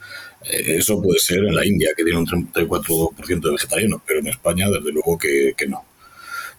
Eh, 0.43 0.77
eso 0.77 1.01
puede 1.01 1.19
ser 1.19 1.39
en 1.45 1.55
la 1.55 1.65
India, 1.65 1.91
que 1.95 2.03
tiene 2.03 2.19
un 2.19 2.27
34% 2.27 3.41
de 3.41 3.51
vegetarianos, 3.51 4.01
pero 4.05 4.19
en 4.19 4.27
España, 4.27 4.69
desde 4.69 4.91
luego 4.91 5.17
que, 5.17 5.53
que 5.55 5.67
no. 5.67 5.85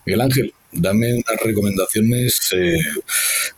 Miguel 0.06 0.20
Ángel, 0.22 0.54
dame 0.72 1.14
unas 1.14 1.42
recomendaciones 1.44 2.40
eh, 2.56 2.78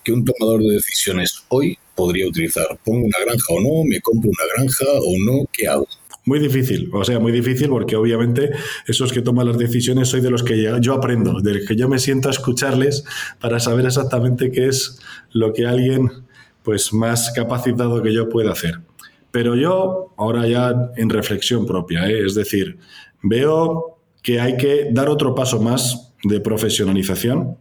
que 0.02 0.12
un 0.12 0.24
tomador 0.24 0.62
de 0.62 0.74
decisiones 0.74 1.44
hoy 1.48 1.78
podría 1.94 2.26
utilizar. 2.26 2.66
¿Pongo 2.84 3.06
una 3.06 3.18
granja 3.24 3.46
o 3.50 3.60
no? 3.60 3.84
¿Me 3.88 4.00
compro 4.00 4.30
una 4.30 4.54
granja 4.54 4.84
o 4.84 5.14
no? 5.24 5.48
¿Qué 5.52 5.68
hago? 5.68 5.86
Muy 6.26 6.38
difícil, 6.38 6.88
o 6.92 7.04
sea, 7.04 7.20
muy 7.20 7.32
difícil 7.32 7.68
porque 7.68 7.96
obviamente 7.96 8.50
esos 8.86 9.12
que 9.12 9.20
toman 9.20 9.46
las 9.46 9.58
decisiones 9.58 10.08
soy 10.08 10.22
de 10.22 10.30
los 10.30 10.42
que 10.42 10.70
yo 10.80 10.94
aprendo, 10.94 11.40
de 11.42 11.54
los 11.54 11.66
que 11.66 11.76
yo 11.76 11.86
me 11.86 11.98
siento 11.98 12.28
a 12.28 12.32
escucharles 12.32 13.04
para 13.40 13.60
saber 13.60 13.84
exactamente 13.84 14.50
qué 14.50 14.68
es 14.68 14.98
lo 15.32 15.52
que 15.52 15.66
alguien 15.66 16.10
pues 16.62 16.94
más 16.94 17.30
capacitado 17.36 18.02
que 18.02 18.14
yo 18.14 18.30
puede 18.30 18.50
hacer. 18.50 18.80
Pero 19.30 19.54
yo 19.54 20.14
ahora 20.16 20.46
ya 20.46 20.72
en 20.96 21.10
reflexión 21.10 21.66
propia, 21.66 22.08
¿eh? 22.08 22.24
es 22.24 22.34
decir, 22.34 22.78
veo 23.22 23.98
que 24.22 24.40
hay 24.40 24.56
que 24.56 24.88
dar 24.90 25.10
otro 25.10 25.34
paso 25.34 25.60
más 25.60 26.13
de 26.24 26.40
profesionalización, 26.40 27.56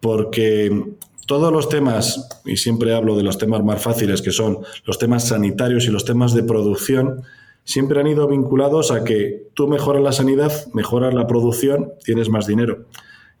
porque 0.00 0.84
todos 1.26 1.52
los 1.52 1.68
temas, 1.68 2.28
y 2.44 2.56
siempre 2.56 2.94
hablo 2.94 3.16
de 3.16 3.22
los 3.22 3.38
temas 3.38 3.64
más 3.64 3.82
fáciles, 3.82 4.22
que 4.22 4.30
son 4.30 4.58
los 4.84 4.98
temas 4.98 5.28
sanitarios 5.28 5.86
y 5.86 5.90
los 5.90 6.04
temas 6.04 6.34
de 6.34 6.44
producción, 6.44 7.22
siempre 7.64 8.00
han 8.00 8.06
ido 8.06 8.28
vinculados 8.28 8.92
a 8.92 9.02
que 9.02 9.48
tú 9.54 9.66
mejoras 9.66 10.02
la 10.02 10.12
sanidad, 10.12 10.52
mejoras 10.72 11.14
la 11.14 11.26
producción, 11.26 11.92
tienes 12.04 12.28
más 12.28 12.46
dinero. 12.46 12.86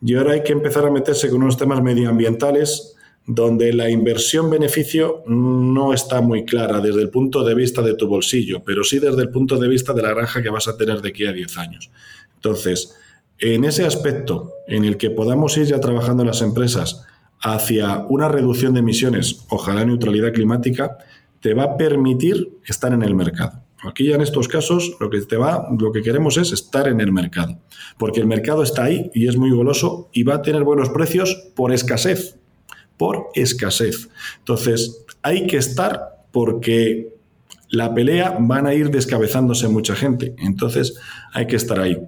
Y 0.02 0.14
ahora 0.14 0.32
hay 0.32 0.42
que 0.42 0.52
empezar 0.52 0.84
a 0.84 0.90
meterse 0.90 1.30
con 1.30 1.42
unos 1.42 1.56
temas 1.56 1.82
medioambientales 1.82 2.96
donde 3.26 3.72
la 3.72 3.90
inversión-beneficio 3.90 5.24
no 5.26 5.92
está 5.92 6.20
muy 6.20 6.44
clara 6.44 6.80
desde 6.80 7.02
el 7.02 7.10
punto 7.10 7.42
de 7.42 7.54
vista 7.54 7.82
de 7.82 7.94
tu 7.94 8.06
bolsillo, 8.06 8.62
pero 8.64 8.84
sí 8.84 8.98
desde 9.00 9.22
el 9.22 9.30
punto 9.30 9.58
de 9.58 9.68
vista 9.68 9.92
de 9.92 10.02
la 10.02 10.10
granja 10.10 10.42
que 10.42 10.50
vas 10.50 10.68
a 10.68 10.76
tener 10.76 11.00
de 11.00 11.08
aquí 11.08 11.26
a 11.26 11.32
10 11.32 11.58
años. 11.58 11.90
Entonces, 12.36 12.96
en 13.38 13.64
ese 13.64 13.84
aspecto 13.84 14.52
en 14.66 14.84
el 14.84 14.96
que 14.96 15.10
podamos 15.10 15.56
ir 15.56 15.66
ya 15.66 15.80
trabajando 15.80 16.24
las 16.24 16.42
empresas 16.42 17.04
hacia 17.40 18.04
una 18.08 18.28
reducción 18.28 18.74
de 18.74 18.80
emisiones, 18.80 19.44
ojalá 19.48 19.84
neutralidad 19.84 20.32
climática, 20.32 20.98
te 21.40 21.54
va 21.54 21.64
a 21.64 21.76
permitir 21.76 22.58
estar 22.64 22.92
en 22.92 23.02
el 23.02 23.14
mercado. 23.14 23.62
Aquí 23.84 24.08
ya 24.08 24.14
en 24.16 24.22
estos 24.22 24.48
casos 24.48 24.96
lo 25.00 25.10
que 25.10 25.20
te 25.20 25.36
va, 25.36 25.68
lo 25.78 25.92
que 25.92 26.02
queremos 26.02 26.38
es 26.38 26.50
estar 26.52 26.88
en 26.88 27.00
el 27.00 27.12
mercado, 27.12 27.58
porque 27.98 28.20
el 28.20 28.26
mercado 28.26 28.62
está 28.62 28.84
ahí 28.84 29.10
y 29.14 29.28
es 29.28 29.36
muy 29.36 29.50
goloso 29.50 30.08
y 30.12 30.22
va 30.22 30.36
a 30.36 30.42
tener 30.42 30.64
buenos 30.64 30.88
precios 30.88 31.50
por 31.54 31.72
escasez, 31.72 32.38
por 32.96 33.26
escasez. 33.34 34.08
Entonces, 34.38 35.04
hay 35.22 35.46
que 35.46 35.58
estar 35.58 36.24
porque 36.32 37.14
la 37.68 37.94
pelea 37.94 38.36
van 38.40 38.66
a 38.66 38.74
ir 38.74 38.90
descabezándose 38.90 39.68
mucha 39.68 39.94
gente, 39.94 40.34
entonces 40.38 40.98
hay 41.32 41.46
que 41.46 41.56
estar 41.56 41.78
ahí. 41.78 41.98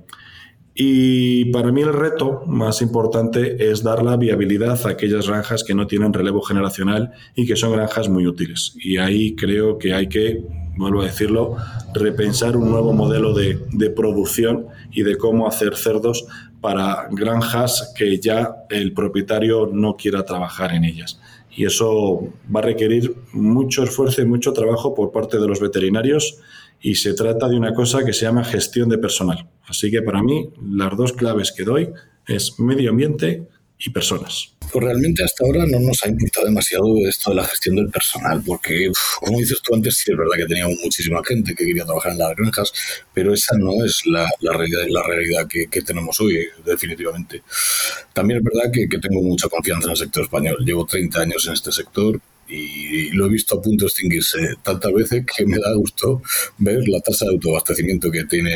Y 0.80 1.46
para 1.46 1.72
mí 1.72 1.82
el 1.82 1.92
reto 1.92 2.42
más 2.46 2.82
importante 2.82 3.68
es 3.68 3.82
dar 3.82 4.04
la 4.04 4.16
viabilidad 4.16 4.78
a 4.86 4.90
aquellas 4.90 5.26
granjas 5.26 5.64
que 5.64 5.74
no 5.74 5.88
tienen 5.88 6.12
relevo 6.12 6.40
generacional 6.40 7.10
y 7.34 7.48
que 7.48 7.56
son 7.56 7.72
granjas 7.72 8.08
muy 8.08 8.28
útiles. 8.28 8.76
Y 8.76 8.98
ahí 8.98 9.34
creo 9.34 9.76
que 9.76 9.92
hay 9.92 10.08
que, 10.08 10.40
vuelvo 10.76 11.02
a 11.02 11.06
decirlo, 11.06 11.56
repensar 11.94 12.56
un 12.56 12.70
nuevo 12.70 12.92
modelo 12.92 13.34
de, 13.34 13.58
de 13.72 13.90
producción 13.90 14.68
y 14.92 15.02
de 15.02 15.16
cómo 15.16 15.48
hacer 15.48 15.74
cerdos 15.74 16.26
para 16.60 17.08
granjas 17.10 17.92
que 17.96 18.20
ya 18.20 18.48
el 18.70 18.92
propietario 18.92 19.68
no 19.72 19.96
quiera 19.96 20.24
trabajar 20.24 20.72
en 20.74 20.84
ellas. 20.84 21.20
Y 21.56 21.64
eso 21.64 22.20
va 22.54 22.60
a 22.60 22.62
requerir 22.62 23.16
mucho 23.32 23.82
esfuerzo 23.82 24.22
y 24.22 24.26
mucho 24.26 24.52
trabajo 24.52 24.94
por 24.94 25.10
parte 25.10 25.40
de 25.40 25.48
los 25.48 25.58
veterinarios 25.58 26.38
y 26.80 26.94
se 26.94 27.14
trata 27.14 27.48
de 27.48 27.56
una 27.56 27.74
cosa 27.74 28.04
que 28.04 28.12
se 28.12 28.26
llama 28.26 28.44
gestión 28.44 28.88
de 28.88 28.98
personal. 28.98 29.48
Así 29.68 29.90
que 29.90 30.02
para 30.02 30.22
mí 30.22 30.50
las 30.70 30.96
dos 30.96 31.12
claves 31.12 31.52
que 31.57 31.64
doy 31.64 31.90
es 32.26 32.59
medio 32.59 32.90
ambiente 32.90 33.46
y 33.78 33.90
personas. 33.90 34.54
Pues 34.72 34.85
realmente 34.85 35.22
hasta 35.22 35.44
ahora 35.44 35.64
no 35.66 35.78
nos 35.81 36.02
ha 36.02 36.09
importado 36.09 36.46
demasiado 36.46 36.85
esto 37.09 37.31
de 37.31 37.37
la 37.37 37.44
gestión 37.44 37.76
del 37.76 37.88
personal, 37.88 38.42
porque, 38.44 38.90
como 39.20 39.38
dices 39.38 39.61
tú 39.62 39.74
antes, 39.74 39.94
sí 39.94 40.11
es 40.11 40.18
verdad 40.18 40.37
que 40.37 40.46
teníamos 40.46 40.78
muchísima 40.83 41.22
gente 41.24 41.54
que 41.54 41.64
quería 41.64 41.85
trabajar 41.85 42.12
en 42.12 42.18
las 42.18 42.37
granjas, 42.37 42.72
pero 43.14 43.33
esa 43.33 43.57
no 43.57 43.85
es 43.85 44.04
la, 44.07 44.28
realidad, 44.42 44.85
la 44.88 45.02
realidad 45.04 45.46
que, 45.48 45.83
tenemos 45.83 46.20
hoy, 46.20 46.48
definitivamente. 46.64 47.42
También 48.12 48.40
es 48.40 48.44
verdad 48.44 48.70
que, 48.72 48.88
que 48.88 48.98
tengo 48.98 49.22
mucha 49.22 49.48
confianza 49.48 49.87
en 49.87 49.92
el 49.92 49.96
sector 49.96 50.24
español. 50.24 50.57
Llevo 50.64 50.85
30 50.85 51.20
años 51.20 51.46
en 51.46 51.54
este 51.54 51.72
sector 51.72 52.20
y 52.48 53.11
lo 53.11 53.26
he 53.26 53.28
visto 53.28 53.56
a 53.56 53.62
punto 53.62 53.84
de 53.84 53.88
extinguirse 53.88 54.38
tantas 54.62 54.92
veces 54.92 55.24
que 55.24 55.44
me 55.46 55.58
da 55.58 55.72
gusto 55.74 56.22
ver 56.58 56.88
la 56.88 57.00
tasa 57.00 57.26
de 57.26 57.32
autoabastecimiento 57.32 58.11
que 58.11 58.24
tiene 58.24 58.52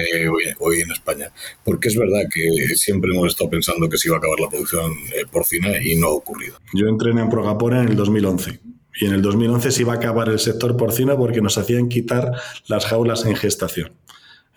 hoy, 0.59 0.81
en 0.81 0.91
España. 0.91 1.31
Porque 1.65 1.89
es 1.89 1.97
verdad 1.97 2.23
que 2.33 2.75
siempre 2.77 3.11
hemos 3.13 3.29
estado 3.29 3.51
pensando 3.51 3.89
que 3.89 3.99
se 3.99 4.09
iba 4.09 4.17
a 4.17 4.19
acabar 4.19 4.41
la 4.41 4.49
producción 4.49 4.93
eh, 5.15 5.25
porcina 5.31 5.83
y 5.83 5.97
no 5.97 6.09
ha 6.09 6.13
ocurrido. 6.13 6.59
Yo 6.73 6.89
entré 6.89 7.11
en 7.11 7.29
Progapora 7.29 7.83
en 7.83 7.89
el 7.89 7.97
2011 7.97 8.61
y 9.01 9.07
en 9.07 9.13
el 9.13 9.23
2011 9.23 9.71
se 9.71 9.83
iba 9.83 9.95
a 9.95 9.97
acabar 9.97 10.29
el 10.29 10.39
sector 10.39 10.77
porcino 10.77 11.17
porque 11.17 11.41
nos 11.41 11.59
hacían 11.59 11.89
quitar 11.89 12.33
las 12.67 12.87
jaulas 12.87 13.25
en 13.25 13.37
gestación. 13.37 13.93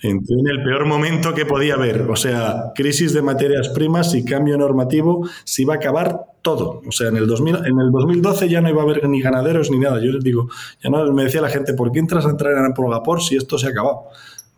En 0.02 0.22
el 0.28 0.64
peor 0.64 0.86
momento 0.86 1.34
que 1.34 1.46
podía 1.46 1.76
haber, 1.76 2.02
o 2.02 2.16
sea, 2.16 2.74
crisis 2.76 3.14
de 3.14 3.22
materias 3.22 3.70
primas 3.70 4.14
y 4.14 4.24
cambio 4.24 4.58
normativo, 4.58 5.28
se 5.46 5.64
iba 5.64 5.74
a 5.74 5.78
acabar 5.78 6.20
todo. 6.42 6.82
O 6.88 6.92
sea, 6.92 7.08
en 7.08 7.18
el, 7.18 7.26
2000, 7.26 7.56
en 7.56 7.80
el 7.80 7.92
2012 7.92 8.50
ya 8.50 8.62
no 8.62 8.70
iba 8.70 8.82
a 8.82 8.86
haber 8.86 9.08
ni 9.10 9.22
ganaderos 9.22 9.72
ni 9.72 9.80
nada. 9.80 10.00
Yo 10.04 10.12
les 10.12 10.24
digo, 10.24 10.50
ya 10.84 10.90
no 10.90 11.12
me 11.12 11.24
decía 11.24 11.42
la 11.42 11.50
gente, 11.50 11.74
¿por 11.74 11.92
qué 11.92 12.00
entras 12.00 12.26
a 12.26 12.30
entrar 12.30 12.54
en 12.58 12.74
Progapor 12.74 13.24
si 13.24 13.36
esto 13.36 13.58
se 13.58 13.68
ha 13.68 13.70
acabado? 13.72 14.10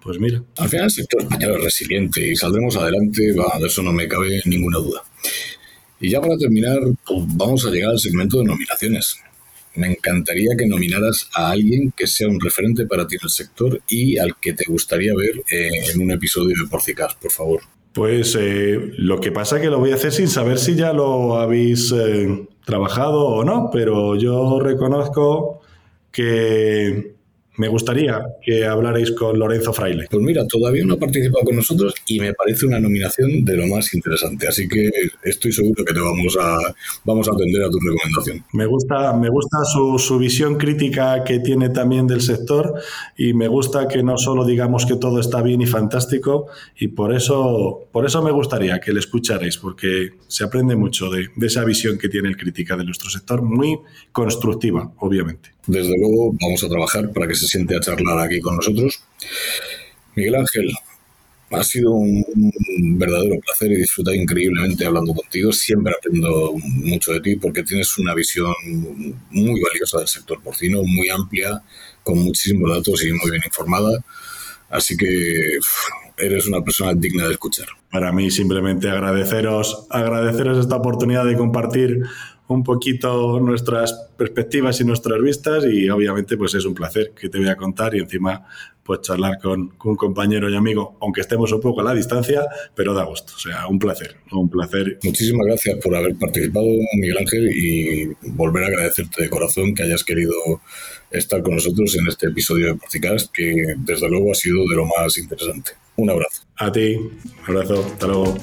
pues 0.08 0.20
mira. 0.22 0.42
Al 0.58 0.70
final 0.70 0.86
el 0.86 0.92
sector 0.92 1.22
español 1.22 1.58
es 1.58 1.64
resiliente 1.66 2.32
y 2.32 2.36
saldremos 2.36 2.78
adelante, 2.78 3.34
va, 3.34 3.60
de 3.60 3.68
eso 3.68 3.82
no 3.82 3.92
me 3.92 4.08
cabe 4.08 4.42
ninguna 4.46 4.78
duda. 4.78 5.04
Y 6.00 6.10
ya 6.10 6.22
para 6.22 6.38
terminar, 6.38 6.78
pues 7.06 7.24
vamos 7.36 7.66
a 7.66 7.70
llegar 7.70 7.92
al 7.92 8.00
segmento 8.00 8.38
de 8.38 8.46
nominaciones. 8.46 9.18
Me 9.78 9.88
encantaría 9.88 10.56
que 10.58 10.68
nominaras 10.68 11.30
a 11.34 11.52
alguien 11.52 11.94
que 11.96 12.08
sea 12.08 12.28
un 12.28 12.40
referente 12.40 12.86
para 12.86 13.08
ti 13.08 13.16
en 13.16 13.22
el 13.24 13.30
sector 13.30 13.82
y 13.88 14.18
al 14.18 14.36
que 14.42 14.54
te 14.54 14.66
gustaría 14.68 15.14
ver 15.16 15.44
eh, 15.52 15.92
en 15.94 16.02
un 16.02 16.12
episodio 16.12 16.56
de 16.60 16.70
Porcicas, 16.70 17.16
por 17.16 17.32
favor. 17.32 17.62
Pues 17.94 18.38
eh, 18.40 18.92
lo 18.98 19.20
que 19.20 19.32
pasa 19.32 19.56
es 19.56 19.62
que 19.62 19.70
lo 19.70 19.80
voy 19.80 19.92
a 19.92 19.96
hacer 19.96 20.12
sin 20.12 20.28
saber 20.28 20.60
si 20.60 20.76
ya 20.76 20.94
lo 20.94 21.38
habéis 21.38 21.92
eh, 21.92 22.48
trabajado 22.66 23.26
o 23.26 23.44
no, 23.44 23.70
pero 23.72 24.16
yo 24.16 24.60
reconozco 24.60 25.62
que 26.12 27.17
me 27.58 27.68
gustaría 27.68 28.22
que 28.42 28.66
hablarais 28.66 29.12
con 29.12 29.38
Lorenzo 29.38 29.74
Fraile. 29.74 30.08
Pues 30.10 30.24
mira, 30.24 30.46
todavía 30.48 30.86
no 30.86 30.94
ha 30.94 31.00
participado 31.00 31.44
con 31.44 31.56
nosotros 31.56 31.94
y 32.08 32.20
me 32.20 32.34
parece 32.34 32.66
una 32.66 32.80
nominación 32.80 33.44
de 33.44 33.58
lo 33.58 33.68
más 33.68 33.94
interesante, 33.94 34.48
así 34.48 34.68
que 34.68 34.90
estoy 35.24 35.52
seguro 35.52 35.84
que 35.84 35.94
te 35.94 36.00
vamos 36.00 36.38
a, 36.40 36.60
vamos 37.04 37.28
a 37.28 37.32
atender 37.32 37.64
a 37.64 37.70
tu 37.70 37.80
recomendación. 37.80 38.46
Me 38.54 38.66
gusta, 38.66 39.14
me 39.14 39.30
gusta 39.30 39.58
su, 39.66 39.98
su 40.00 40.18
visión 40.18 40.58
crítica 40.58 41.24
que 41.24 41.40
tiene 41.40 41.70
también 41.70 42.08
del 42.08 42.22
sector 42.22 42.74
y 43.18 43.34
me 43.34 43.48
gusta 43.48 43.88
que 43.88 44.04
no 44.04 44.18
solo 44.18 44.46
digamos 44.46 44.86
que 44.86 44.96
todo 44.96 45.20
está 45.20 45.42
bien 45.42 45.62
y 45.62 45.66
fantástico 45.66 46.48
y 46.80 46.90
por 46.90 47.14
eso, 47.14 47.88
por 47.92 48.06
eso 48.06 48.22
me 48.22 48.32
gustaría 48.32 48.80
que 48.80 48.94
le 48.94 49.00
escucharais, 49.00 49.58
porque 49.58 50.12
se 50.28 50.44
aprende 50.44 50.76
mucho 50.76 51.10
de, 51.10 51.28
de 51.36 51.48
esa 51.48 51.64
visión 51.64 51.98
que 51.98 52.10
tiene 52.10 52.30
el 52.30 52.38
crítica 52.38 52.78
de 52.78 52.86
nuestro 52.86 53.10
sector, 53.10 53.42
muy 53.42 53.80
constructiva, 54.12 54.92
obviamente. 55.00 55.57
Desde 55.68 55.98
luego 55.98 56.34
vamos 56.42 56.64
a 56.64 56.70
trabajar 56.70 57.12
para 57.12 57.28
que 57.28 57.36
se 57.36 57.48
siente 57.48 57.76
a 57.76 57.80
charlar 57.80 58.20
aquí 58.20 58.40
con 58.40 58.56
nosotros. 58.56 59.02
Miguel 60.16 60.36
Ángel, 60.36 60.74
ha 61.52 61.64
sido 61.64 61.92
un, 61.92 62.24
verdadero 62.98 63.40
placer 63.40 63.72
y 63.72 63.78
disfrutar 63.78 64.16
increíblemente 64.16 64.86
hablando 64.86 65.14
contigo. 65.14 65.52
Siempre 65.54 65.94
aprendo 65.94 66.54
mucho 66.64 67.14
de 67.14 67.22
ti 67.22 67.36
porque 67.38 67.64
tienes 67.64 67.98
una 67.98 68.14
visión 68.14 68.54
muy 69.32 69.62
valiosa 69.62 70.00
del 70.00 70.08
sector 70.08 70.42
porcino, 70.42 70.84
muy 70.84 71.10
amplia, 71.10 71.62
con 72.04 72.20
muchísimos 72.20 72.70
datos 72.70 73.04
y 73.06 73.14
muy 73.14 73.32
bien 73.32 73.44
informada. 73.46 74.04
Así 74.70 74.98
que 74.98 75.60
eres 76.18 76.48
una 76.48 76.62
persona 76.62 76.94
digna 76.94 77.26
de 77.28 77.34
escuchar. 77.34 77.68
Para 77.92 78.12
mí 78.12 78.30
simplemente 78.30 78.90
agradeceros, 78.90 79.88
agradeceros 79.90 80.58
esta 80.58 80.76
oportunidad 80.76 81.26
de 81.26 81.38
compartir 81.38 82.02
un 82.48 82.64
poquito 82.64 83.40
nuestras 83.40 83.94
perspectivas 84.18 84.80
y 84.80 84.86
nuestras 84.86 85.22
vistas 85.22 85.66
y 85.66 85.90
obviamente 85.90 86.38
pues 86.38 86.54
es 86.56 86.66
un 86.66 86.74
placer 86.74 87.12
que 87.12 87.30
te 87.30 87.38
voy 87.38 87.50
a 87.50 87.56
contar 87.56 87.96
y 87.96 88.00
encima 88.00 88.46
pues 88.88 89.02
charlar 89.02 89.38
con, 89.40 89.68
con, 89.72 89.92
un 89.92 89.98
compañero 89.98 90.50
y 90.50 90.56
amigo, 90.56 90.98
aunque 91.02 91.20
estemos 91.20 91.52
un 91.52 91.60
poco 91.60 91.82
a 91.82 91.84
la 91.84 91.94
distancia, 91.94 92.48
pero 92.74 92.94
da 92.94 93.04
gusto, 93.04 93.34
o 93.36 93.40
sea, 93.40 93.68
un 93.68 93.78
placer, 93.80 94.16
un 94.32 94.50
placer. 94.50 94.98
Muchísimas 95.04 95.46
gracias 95.46 95.78
por 95.84 95.94
haber 95.94 96.16
participado, 96.16 96.68
Miguel 96.94 97.18
Ángel, 97.18 97.52
y 97.52 98.06
volver 98.30 98.64
a 98.64 98.68
agradecerte 98.68 99.24
de 99.24 99.30
corazón 99.30 99.76
que 99.76 99.84
hayas 99.84 100.06
querido 100.06 100.34
estar 101.12 101.44
con 101.44 101.56
nosotros 101.56 101.96
en 101.98 102.08
este 102.08 102.28
episodio 102.28 102.68
de 102.68 102.76
Porcicast, 102.76 103.30
que 103.34 103.76
desde 103.78 104.10
luego 104.10 104.32
ha 104.32 104.36
sido 104.36 104.66
de 104.70 104.76
lo 104.78 104.86
más 104.86 105.18
interesante. 105.18 105.72
Un 105.98 106.10
abrazo. 106.10 106.44
A 106.56 106.72
ti, 106.72 106.96
un 106.96 107.22
abrazo, 107.46 107.86
hasta 107.86 108.08
luego. 108.08 108.38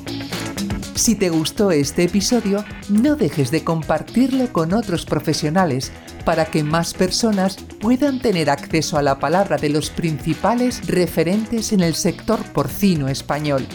Si 0.95 1.17
te 1.17 1.29
gustó 1.29 1.73
este 1.73 2.05
episodio, 2.05 2.65
no 2.89 3.17
dejes 3.17 3.51
de 3.51 3.65
compartirlo 3.65 4.53
con 4.53 4.73
otros 4.73 5.05
profesionales 5.05 5.91
para 6.25 6.47
que 6.47 6.63
más 6.63 6.95
personas 6.95 7.57
puedan 7.81 8.21
tener 8.21 8.49
acceso 8.49 8.97
a 8.97 9.03
la 9.03 9.19
palabra 9.19 9.57
de 9.57 9.71
los 9.71 9.91
principales 9.91 10.87
referentes 10.87 11.73
en 11.73 11.81
el 11.81 11.95
sector 11.95 12.41
porcino 12.53 13.09
español. 13.09 13.67